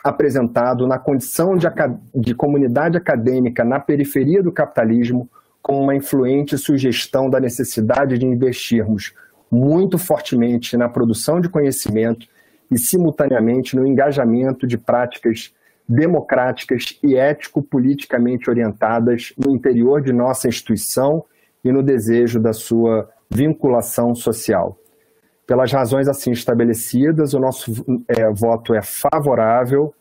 [0.03, 1.67] apresentado na condição de,
[2.15, 5.29] de comunidade acadêmica na periferia do capitalismo,
[5.63, 9.15] com uma influente sugestão da necessidade de investirmos
[9.51, 12.27] muito fortemente na produção de conhecimento
[12.71, 15.55] e, simultaneamente, no engajamento de práticas
[15.89, 21.25] democráticas e ético-politicamente orientadas no interior de nossa instituição
[21.63, 24.79] e no desejo da sua vinculação social.
[25.47, 27.73] Pelas razões assim estabelecidas, o nosso
[28.09, 29.95] é, voto é favorável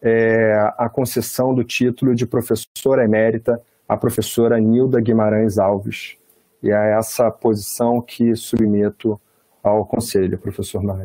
[0.00, 6.16] é, à concessão do título de professora emérita à professora Nilda Guimarães Alves.
[6.62, 9.20] E é essa posição que submeto
[9.62, 11.04] ao Conselho, professor Mário.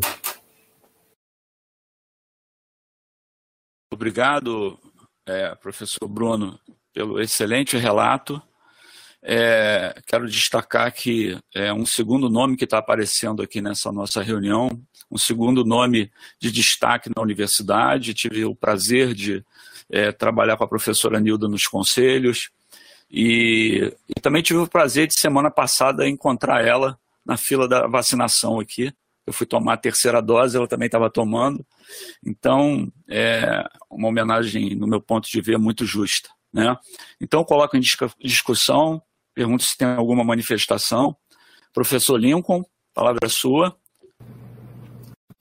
[3.94, 4.80] Obrigado,
[5.28, 6.60] é, professor Bruno,
[6.94, 8.42] pelo excelente relato.
[9.24, 14.70] É, quero destacar que é um segundo nome que está aparecendo aqui nessa nossa reunião,
[15.12, 18.14] um segundo nome de destaque na universidade.
[18.14, 19.46] Tive o prazer de
[19.90, 22.50] é, trabalhar com a professora Nilda nos conselhos
[23.12, 28.60] e, e, também tive o prazer de semana passada encontrar ela na fila da vacinação
[28.60, 28.92] aqui.
[29.28, 31.66] Eu fui tomar a terceira dose, ela também estava tomando.
[32.26, 36.30] Então, é uma homenagem, no meu ponto de ver, muito justa.
[36.54, 36.76] Né?
[37.20, 37.82] Então, coloco em
[38.24, 39.02] discussão
[39.34, 41.16] Pergunto se tem alguma manifestação.
[41.74, 42.64] Professor Lincoln,
[42.94, 43.76] palavra sua.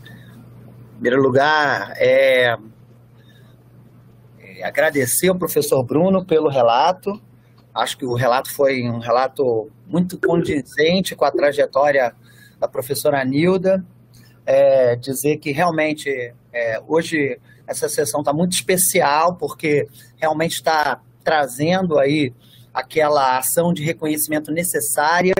[0.00, 2.56] Em primeiro lugar, é,
[4.38, 7.20] é agradecer ao professor Bruno pelo relato.
[7.74, 12.14] Acho que o relato foi um relato muito condizente com a trajetória
[12.58, 13.84] da professora Nilda.
[14.46, 16.08] É, dizer que realmente
[16.52, 19.86] é, hoje essa sessão está muito especial, porque
[20.16, 22.32] realmente está trazendo aí
[22.72, 25.34] aquela ação de reconhecimento necessária,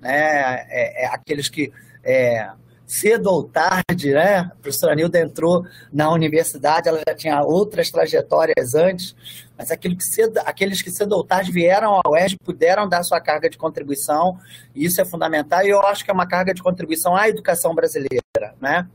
[0.00, 0.66] né?
[0.68, 1.72] É, é, aqueles que
[2.04, 2.50] é,
[2.86, 4.38] cedo ou tarde, né?
[4.38, 9.16] A professora Nilda entrou na universidade, ela já tinha outras trajetórias antes,
[9.58, 13.20] mas aquilo que cedo, aqueles que cedo ou tarde vieram ao UERJ puderam dar sua
[13.20, 14.38] carga de contribuição,
[14.74, 17.74] e isso é fundamental, e eu acho que é uma carga de contribuição à educação
[17.74, 18.86] brasileira, né?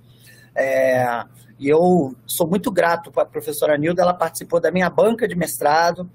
[0.55, 1.25] É,
[1.59, 5.35] e eu sou muito grato para a professora Nilda, ela participou da minha banca de
[5.35, 6.09] mestrado,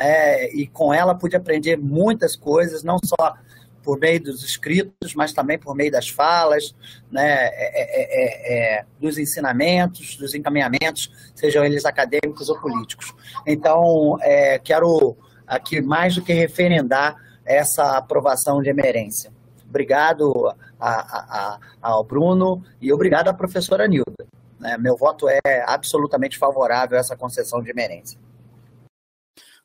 [0.00, 3.34] é, e com ela pude aprender muitas coisas, não só
[3.82, 6.74] por meio dos escritos, mas também por meio das falas,
[7.10, 13.14] né, é, é, é, é dos ensinamentos, dos encaminhamentos, sejam eles acadêmicos ou políticos.
[13.46, 15.16] Então, é, quero
[15.46, 19.30] aqui mais do que referendar essa aprovação de emerência.
[19.68, 24.26] Obrigado a, a, a, ao Bruno e obrigado à professora Nilda.
[24.58, 24.76] Né?
[24.78, 28.18] Meu voto é absolutamente favorável a essa concessão de emerência.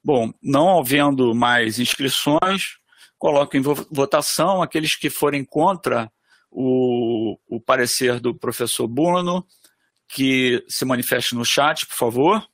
[0.05, 2.77] Bom, não havendo mais inscrições,
[3.17, 6.13] coloco em votação aqueles que forem contra
[6.51, 9.43] o, o parecer do professor Bruno,
[10.07, 12.47] que se manifeste no chat, por favor.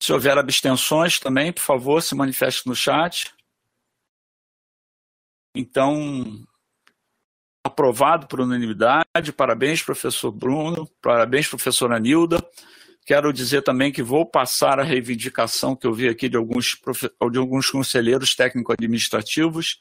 [0.00, 3.34] Se houver abstenções também, por favor, se manifeste no chat.
[5.52, 6.46] Então,
[7.68, 9.32] aprovado por unanimidade.
[9.36, 10.88] Parabéns, professor Bruno.
[11.00, 12.44] Parabéns, professora Nilda.
[13.06, 16.76] Quero dizer também que vou passar a reivindicação que eu vi aqui de alguns,
[17.30, 19.80] de alguns conselheiros técnico-administrativos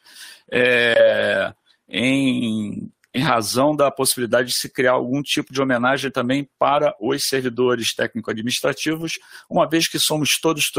[0.50, 1.54] é,
[1.90, 7.28] em, em razão da possibilidade de se criar algum tipo de homenagem também para os
[7.28, 9.20] servidores técnico-administrativos,
[9.50, 10.72] uma vez que somos todos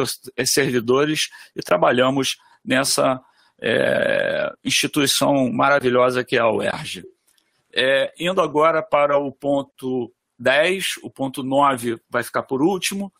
[0.47, 3.21] servidores e trabalhamos nessa
[3.61, 7.05] é, instituição maravilhosa que é a UERJ.
[7.75, 13.13] É, indo agora para o ponto 10, o ponto 9 vai ficar por último,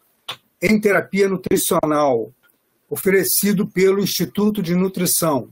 [0.63, 2.33] em terapia nutricional
[2.89, 5.51] oferecido pelo Instituto de Nutrição.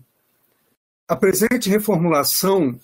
[1.08, 2.78] A presente reformulação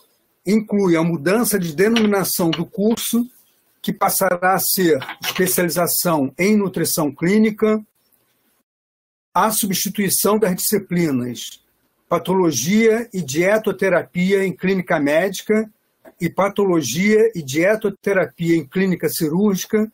[0.46, 3.28] inclui a mudança de denominação do curso,
[3.80, 7.84] que passará a ser especialização em nutrição clínica,
[9.32, 11.64] a substituição das disciplinas
[12.14, 15.68] patologia e dietoterapia em clínica médica
[16.20, 19.90] e patologia e dietoterapia em clínica cirúrgica,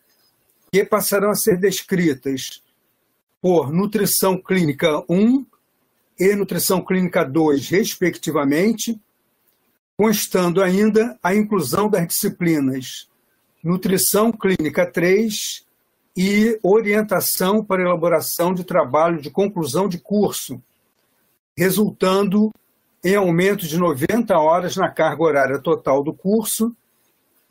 [0.71, 2.63] que passarão a ser descritas
[3.41, 5.47] por nutrição clínica 1
[6.19, 9.01] e nutrição clínica 2, respectivamente,
[10.01, 13.07] constando ainda a inclusão das disciplinas
[13.63, 15.63] nutrição clínica 3
[16.17, 20.59] e orientação para elaboração de trabalho de conclusão de curso,
[21.55, 22.51] resultando
[23.05, 26.75] em aumento de 90 horas na carga horária total do curso,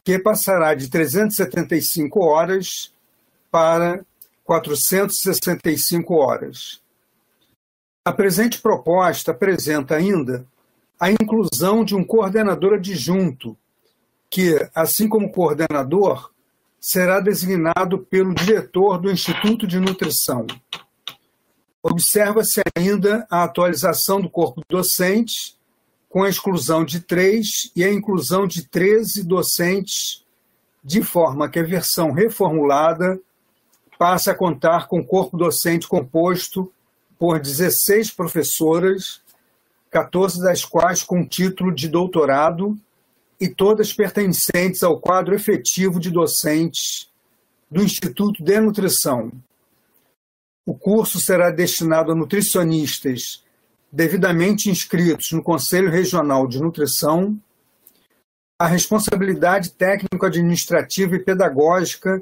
[0.04, 2.92] que passará de 375 horas
[3.52, 4.04] para
[4.44, 6.82] 465 horas.
[8.04, 10.48] A presente proposta apresenta ainda
[11.00, 13.58] a inclusão de um coordenador adjunto,
[14.30, 16.32] que, assim como coordenador,
[16.80, 20.46] será designado pelo diretor do Instituto de Nutrição.
[21.82, 25.58] Observa-se ainda a atualização do corpo docente,
[26.10, 30.26] com a exclusão de três e a inclusão de 13 docentes,
[30.84, 33.20] de forma que a versão reformulada
[33.98, 36.72] passa a contar com corpo docente composto
[37.18, 39.22] por 16 professoras,
[39.90, 42.78] 14 das quais com título de doutorado
[43.40, 47.10] e todas pertencentes ao quadro efetivo de docentes
[47.70, 49.32] do Instituto de Nutrição.
[50.66, 53.44] O curso será destinado a nutricionistas
[53.91, 57.40] devidamente inscritos no Conselho Regional de Nutrição.
[58.60, 62.22] A responsabilidade técnico-administrativa e pedagógica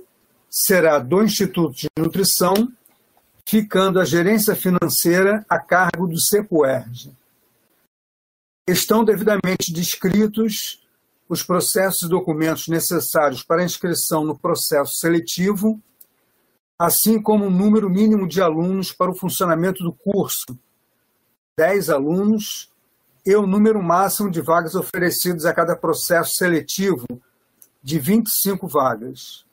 [0.49, 2.72] será do Instituto de Nutrição,
[3.45, 7.11] ficando a gerência financeira a cargo do CEPUERG.
[8.68, 10.85] Estão devidamente descritos
[11.30, 15.81] os processos e documentos necessários para inscrição no processo seletivo
[16.80, 20.45] assim como o número mínimo de alunos para o funcionamento do curso,
[21.57, 22.72] 10 alunos,
[23.26, 27.06] e o número máximo de vagas oferecidas a cada processo seletivo,
[27.81, 29.45] de 25 vagas.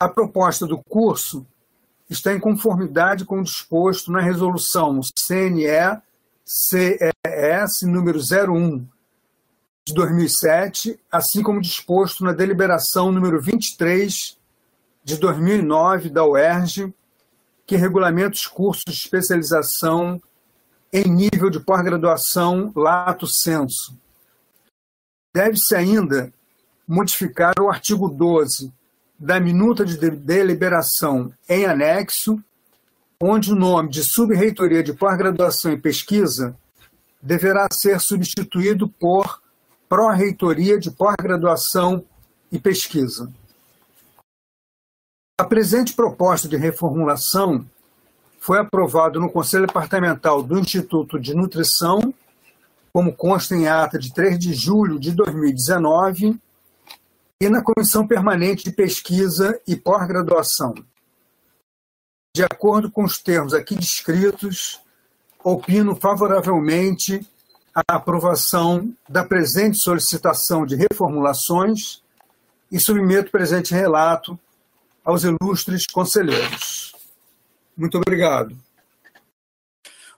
[0.00, 1.46] A proposta do curso
[2.08, 4.98] está em conformidade com o disposto na resolução
[6.44, 8.86] CNE-CES número 01
[9.86, 14.38] de 2007, assim como disposto na deliberação número 23
[15.04, 16.92] de 2009 da UERJ,
[17.66, 20.20] que regulamenta os cursos de especialização
[20.92, 23.96] em nível de pós-graduação lato senso.
[25.34, 26.32] Deve-se ainda
[26.86, 28.72] modificar o artigo 12
[29.18, 32.42] da minuta de deliberação em anexo,
[33.24, 36.56] onde o nome de Subreitoria de Pós-Graduação e Pesquisa
[37.22, 39.40] deverá ser substituído por
[39.88, 42.04] Pró-Reitoria de Pós-Graduação
[42.50, 43.32] e Pesquisa.
[45.40, 47.64] A presente proposta de reformulação
[48.40, 52.12] foi aprovada no Conselho Departamental do Instituto de Nutrição,
[52.92, 56.36] como consta em ata de 3 de julho de 2019,
[57.40, 60.74] e na Comissão Permanente de Pesquisa e Pós-Graduação.
[62.34, 64.80] De acordo com os termos aqui descritos,
[65.44, 67.20] opino favoravelmente
[67.74, 72.02] a aprovação da presente solicitação de reformulações
[72.70, 74.38] e submeto o presente relato
[75.04, 76.94] aos ilustres conselheiros.
[77.76, 78.56] Muito obrigado.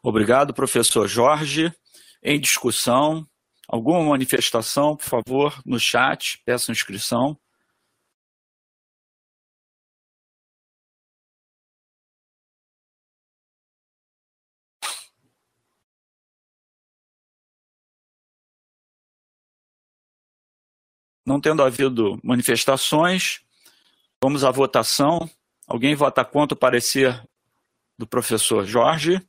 [0.00, 1.74] Obrigado, professor Jorge.
[2.22, 3.26] Em discussão,
[3.68, 7.36] alguma manifestação, por favor, no chat, peço inscrição.
[21.26, 23.40] Não tendo havido manifestações,
[24.22, 25.28] vamos à votação.
[25.66, 27.26] Alguém vota contra o parecer
[27.96, 29.26] do professor Jorge?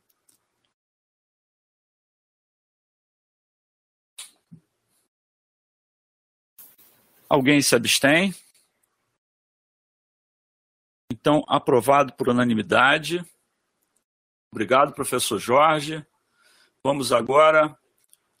[7.28, 8.34] Alguém se abstém?
[11.10, 13.24] Então, aprovado por unanimidade.
[14.52, 16.06] Obrigado, professor Jorge.
[16.84, 17.76] Vamos agora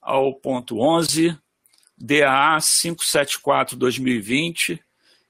[0.00, 1.36] ao ponto 11,
[1.96, 4.78] DAA 574-2020,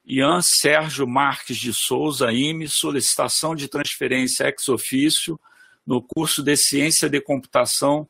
[0.05, 5.39] Ian Sérgio Marques de Souza, IME, solicitação de transferência ex ofício
[5.87, 8.09] no curso de Ciência de Computação,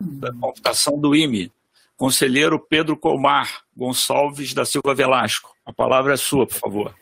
[0.00, 1.52] da Computação do IME.
[1.96, 5.54] Conselheiro Pedro Comar Gonçalves da Silva Velasco.
[5.66, 6.94] A palavra é sua, por favor.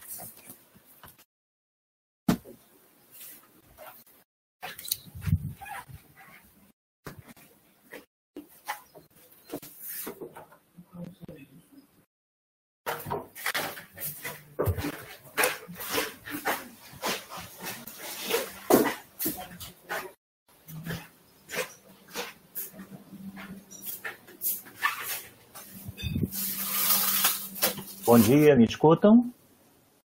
[28.06, 29.32] Bom dia, me escutam?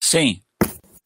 [0.02, 0.40] Sim.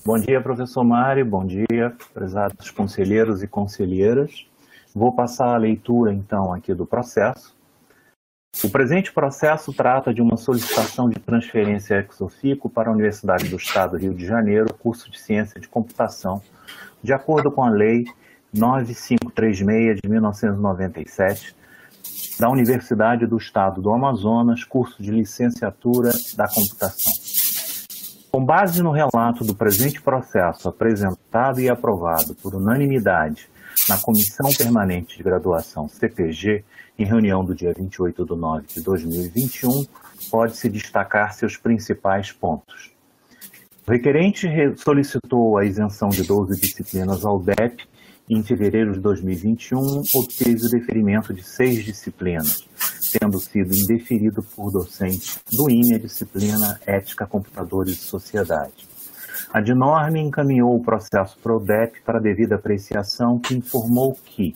[0.06, 4.46] Bom dia, professor Mário, bom dia, prezados conselheiros e conselheiras.
[4.94, 7.58] Vou passar a leitura, então, aqui do processo.
[8.64, 13.56] O presente processo trata de uma solicitação de transferência ex officio para a Universidade do
[13.56, 16.40] Estado do Rio de Janeiro, curso de Ciência de Computação,
[17.02, 18.06] de acordo com a Lei
[18.54, 21.56] 9536 de 1997,
[22.40, 27.14] da Universidade do Estado do Amazonas, curso de licenciatura da computação.
[28.32, 33.50] Com base no relato do presente processo apresentado e aprovado por unanimidade
[33.88, 36.64] na Comissão Permanente de Graduação CPG,
[36.98, 39.86] em reunião do dia 28 de nove de 2021,
[40.30, 42.92] pode-se destacar seus principais pontos.
[43.88, 44.48] O requerente
[44.78, 47.88] solicitou a isenção de 12 disciplinas ao DEP
[48.30, 52.68] em fevereiro de 2021, obteve o deferimento de seis disciplinas,
[53.18, 58.88] tendo sido indeferido por docente do INE a disciplina Ética, Computadores e Sociedade.
[59.54, 64.56] A DINORME encaminhou o processo PRODEP para devida apreciação, que informou que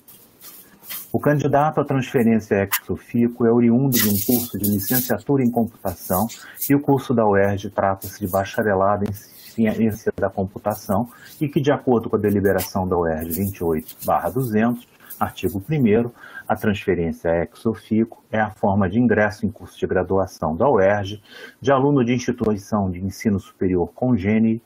[1.11, 6.27] o candidato à transferência ex-officio é oriundo de um curso de licenciatura em computação
[6.69, 9.13] e o curso da UERJ trata-se de bacharelado em
[9.60, 11.10] ciência da computação
[11.40, 14.88] e que, de acordo com a deliberação da UERJ 28/200,
[15.19, 16.11] artigo 1
[16.48, 21.22] a transferência ex officio é a forma de ingresso em curso de graduação da UERJ
[21.61, 24.61] de aluno de instituição de ensino superior congênere,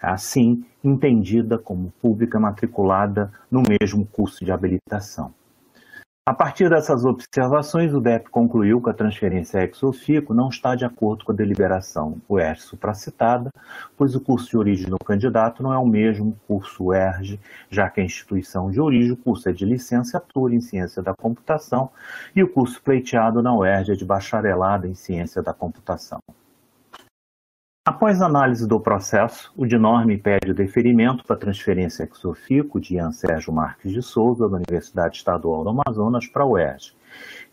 [0.00, 5.34] assim entendida como pública matriculada no mesmo curso de habilitação.
[6.28, 10.84] A partir dessas observações, o DEP concluiu que a transferência ex officio não está de
[10.84, 13.50] acordo com a deliberação UERJ supracitada,
[13.96, 17.40] pois o curso de origem do candidato não é o mesmo curso UERJ,
[17.70, 21.88] já que a instituição de origem, o curso é de licenciatura em ciência da computação
[22.36, 26.20] e o curso pleiteado na UERJ é de bacharelado em ciência da computação.
[27.98, 33.10] Após análise do processo, o DINORME pede o deferimento para transferência ex officio de Ian
[33.10, 36.94] Sérgio Marques de Souza, da Universidade Estadual do Amazonas, para a UERJ.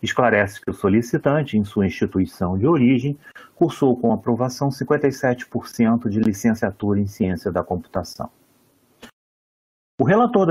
[0.04, 3.18] Esclarece que o solicitante, em sua instituição de origem,
[3.56, 8.30] cursou com aprovação 57% de licenciatura em ciência da computação.
[10.00, 10.46] O relator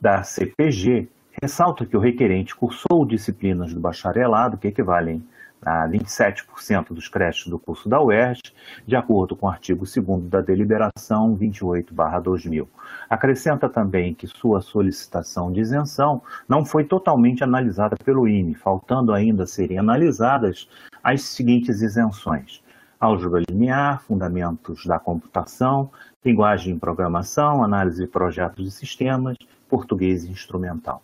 [0.00, 1.08] da CPG
[1.42, 5.26] ressalta que o requerente cursou disciplinas do bacharelado que equivalem
[5.64, 8.40] a 27% dos créditos do curso da UERJ,
[8.86, 12.68] de acordo com o artigo 2 da deliberação 28/2000.
[13.08, 19.46] Acrescenta também que sua solicitação de isenção não foi totalmente analisada pelo INE, faltando ainda
[19.46, 20.68] serem analisadas
[21.02, 22.62] as seguintes isenções:
[22.98, 25.90] álgebra linear, fundamentos da computação,
[26.24, 29.36] linguagem de programação, análise de projetos de sistemas,
[29.68, 31.02] português instrumental.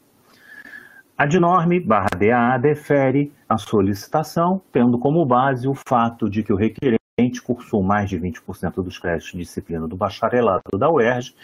[1.18, 6.56] A DINORME barra DAA defere a solicitação, tendo como base o fato de que o
[6.56, 11.34] requerente cursou mais de 20% dos créditos de disciplina do bacharelado da UERJ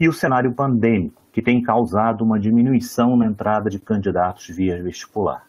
[0.00, 5.46] e o cenário pandêmico, que tem causado uma diminuição na entrada de candidatos via vestibular.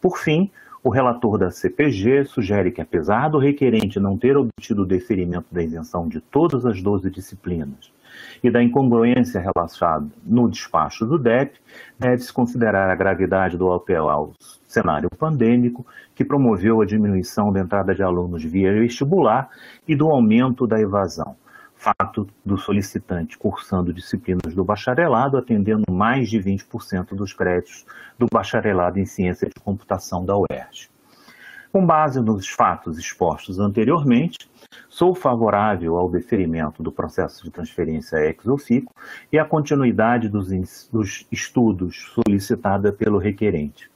[0.00, 0.50] Por fim,
[0.82, 5.62] o relator da CPG sugere que, apesar do requerente não ter obtido o deferimento da
[5.62, 7.92] isenção de todas as 12 disciplinas,
[8.42, 11.58] e da incongruência relacionada no despacho do DEP,
[11.98, 14.32] deve-se considerar a gravidade do apelo ao
[14.66, 19.48] cenário pandêmico, que promoveu a diminuição da entrada de alunos via vestibular
[19.86, 21.36] e do aumento da evasão.
[21.74, 27.84] Fato do solicitante cursando disciplinas do bacharelado, atendendo mais de 20% dos créditos
[28.16, 30.91] do bacharelado em ciência de computação da UERJ.
[31.72, 34.46] Com base nos fatos expostos anteriormente,
[34.90, 38.90] sou favorável ao deferimento do processo de transferência ex officio
[39.32, 40.50] e à continuidade dos,
[40.92, 43.90] dos estudos solicitada pelo requerente,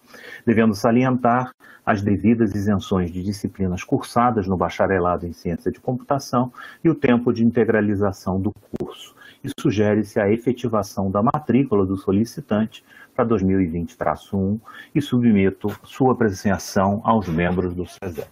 [0.47, 1.53] devendo salientar
[1.85, 6.51] as devidas isenções de disciplinas cursadas no bacharelado em ciência de computação
[6.83, 9.15] e o tempo de integralização do curso.
[9.45, 12.83] E sugere-se a efetivação da matrícula do solicitante
[13.17, 14.61] para 2020-1
[14.95, 18.31] e submeto sua apreciação aos membros do SESEP.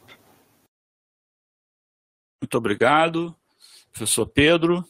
[2.42, 3.34] Muito obrigado,
[3.90, 4.84] professor Pedro.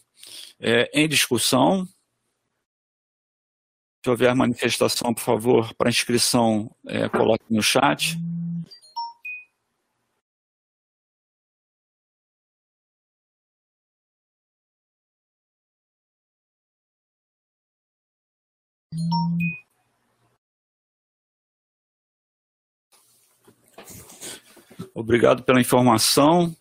[0.58, 1.86] É, em discussão,
[4.04, 8.18] se houver manifestação, por favor, para inscrição, é, coloque no chat.
[24.94, 26.55] Obrigado pela informação.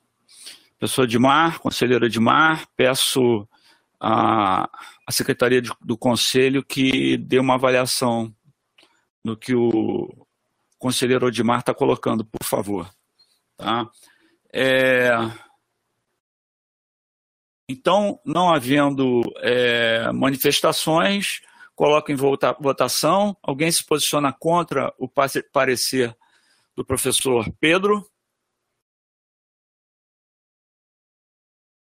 [0.79, 3.47] Professor Edmar, conselheira Edmar, peço
[3.99, 4.69] à,
[5.07, 8.33] à Secretaria de, do Conselho que dê uma avaliação
[9.23, 10.27] no que o
[10.77, 12.93] conselheiro Odimar está colocando, por favor.
[13.55, 13.89] Tá?
[14.51, 15.11] É...
[17.69, 21.39] Então, não havendo é, manifestações,
[21.73, 23.37] coloco em vota, votação.
[23.41, 26.13] Alguém se posiciona contra o parecer
[26.75, 28.07] do professor Pedro?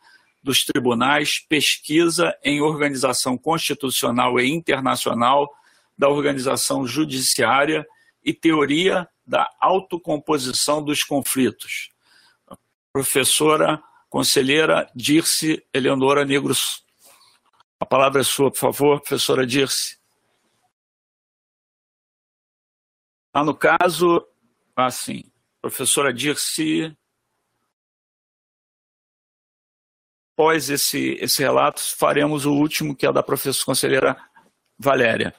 [0.43, 5.49] dos tribunais, pesquisa em organização constitucional e internacional
[5.97, 7.85] da organização judiciária
[8.23, 11.89] e teoria da autocomposição dos conflitos.
[12.91, 16.85] Professora conselheira Dirce Eleonora Negros.
[17.79, 19.97] A palavra é sua, por favor, professora Dirce.
[23.33, 24.23] Ah, no caso,
[24.75, 25.23] assim,
[25.63, 26.93] professora Dirce
[30.33, 34.17] após esse, esse relato, faremos o último, que é da professora conselheira
[34.77, 35.33] Valéria.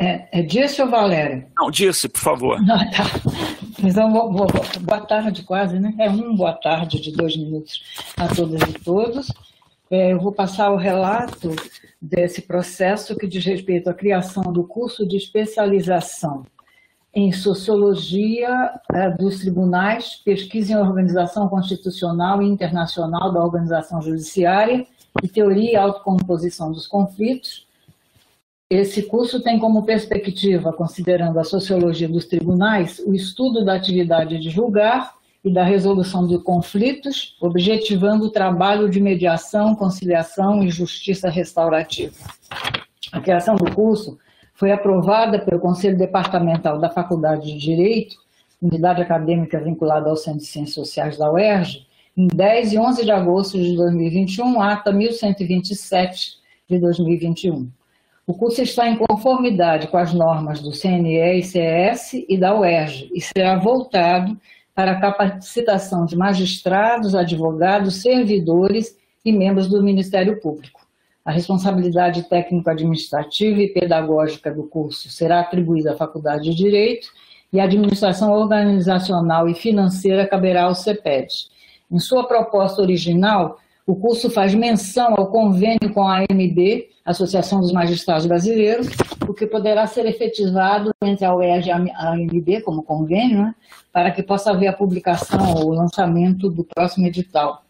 [0.00, 1.50] É, é Dirce ou Valéria?
[1.56, 2.58] Não, Dirce, por favor.
[2.70, 3.04] Ah, tá.
[3.82, 4.46] Então, vou, vou,
[4.80, 5.92] boa tarde quase, né?
[5.98, 7.82] É um boa tarde de dois minutos
[8.16, 9.28] a todas e todos.
[9.90, 11.54] É, eu vou passar o relato
[12.00, 16.44] desse processo que diz respeito à criação do curso de especialização
[17.14, 24.86] em Sociologia é, dos Tribunais, Pesquisa em Organização Constitucional e Internacional da Organização Judiciária
[25.22, 27.66] e Teoria e Autocomposição dos Conflitos.
[28.70, 34.50] Esse curso tem como perspectiva, considerando a sociologia dos tribunais, o estudo da atividade de
[34.50, 42.14] julgar e da resolução de conflitos, objetivando o trabalho de mediação, conciliação e justiça restaurativa.
[43.12, 44.18] A criação do curso
[44.54, 48.16] foi aprovada pelo Conselho Departamental da Faculdade de Direito,
[48.60, 51.86] unidade acadêmica vinculada ao Centro de Ciências Sociais da UERJ,
[52.16, 56.38] em 10 e 11 de agosto de 2021, ata 1127
[56.68, 57.70] de 2021.
[58.26, 63.10] O curso está em conformidade com as normas do CNE e CS e da UERJ
[63.14, 64.36] e será voltado
[64.78, 70.86] para a capacitação de magistrados, advogados, servidores e membros do Ministério Público.
[71.24, 77.08] A responsabilidade técnico-administrativa e pedagógica do curso será atribuída à Faculdade de Direito
[77.52, 81.48] e a administração organizacional e financeira caberá ao CEPED.
[81.90, 87.72] Em sua proposta original, o curso faz menção ao convênio com a AMB, Associação dos
[87.72, 88.88] Magistrados Brasileiros,
[89.26, 93.54] o que poderá ser efetivado entre a UERJ e a AMB como convênio, né,
[93.92, 97.62] para que possa haver a publicação ou lançamento do próximo edital.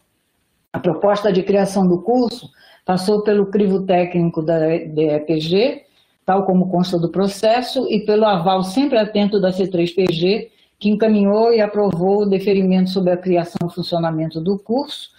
[0.73, 2.49] A proposta de criação do curso
[2.85, 5.83] passou pelo crivo técnico da DEPG,
[6.25, 11.61] tal como consta do processo, e pelo aval sempre atento da C3PG, que encaminhou e
[11.61, 15.11] aprovou o deferimento sobre a criação e funcionamento do curso.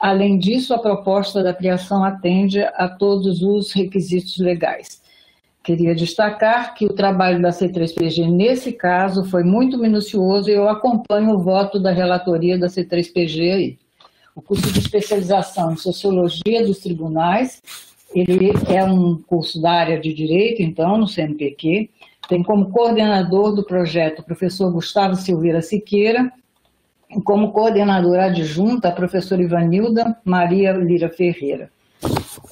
[0.00, 5.02] Além disso, a proposta da criação atende a todos os requisitos legais.
[5.62, 11.34] Queria destacar que o trabalho da C3PG, nesse caso, foi muito minucioso e eu acompanho
[11.34, 13.78] o voto da relatoria da C3PG aí.
[14.34, 17.60] O curso de especialização em Sociologia dos Tribunais,
[18.14, 21.90] ele é um curso da área de Direito, então, no CNPq,
[22.28, 26.32] tem como coordenador do projeto o professor Gustavo Silveira Siqueira,
[27.20, 31.70] como coordenadora adjunta a professora Ivanilda Maria Lira Ferreira.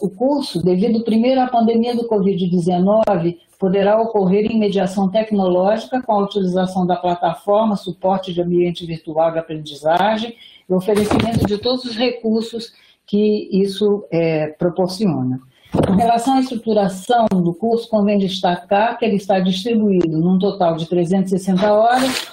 [0.01, 6.25] O curso, devido primeiro à pandemia do Covid-19, poderá ocorrer em mediação tecnológica com a
[6.25, 10.35] utilização da plataforma, suporte de ambiente virtual de aprendizagem
[10.69, 12.73] e oferecimento de todos os recursos
[13.07, 15.41] que isso é, proporciona.
[15.73, 20.87] Com relação à estruturação do curso, convém destacar que ele está distribuído num total de
[20.87, 22.27] 360 horas,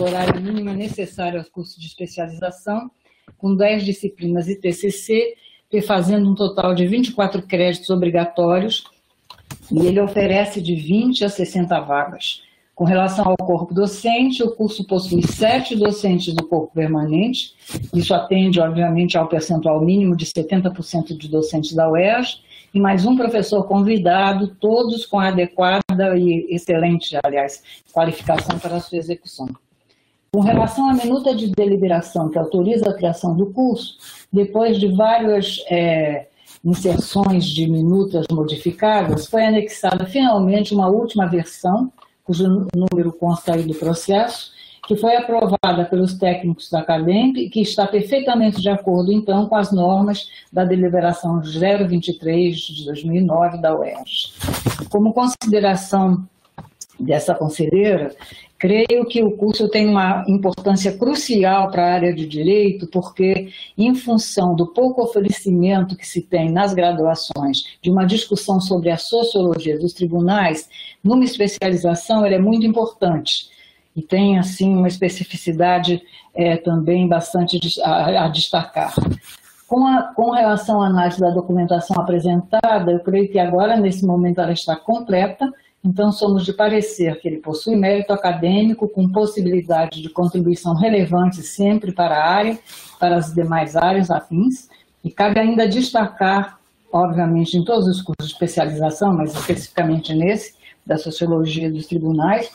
[0.00, 2.90] do horário mínimo necessário aos cursos de especialização,
[3.36, 5.34] com 10 disciplinas e TCC,
[5.86, 8.84] fazendo um total de 24 créditos obrigatórios,
[9.70, 12.42] e ele oferece de 20 a 60 vagas.
[12.74, 17.54] Com relação ao corpo docente, o curso possui sete docentes do corpo permanente,
[17.94, 22.40] isso atende, obviamente, ao percentual mínimo de 70% de docentes da UERJ,
[22.72, 27.62] e mais um professor convidado, todos com adequada e excelente, aliás,
[27.92, 29.46] qualificação para a sua execução.
[30.32, 33.98] Com relação à minuta de deliberação que autoriza a criação do curso,
[34.32, 36.28] depois de várias é,
[36.64, 41.92] inserções de minutas modificadas, foi anexada finalmente uma última versão,
[42.22, 44.52] cujo número consta aí do processo,
[44.86, 49.56] que foi aprovada pelos técnicos da CADEMP e que está perfeitamente de acordo, então, com
[49.56, 54.32] as normas da deliberação 023 de 2009 da UERJ.
[54.90, 56.24] Como consideração
[57.00, 58.14] dessa conselheira,
[58.60, 63.94] creio que o curso tem uma importância crucial para a área de direito, porque, em
[63.94, 69.78] função do pouco oferecimento que se tem nas graduações de uma discussão sobre a sociologia
[69.78, 70.68] dos tribunais,
[71.02, 73.48] numa especialização, ela é muito importante
[73.96, 76.02] e tem assim uma especificidade
[76.34, 78.94] é, também bastante a, a destacar.
[79.66, 84.40] Com, a, com, relação à análise da documentação apresentada, eu creio que agora, nesse momento,
[84.40, 85.50] ela está completa,
[85.82, 91.90] então somos de parecer que ele possui mérito acadêmico com possibilidade de contribuição relevante sempre
[91.90, 92.58] para a área,
[92.98, 94.68] para as demais áreas afins,
[95.02, 96.58] e cabe ainda destacar,
[96.92, 100.54] obviamente, em todos os cursos de especialização, mas especificamente nesse,
[100.84, 102.50] da Sociologia dos Tribunais,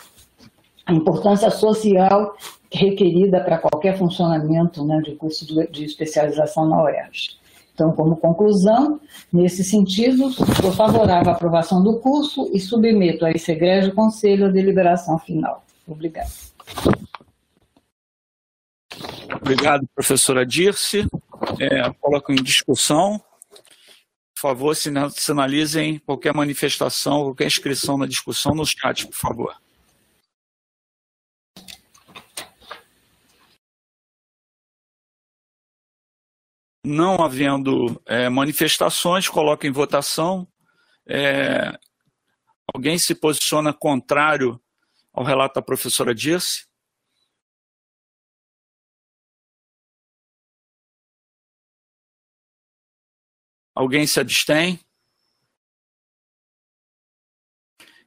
[0.86, 2.36] a importância social
[2.72, 7.38] requerida para qualquer funcionamento né, de curso de, especialização na UERJ.
[7.76, 13.52] Então, como conclusão, nesse sentido, sou favorável à aprovação do curso e submeto a esse
[13.52, 15.62] egrégio conselho a deliberação final.
[15.86, 16.30] Obrigada.
[19.42, 21.06] Obrigado, professora Dirce.
[21.60, 23.22] É, coloco em discussão.
[24.34, 24.76] Por favor,
[25.12, 29.65] sinalizem qualquer manifestação, qualquer inscrição na discussão no chat, por favor.
[36.86, 40.48] Não havendo é, manifestações, coloco em votação.
[41.08, 41.78] É,
[42.74, 44.62] alguém se posiciona contrário
[45.12, 46.68] ao relato da professora Dirce?
[53.74, 54.80] Alguém se abstém?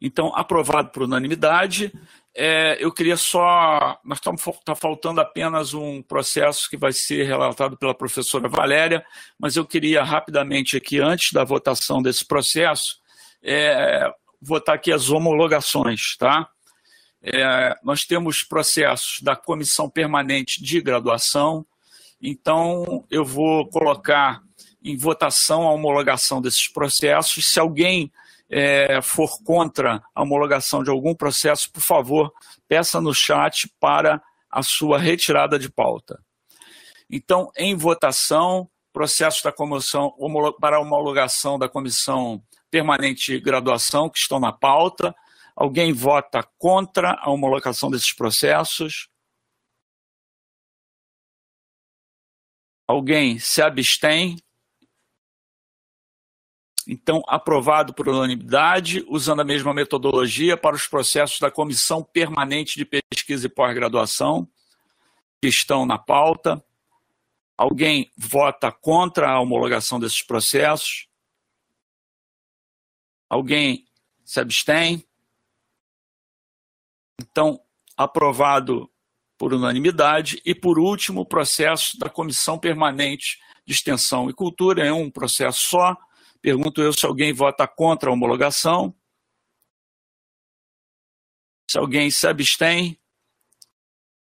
[0.01, 1.93] Então, aprovado por unanimidade.
[2.35, 3.99] É, eu queria só.
[4.05, 9.05] Nós estamos tá faltando apenas um processo que vai ser relatado pela professora Valéria,
[9.39, 12.99] mas eu queria rapidamente aqui, antes da votação desse processo,
[13.43, 16.49] é, votar aqui as homologações, tá?
[17.21, 21.67] É, nós temos processos da comissão permanente de graduação,
[22.23, 24.41] então eu vou colocar
[24.85, 27.53] em votação a homologação desses processos.
[27.53, 28.13] Se alguém
[28.51, 32.33] é, for contra a homologação de algum processo, por favor,
[32.67, 36.23] peça no chat para a sua retirada de pauta.
[37.11, 40.13] Então, em votação, processo da comissão
[40.61, 45.15] para a homologação da comissão permanente de graduação que estão na pauta.
[45.55, 49.09] Alguém vota contra a homologação desses processos?
[52.87, 54.37] Alguém se abstém?
[56.91, 62.87] Então, aprovado por unanimidade, usando a mesma metodologia para os processos da Comissão Permanente de
[62.87, 64.49] Pesquisa e Pós-Graduação,
[65.39, 66.65] que estão na pauta.
[67.59, 71.07] Alguém vota contra a homologação desses processos?
[73.29, 73.87] Alguém
[74.25, 75.07] se abstém?
[77.21, 77.61] Então,
[77.99, 78.91] aprovado
[79.37, 80.41] por unanimidade.
[80.43, 85.61] E, por último, o processo da Comissão Permanente de Extensão e Cultura, é um processo
[85.69, 85.95] só,
[86.41, 88.95] Pergunto eu se alguém vota contra a homologação.
[91.71, 92.99] Se alguém se abstém.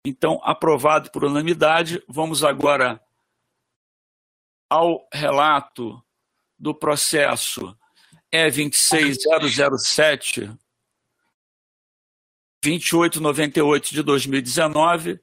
[0.04, 2.02] Então, aprovado por unanimidade.
[2.08, 3.02] Vamos agora
[4.68, 6.02] ao relato
[6.58, 7.76] do processo
[8.32, 10.58] E26007
[12.62, 15.20] 2898 de 2019,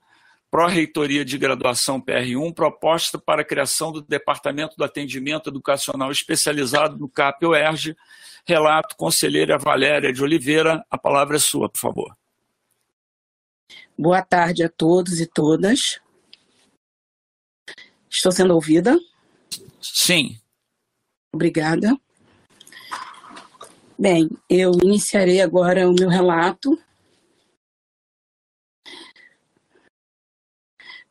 [0.51, 7.07] Pró-Reitoria de Graduação PR1, proposta para a criação do Departamento do Atendimento Educacional Especializado no
[7.07, 7.95] CAP-UERJ.
[8.45, 12.17] Relato, conselheira Valéria de Oliveira, a palavra é sua, por favor.
[13.97, 15.99] Boa tarde a todos e todas.
[18.09, 18.97] Estou sendo ouvida?
[19.79, 20.39] Sim.
[21.31, 21.95] Obrigada.
[23.97, 26.79] Bem, eu iniciarei agora o meu relato.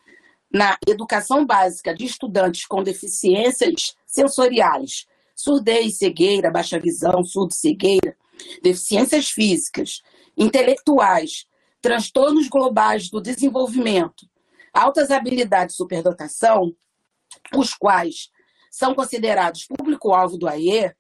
[0.54, 8.16] na educação básica de estudantes com deficiências sensoriais, surdez, cegueira, baixa visão, surdo-cegueira,
[8.62, 10.02] deficiências físicas,
[10.38, 11.46] intelectuais,
[11.82, 14.30] transtornos globais do desenvolvimento,
[14.74, 16.76] altas habilidades de superdotação,
[17.56, 18.30] os quais
[18.70, 20.94] são considerados público-alvo do AE,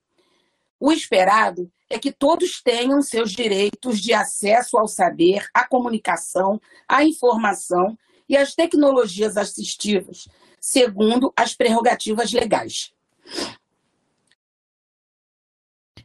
[0.79, 7.03] o esperado é que todos tenham seus direitos de acesso ao saber, à comunicação, à
[7.03, 7.97] informação
[8.31, 10.25] e às tecnologias assistivas,
[10.57, 12.93] segundo as prerrogativas legais.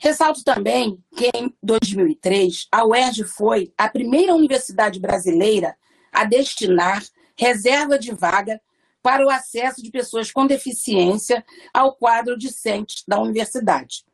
[0.00, 5.76] Ressalto também que em 2003, a UERJ foi a primeira universidade brasileira
[6.12, 7.00] a destinar
[7.38, 8.60] reserva de vaga
[9.00, 14.04] para o acesso de pessoas com deficiência ao quadro discente da universidade,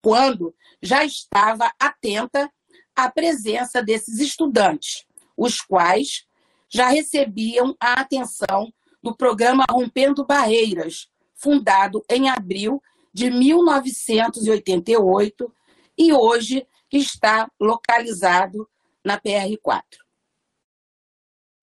[0.00, 2.50] quando já estava atenta
[2.96, 5.04] à presença desses estudantes,
[5.36, 6.26] os quais
[6.74, 12.82] já recebiam a atenção do programa Rompendo Barreiras, fundado em abril
[13.12, 15.54] de 1988
[15.96, 18.68] e hoje está localizado
[19.04, 19.84] na PR4.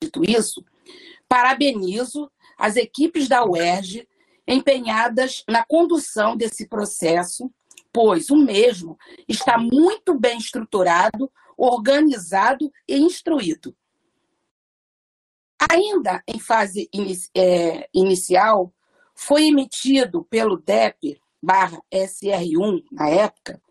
[0.01, 0.63] Dito isso,
[1.27, 4.07] parabenizo as equipes da UERJ
[4.47, 7.51] empenhadas na condução desse processo,
[7.91, 8.97] pois o mesmo
[9.27, 13.75] está muito bem estruturado, organizado e instruído.
[15.69, 16.89] Ainda em fase
[17.35, 18.73] é, inicial,
[19.13, 23.61] foi emitido pelo DEP barra SR1, na época,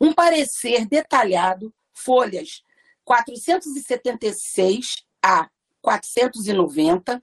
[0.00, 2.62] um parecer detalhado, folhas
[3.04, 5.48] 476 a
[5.80, 7.22] 490,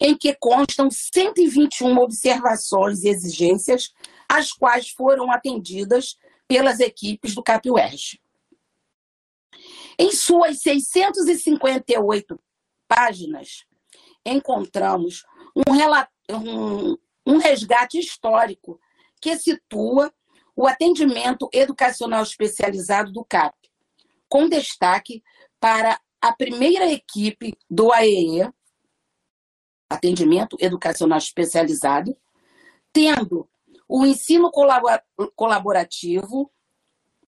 [0.00, 3.92] em que constam 121 observações e exigências,
[4.28, 6.16] as quais foram atendidas
[6.48, 8.20] pelas equipes do CAPUERJ.
[9.98, 12.40] Em suas 658
[12.94, 13.64] páginas,
[14.24, 15.24] encontramos
[15.56, 18.78] um, um, um resgate histórico
[19.20, 20.12] que situa
[20.54, 23.54] o atendimento educacional especializado do CAP,
[24.28, 25.22] com destaque
[25.58, 28.52] para a primeira equipe do AEE,
[29.88, 32.14] atendimento educacional especializado,
[32.92, 33.48] tendo
[33.88, 34.50] o ensino
[35.34, 36.52] colaborativo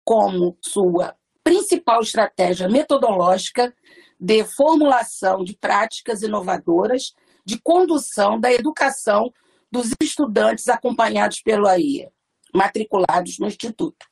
[0.05, 3.75] como sua principal estratégia metodológica
[4.19, 7.15] de formulação de práticas inovadoras
[7.45, 9.33] de condução da educação
[9.71, 12.09] dos estudantes acompanhados pelo AIE,
[12.55, 14.07] matriculados no Instituto.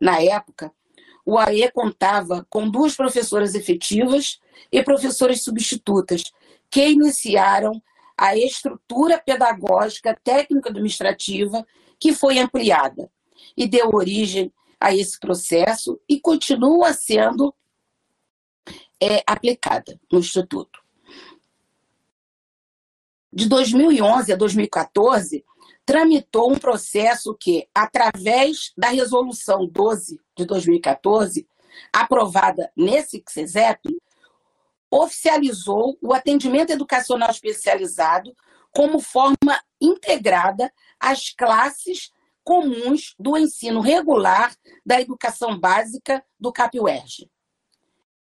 [0.00, 0.72] Na época,
[1.24, 4.38] o AE contava com duas professoras efetivas
[4.70, 6.24] e professoras substitutas,
[6.70, 7.82] que iniciaram
[8.16, 11.66] a estrutura pedagógica técnico-administrativa
[11.98, 13.10] que foi ampliada
[13.56, 17.54] e deu origem a esse processo e continua sendo
[19.04, 20.82] é, aplicada no Instituto.
[23.32, 25.44] De 2011 a 2014,
[25.84, 31.46] tramitou um processo que, através da Resolução 12 de 2014,
[31.92, 33.96] aprovada nesse CESEP,
[34.90, 38.34] oficializou o atendimento educacional especializado
[38.70, 42.12] como forma integrada às classes
[42.44, 44.54] comuns do ensino regular
[44.86, 47.28] da educação básica do CAPUERG.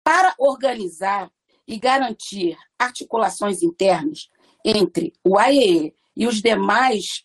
[0.05, 1.33] Para organizar
[1.67, 4.31] e garantir articulações internas
[4.63, 7.25] entre o AEE e os demais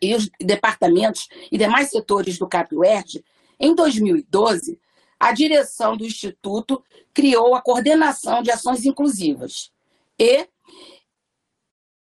[0.00, 3.22] e os departamentos e demais setores do CAPUERG,
[3.58, 4.80] em 2012,
[5.18, 6.82] a direção do Instituto
[7.12, 9.70] criou a Coordenação de Ações Inclusivas.
[10.18, 10.48] E,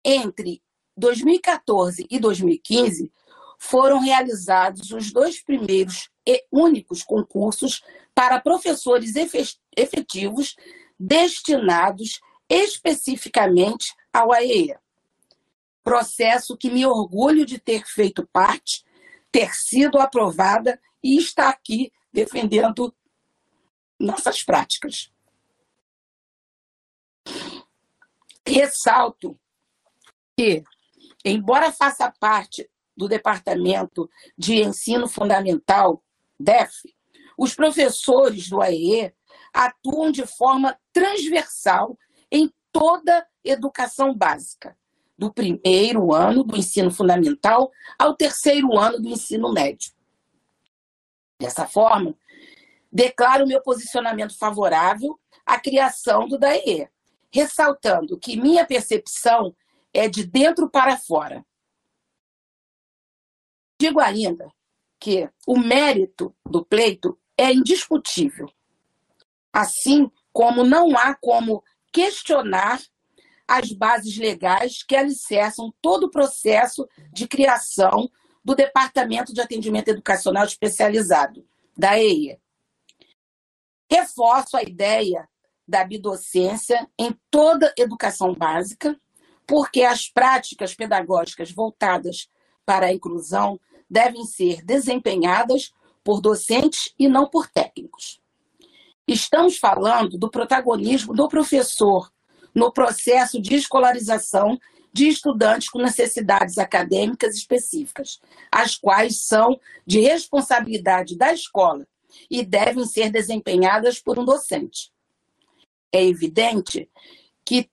[0.04, 0.62] entre
[0.94, 3.10] 2014 e 2015,
[3.58, 7.82] foram realizados os dois primeiros e únicos concursos
[8.16, 9.14] para professores
[9.76, 10.56] efetivos
[10.98, 12.18] destinados
[12.48, 14.74] especificamente ao AEE
[15.86, 18.84] processo que me orgulho de ter feito parte,
[19.30, 22.92] ter sido aprovada e estar aqui defendendo
[23.96, 25.12] nossas práticas.
[28.44, 29.38] Ressalto
[30.36, 30.64] que,
[31.24, 36.02] embora faça parte do Departamento de Ensino Fundamental,
[36.36, 36.95] DEF,
[37.36, 39.12] os professores do AEE
[39.52, 41.98] atuam de forma transversal
[42.30, 44.76] em toda educação básica,
[45.16, 49.92] do primeiro ano do ensino fundamental ao terceiro ano do ensino médio.
[51.40, 52.14] Dessa forma,
[52.92, 56.88] declaro meu posicionamento favorável à criação do DAE,
[57.30, 59.54] ressaltando que minha percepção
[59.92, 61.44] é de dentro para fora.
[63.78, 64.50] Digo ainda
[64.98, 68.50] que o mérito do pleito é indiscutível,
[69.52, 72.80] assim como não há como questionar
[73.48, 78.10] as bases legais que alicerçam todo o processo de criação
[78.44, 81.46] do Departamento de Atendimento Educacional Especializado,
[81.76, 82.38] da EIA.
[83.90, 85.28] Reforço a ideia
[85.66, 88.98] da bidocência em toda educação básica,
[89.46, 92.28] porque as práticas pedagógicas voltadas
[92.64, 95.72] para a inclusão devem ser desempenhadas
[96.06, 98.20] por docentes e não por técnicos.
[99.08, 102.12] Estamos falando do protagonismo do professor
[102.54, 104.56] no processo de escolarização
[104.92, 108.20] de estudantes com necessidades acadêmicas específicas,
[108.52, 111.84] as quais são de responsabilidade da escola
[112.30, 114.92] e devem ser desempenhadas por um docente.
[115.92, 116.88] É evidente
[117.44, 117.68] que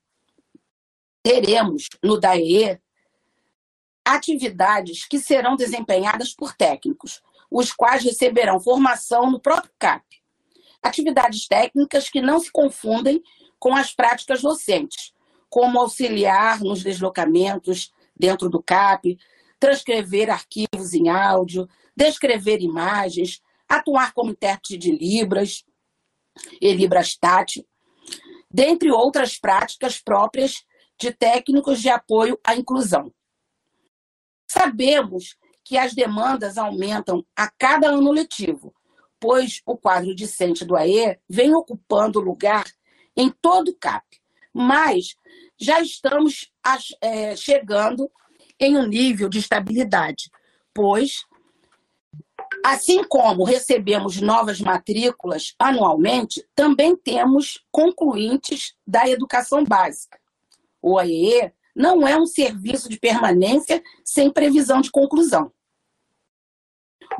[1.22, 2.82] teremos no DAE
[4.04, 7.22] atividades que serão desempenhadas por técnicos,
[7.54, 10.04] os quais receberão formação no próprio CAP.
[10.82, 13.22] Atividades técnicas que não se confundem
[13.60, 15.14] com as práticas docentes,
[15.48, 19.20] como auxiliar nos deslocamentos dentro do CAP,
[19.60, 23.40] transcrever arquivos em áudio, descrever imagens,
[23.70, 25.64] atuar como intérprete de Libras
[26.60, 27.64] e Libras tátil,
[28.50, 30.66] dentre outras práticas próprias
[31.00, 33.14] de técnicos de apoio à inclusão.
[34.48, 35.38] Sabemos
[35.74, 38.72] que as demandas aumentam a cada ano letivo,
[39.20, 42.66] pois o quadro discente do AE vem ocupando lugar
[43.18, 44.06] em todo o CAP.
[44.54, 45.16] Mas
[45.60, 46.54] já estamos
[47.02, 48.08] é, chegando
[48.60, 50.30] em um nível de estabilidade,
[50.76, 51.26] pois,
[52.64, 60.20] assim como recebemos novas matrículas anualmente, também temos concluintes da educação básica.
[60.80, 65.52] O AEE não é um serviço de permanência sem previsão de conclusão.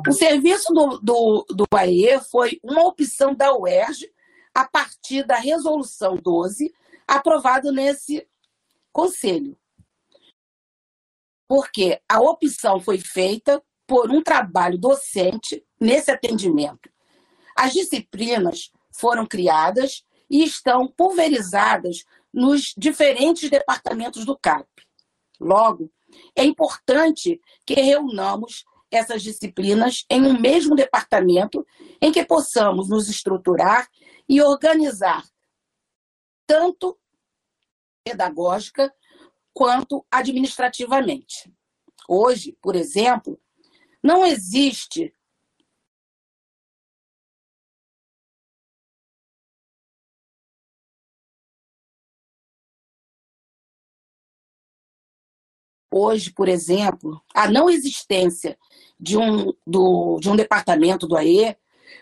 [0.06, 4.12] O serviço do, do, do AE foi uma opção da UERJ
[4.54, 6.72] a partir da Resolução 12,
[7.06, 8.26] aprovada nesse
[8.92, 9.58] Conselho.
[11.48, 16.88] Porque a opção foi feita por um trabalho docente nesse atendimento.
[17.56, 24.66] As disciplinas foram criadas e estão pulverizadas nos diferentes departamentos do CAP.
[25.40, 25.90] Logo,
[26.34, 28.64] é importante que reunamos
[28.96, 31.66] essas disciplinas em um mesmo departamento
[32.00, 33.88] em que possamos nos estruturar
[34.28, 35.24] e organizar
[36.46, 36.98] tanto
[38.04, 38.94] pedagógica
[39.52, 41.52] quanto administrativamente.
[42.08, 43.40] Hoje, por exemplo,
[44.02, 45.14] não existe
[55.96, 58.58] hoje, por exemplo, a não existência
[58.98, 61.56] de um, do, de um departamento do AE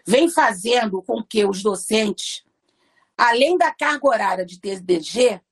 [0.07, 2.43] vem fazendo com que os docentes,
[3.19, 5.43] além da carga horária de TDG,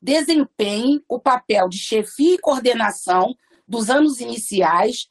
[0.00, 3.36] desempenhem o papel de chefia e coordenação
[3.68, 5.06] dos anos iniciais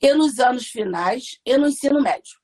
[0.00, 2.38] e nos anos finais e no ensino médio.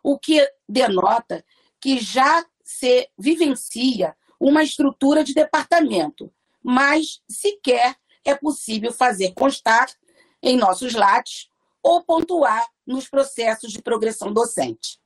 [0.00, 1.44] O que denota
[1.80, 6.32] que já se vivencia uma estrutura de departamento,
[6.62, 9.88] mas sequer é possível fazer constar
[10.42, 11.48] em nossos lates
[11.82, 14.98] ou pontuar nos processos de progressão docente.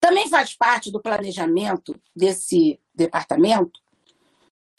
[0.00, 3.80] Também faz parte do planejamento desse departamento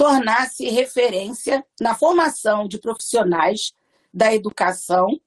[0.02, 3.72] tornar-se referência na formação de profissionais
[4.12, 5.22] da educação,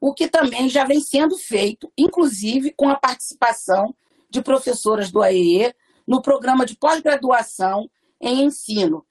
[0.00, 3.94] o que também já vem sendo feito, inclusive com a participação
[4.30, 5.74] de professoras do AEE
[6.06, 9.04] no programa de pós-graduação em ensino,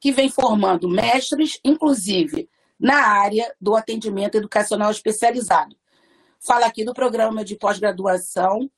[0.00, 2.48] que vem formando mestres, inclusive
[2.78, 5.76] na área do atendimento educacional especializado.
[6.40, 8.70] Fala aqui do programa de pós-graduação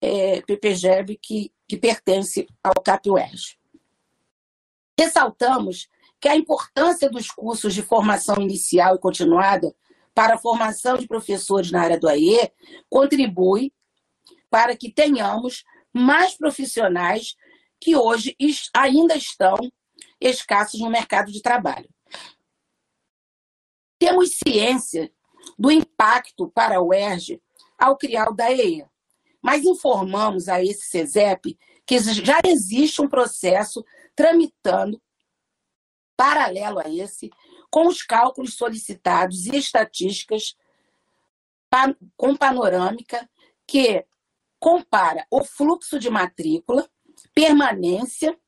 [0.00, 3.56] é, PPGEB, que, que pertence ao CAP-UERJ.
[4.98, 5.88] Ressaltamos
[6.20, 9.72] que a importância dos cursos de formação inicial e continuada
[10.12, 12.50] para a formação de professores na área do AE
[12.88, 13.72] contribui
[14.50, 17.36] para que tenhamos mais profissionais
[17.80, 18.36] que hoje
[18.74, 19.56] ainda estão
[20.20, 21.88] escassos no mercado de trabalho.
[23.98, 25.12] Temos ciência
[25.58, 27.40] do impacto para o ERJ
[27.78, 28.84] ao criar o DAE,
[29.42, 33.84] mas informamos a esse CESEP que já existe um processo
[34.14, 35.00] tramitando
[36.16, 37.30] paralelo a esse,
[37.70, 40.54] com os cálculos solicitados e estatísticas
[42.16, 43.28] com panorâmica
[43.66, 44.04] que
[44.58, 46.88] compara o fluxo de matrícula,
[47.34, 48.38] permanência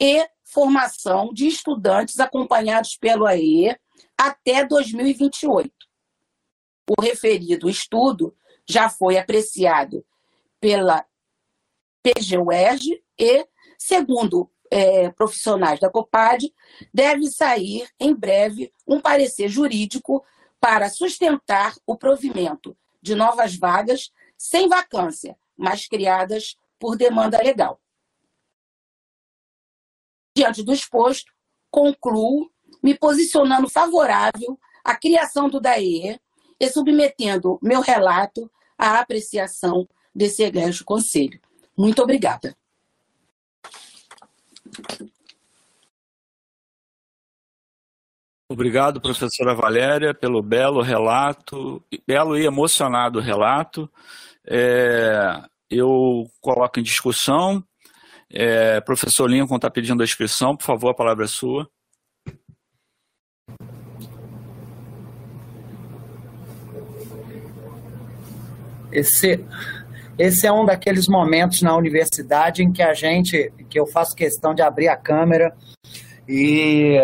[0.00, 3.76] e formação de estudantes acompanhados pelo AE
[4.16, 5.70] até 2028.
[6.88, 8.34] O referido estudo
[8.66, 10.04] já foi apreciado
[10.58, 11.04] pela
[12.02, 13.46] PGUERG e,
[13.78, 16.52] segundo é, profissionais da COPAD,
[16.92, 20.24] deve sair em breve um parecer jurídico
[20.60, 27.80] para sustentar o provimento de novas vagas sem vacância, mas criadas por demanda legal.
[30.38, 31.32] Diante do exposto,
[31.68, 32.48] concluo
[32.80, 36.16] me posicionando favorável à criação do DAE
[36.60, 38.48] e submetendo meu relato
[38.78, 41.40] à apreciação desse egrégio conselho.
[41.76, 42.56] Muito obrigada.
[48.48, 53.90] Obrigado, professora Valéria, pelo belo relato, belo e emocionado relato.
[54.46, 57.64] É, eu coloco em discussão
[58.30, 61.68] é, professor Lincoln está pedindo a inscrição, por favor, a palavra é sua.
[68.90, 69.44] Esse,
[70.18, 74.54] esse é um daqueles momentos na universidade em que a gente, que eu faço questão
[74.54, 75.54] de abrir a câmera
[76.26, 76.98] e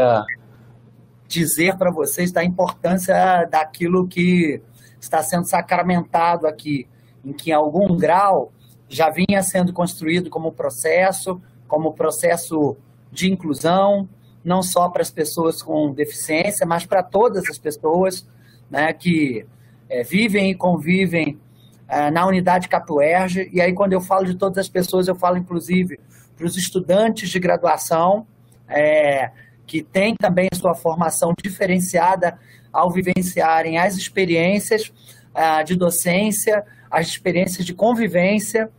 [1.27, 4.61] dizer para vocês da importância daquilo que
[5.01, 6.87] está sendo sacramentado aqui,
[7.25, 8.53] em que em algum grau
[8.95, 12.77] já vinha sendo construído como processo, como processo
[13.11, 14.09] de inclusão,
[14.45, 18.27] não só para as pessoas com deficiência, mas para todas as pessoas
[18.71, 19.45] né, que
[19.89, 21.41] é, vivem e convivem
[21.89, 23.51] é, na unidade Capuerge.
[23.53, 25.99] E aí, quando eu falo de todas as pessoas, eu falo inclusive
[26.37, 28.27] para os estudantes de graduação,
[28.69, 29.31] é,
[29.67, 32.39] que têm também sua formação diferenciada
[32.73, 34.93] ao vivenciarem as experiências
[35.35, 36.65] uh, de docência,
[36.95, 38.71] as experiências de convivência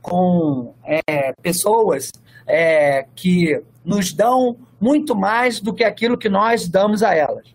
[0.00, 2.10] com é, pessoas
[2.46, 7.54] é, que nos dão muito mais do que aquilo que nós damos a elas.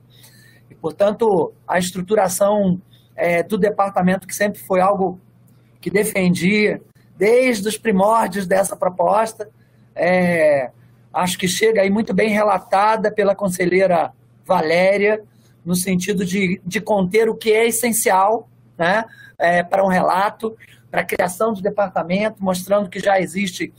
[0.69, 2.80] E, portanto, a estruturação
[3.15, 5.19] é, do departamento, que sempre foi algo
[5.81, 6.80] que defendi
[7.18, 9.49] desde os primórdios dessa proposta,
[9.95, 10.69] é,
[11.11, 14.11] acho que chega aí muito bem relatada pela conselheira
[14.45, 15.23] Valéria,
[15.65, 18.48] no sentido de, de conter o que é essencial
[18.78, 19.06] né,
[19.38, 20.56] é, para um relato,
[20.90, 23.74] para a criação do departamento, mostrando que já existe,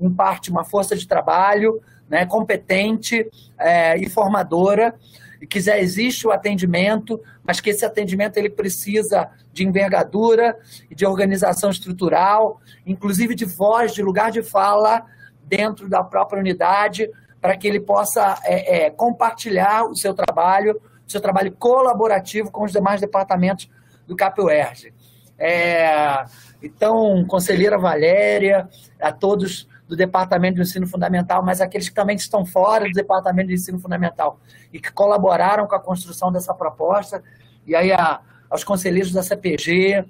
[0.00, 4.94] em parte, uma força de trabalho né, competente é, e formadora,
[5.40, 10.56] e que já existe o atendimento, mas que esse atendimento ele precisa de envergadura
[10.90, 15.04] e de organização estrutural, inclusive de voz, de lugar de fala
[15.44, 17.08] dentro da própria unidade,
[17.40, 22.64] para que ele possa é, é, compartilhar o seu trabalho, o seu trabalho colaborativo com
[22.64, 23.70] os demais departamentos
[24.08, 24.92] do CAPUERG.
[25.38, 26.24] É,
[26.60, 28.68] então, conselheira Valéria,
[29.00, 33.48] a todos do Departamento de Ensino Fundamental, mas aqueles que também estão fora do Departamento
[33.48, 34.40] de Ensino Fundamental
[34.72, 37.22] e que colaboraram com a construção dessa proposta,
[37.66, 38.20] e aí a,
[38.50, 40.04] aos conselheiros da CPG,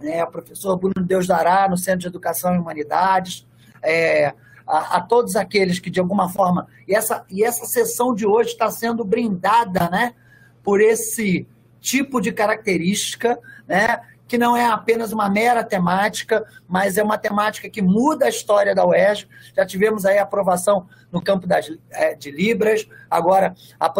[0.00, 3.46] né, o professor Bruno Deus Dará, no Centro de Educação e Humanidades,
[3.82, 4.32] é,
[4.66, 8.50] a, a, todos aqueles que, de alguma forma, e essa, e essa sessão de hoje
[8.50, 10.14] está sendo brindada né,
[10.62, 11.46] por esse
[11.82, 17.68] tipo de característica, né, que não é apenas uma mera temática, mas é uma temática
[17.68, 19.28] que muda a história da UERJ.
[19.54, 23.90] Já tivemos aí aprovação no campo das, é, de Libras, agora a,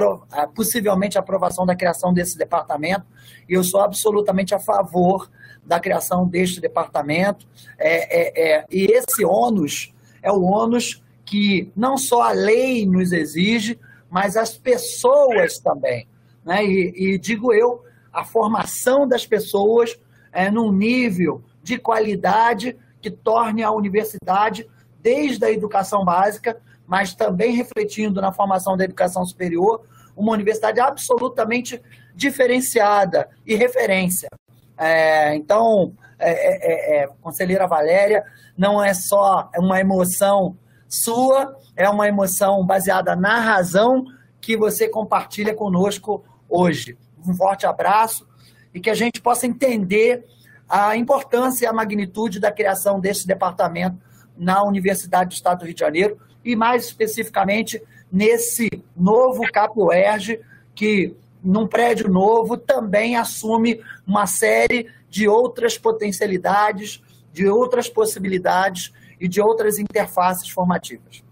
[0.47, 3.05] possivelmente aprovação da criação desse departamento,
[3.47, 5.31] e eu sou absolutamente a favor
[5.63, 7.47] da criação deste departamento.
[7.79, 9.93] É, é, é, e esse ônus
[10.23, 13.79] é o ônus que não só a lei nos exige,
[14.09, 16.09] mas as pessoas também.
[16.45, 16.65] Né?
[16.65, 19.99] E, e digo eu, a formação das pessoas
[20.33, 24.69] é, num nível de qualidade que torne a universidade,
[25.01, 29.83] desde a educação básica, mas também refletindo na formação da educação superior,
[30.17, 31.81] uma universidade absolutamente
[32.15, 34.29] diferenciada e referência.
[34.77, 38.25] É, então, é, é, é, é conselheira Valéria,
[38.57, 40.57] não é só uma emoção
[40.89, 44.05] sua, é uma emoção baseada na razão
[44.41, 46.97] que você compartilha conosco hoje.
[47.27, 48.29] Um forte abraço
[48.75, 50.25] e que a gente possa entender
[50.69, 53.99] a importância e a magnitude da criação desse departamento
[54.37, 60.41] na Universidade do Estado do Rio de Janeiro e, mais especificamente, nesse novo CAPOERG,
[60.75, 67.03] que, num prédio novo, também assume uma série de outras potencialidades,
[67.33, 71.23] de outras possibilidades e de outras interfaces formativas.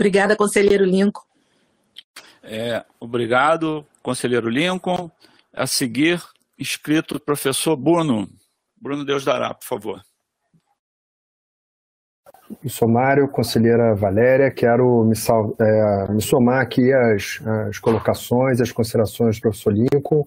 [0.00, 1.20] Obrigada, conselheiro Lincoln.
[2.42, 5.10] É, obrigado, conselheiro Lincoln.
[5.52, 6.22] A seguir,
[6.58, 8.26] inscrito o professor Bruno.
[8.80, 10.00] Bruno Deus dará, por favor.
[12.64, 14.50] Eu sou Mário, conselheira Valéria.
[14.50, 15.14] Quero me,
[15.60, 20.26] é, me somar aqui às, às, colocações, às considerações do professor Lincoln.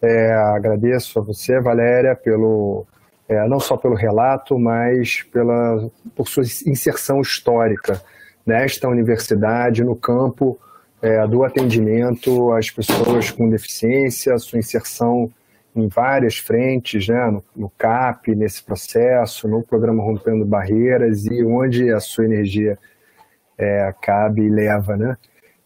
[0.00, 2.86] É, agradeço a você, Valéria, pelo,
[3.28, 8.02] é, não só pelo relato, mas pela, por sua inserção histórica
[8.46, 10.58] nesta universidade, no campo
[11.00, 15.30] é, do atendimento às pessoas com deficiência, sua inserção
[15.76, 21.90] em várias frentes, né, no, no, CAP, nesse processo, no programa Rompendo Barreiras e onde
[21.90, 22.78] a sua energia
[23.58, 24.96] é, cabe e leva.
[24.96, 25.16] Né?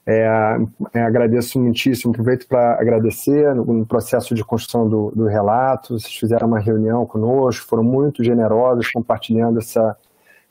[0.07, 0.57] É,
[0.95, 6.15] é, agradeço muitíssimo, aproveito para agradecer no, no, processo de construção do, do relato, vocês
[6.15, 9.95] fizeram uma reunião conosco, foram muito generosos compartilhando essa,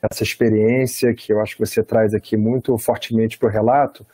[0.01, 4.05] essa experiência que eu acho que você traz aqui muito fortemente para o relato,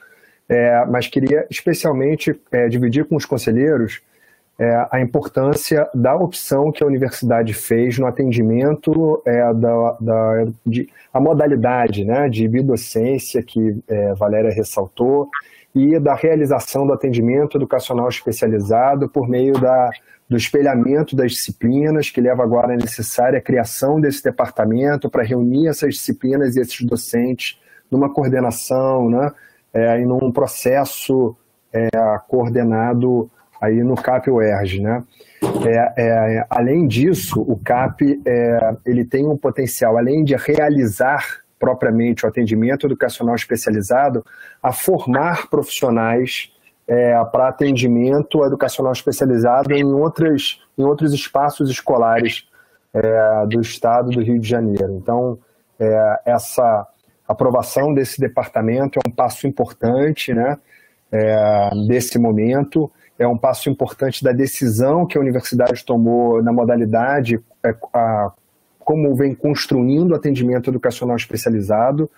[0.48, 4.02] é, mas queria especialmente é, dividir com os conselheiros
[4.60, 10.88] é, a importância da opção que a universidade fez no atendimento é, da, da de,
[11.12, 15.30] a modalidade né, de bidocência que é, Valéria ressaltou
[15.76, 19.90] e da realização do atendimento educacional especializado por meio da,
[20.30, 25.96] do espelhamento das disciplinas, que leva agora a necessária criação desse departamento para reunir essas
[25.96, 27.60] disciplinas e esses docentes
[27.90, 29.32] numa coordenação, né,
[29.74, 31.36] é, num processo
[31.72, 31.90] é,
[32.28, 33.30] coordenado
[33.60, 35.04] aí no CAP UERJ, né?
[35.66, 42.26] É, é, além disso, o CAP é, ele tem um potencial, além de realizar propriamente
[42.26, 44.22] o atendimento educacional especializado,
[44.62, 46.52] a formar profissionais
[46.86, 52.50] é, para atendimento educacional especializado em, outras, em outros espaços escolares
[52.94, 54.94] é, do estado do Rio de Janeiro.
[55.02, 55.40] Então,
[55.80, 56.86] é, essa
[57.26, 60.58] aprovação desse departamento é um passo importante né,
[61.14, 67.42] é, desse momento, é um passo importante da decisão que a universidade tomou na modalidade,
[67.64, 68.34] é, a,
[68.84, 72.10] como vem construindo atendimento educacional especializado,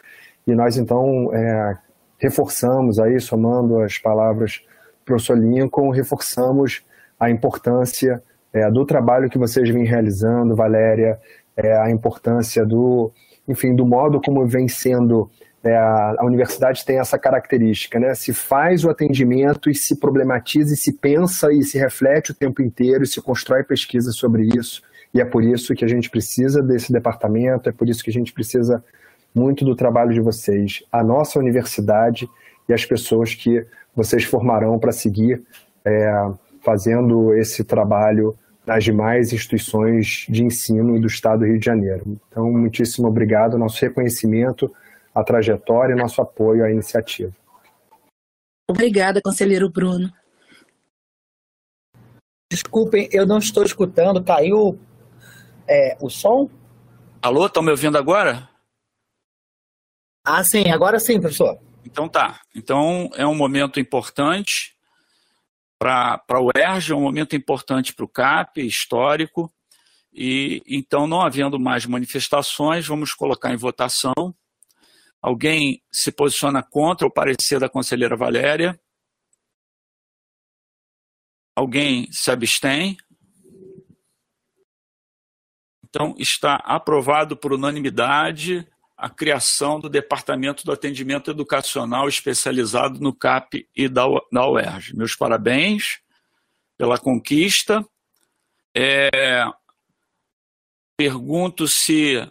[0.45, 1.77] e nós então é,
[2.17, 4.61] reforçamos aí, somando as palavras
[4.99, 6.83] do professor Lincoln, reforçamos
[7.19, 8.21] a importância
[8.53, 11.19] é, do trabalho que vocês vêm realizando, Valéria,
[11.57, 13.11] é, a importância do
[13.47, 15.29] enfim, do modo como vem sendo
[15.63, 18.13] é, a universidade tem essa característica, né?
[18.13, 22.61] Se faz o atendimento e se problematiza e se pensa e se reflete o tempo
[22.61, 24.83] inteiro e se constrói pesquisa sobre isso.
[25.15, 28.13] E é por isso que a gente precisa desse departamento, é por isso que a
[28.13, 28.83] gente precisa
[29.33, 32.29] muito do trabalho de vocês, a nossa universidade
[32.67, 33.65] e as pessoas que
[33.95, 35.41] vocês formarão para seguir
[35.85, 36.11] é,
[36.61, 42.19] fazendo esse trabalho nas demais instituições de ensino do Estado do Rio de Janeiro.
[42.27, 44.69] Então, muitíssimo obrigado, nosso reconhecimento
[45.13, 47.31] à trajetória e nosso apoio à iniciativa.
[48.69, 50.11] Obrigada, conselheiro Bruno.
[52.51, 54.77] Desculpem, eu não estou escutando, caiu
[55.67, 56.49] é, o som?
[57.21, 58.49] Alô, estão me ouvindo agora?
[60.23, 61.59] Ah, sim, agora sim, professor.
[61.85, 62.41] Então tá.
[62.53, 64.75] Então é um momento importante
[65.77, 69.53] para o ERJ, é um momento importante para o CAP, histórico.
[70.11, 74.33] E então, não havendo mais manifestações, vamos colocar em votação.
[75.21, 78.79] Alguém se posiciona contra o parecer da conselheira Valéria?
[81.55, 82.97] Alguém se abstém?
[85.95, 88.67] Então, está aprovado por unanimidade
[88.97, 94.93] a criação do Departamento do Atendimento Educacional Especializado no CAP e da, UERJ.
[94.93, 96.01] Meus parabéns
[96.77, 97.87] pela conquista.
[98.75, 99.45] É,
[100.97, 102.29] pergunto se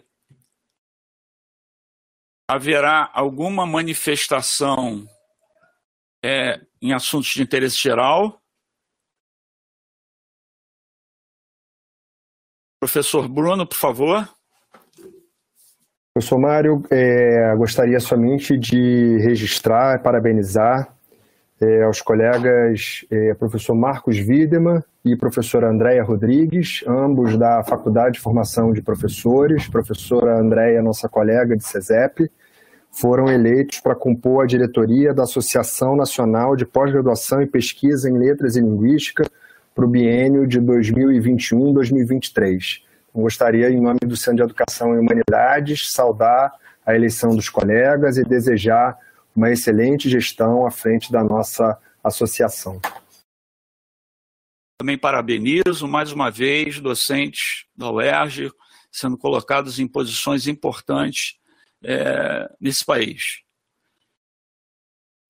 [2.47, 5.09] haverá alguma manifestação
[6.23, 8.39] é, em assuntos de interesse geral.
[12.79, 14.27] Professor Bruno, por favor.
[16.13, 20.95] Professor Mário, é, gostaria somente de registrar, parabenizar
[21.59, 28.19] é, aos colegas é, professor Marcos Wiedemann e professora Andréia Rodrigues, ambos da Faculdade de
[28.19, 32.29] Formação de Professores, professora Andréia, nossa colega de CESEP,
[32.91, 38.55] foram eleitos para compor a diretoria da Associação Nacional de Pós-Graduação e Pesquisa em Letras
[38.55, 39.23] e Linguística,
[39.75, 42.81] para o biênio de 2021-2023.
[43.13, 46.53] Gostaria, em nome do Centro de Educação e Humanidades, saudar
[46.85, 48.97] a eleição dos colegas e desejar
[49.35, 52.79] uma excelente gestão à frente da nossa associação.
[54.77, 58.49] Também parabenizo mais uma vez docentes da UERJ
[58.91, 61.37] sendo colocados em posições importantes
[61.83, 63.41] é, nesse país.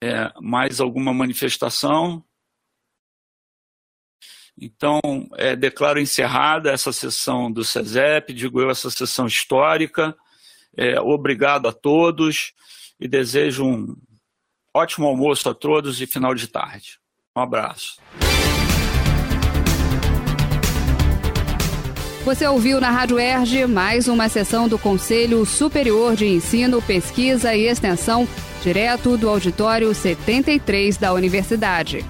[0.03, 2.23] É, mais alguma manifestação?
[4.59, 5.01] Então,
[5.35, 10.15] é, declaro encerrada essa sessão do SESEP, digo eu, essa sessão histórica.
[10.77, 12.53] É, obrigado a todos
[12.99, 13.95] e desejo um
[14.73, 16.99] ótimo almoço a todos e final de tarde.
[17.35, 17.97] Um abraço.
[22.23, 27.67] Você ouviu na Rádio Erge mais uma sessão do Conselho Superior de Ensino, Pesquisa e
[27.67, 28.27] Extensão,
[28.63, 32.03] direto do auditório 73 da Universidade.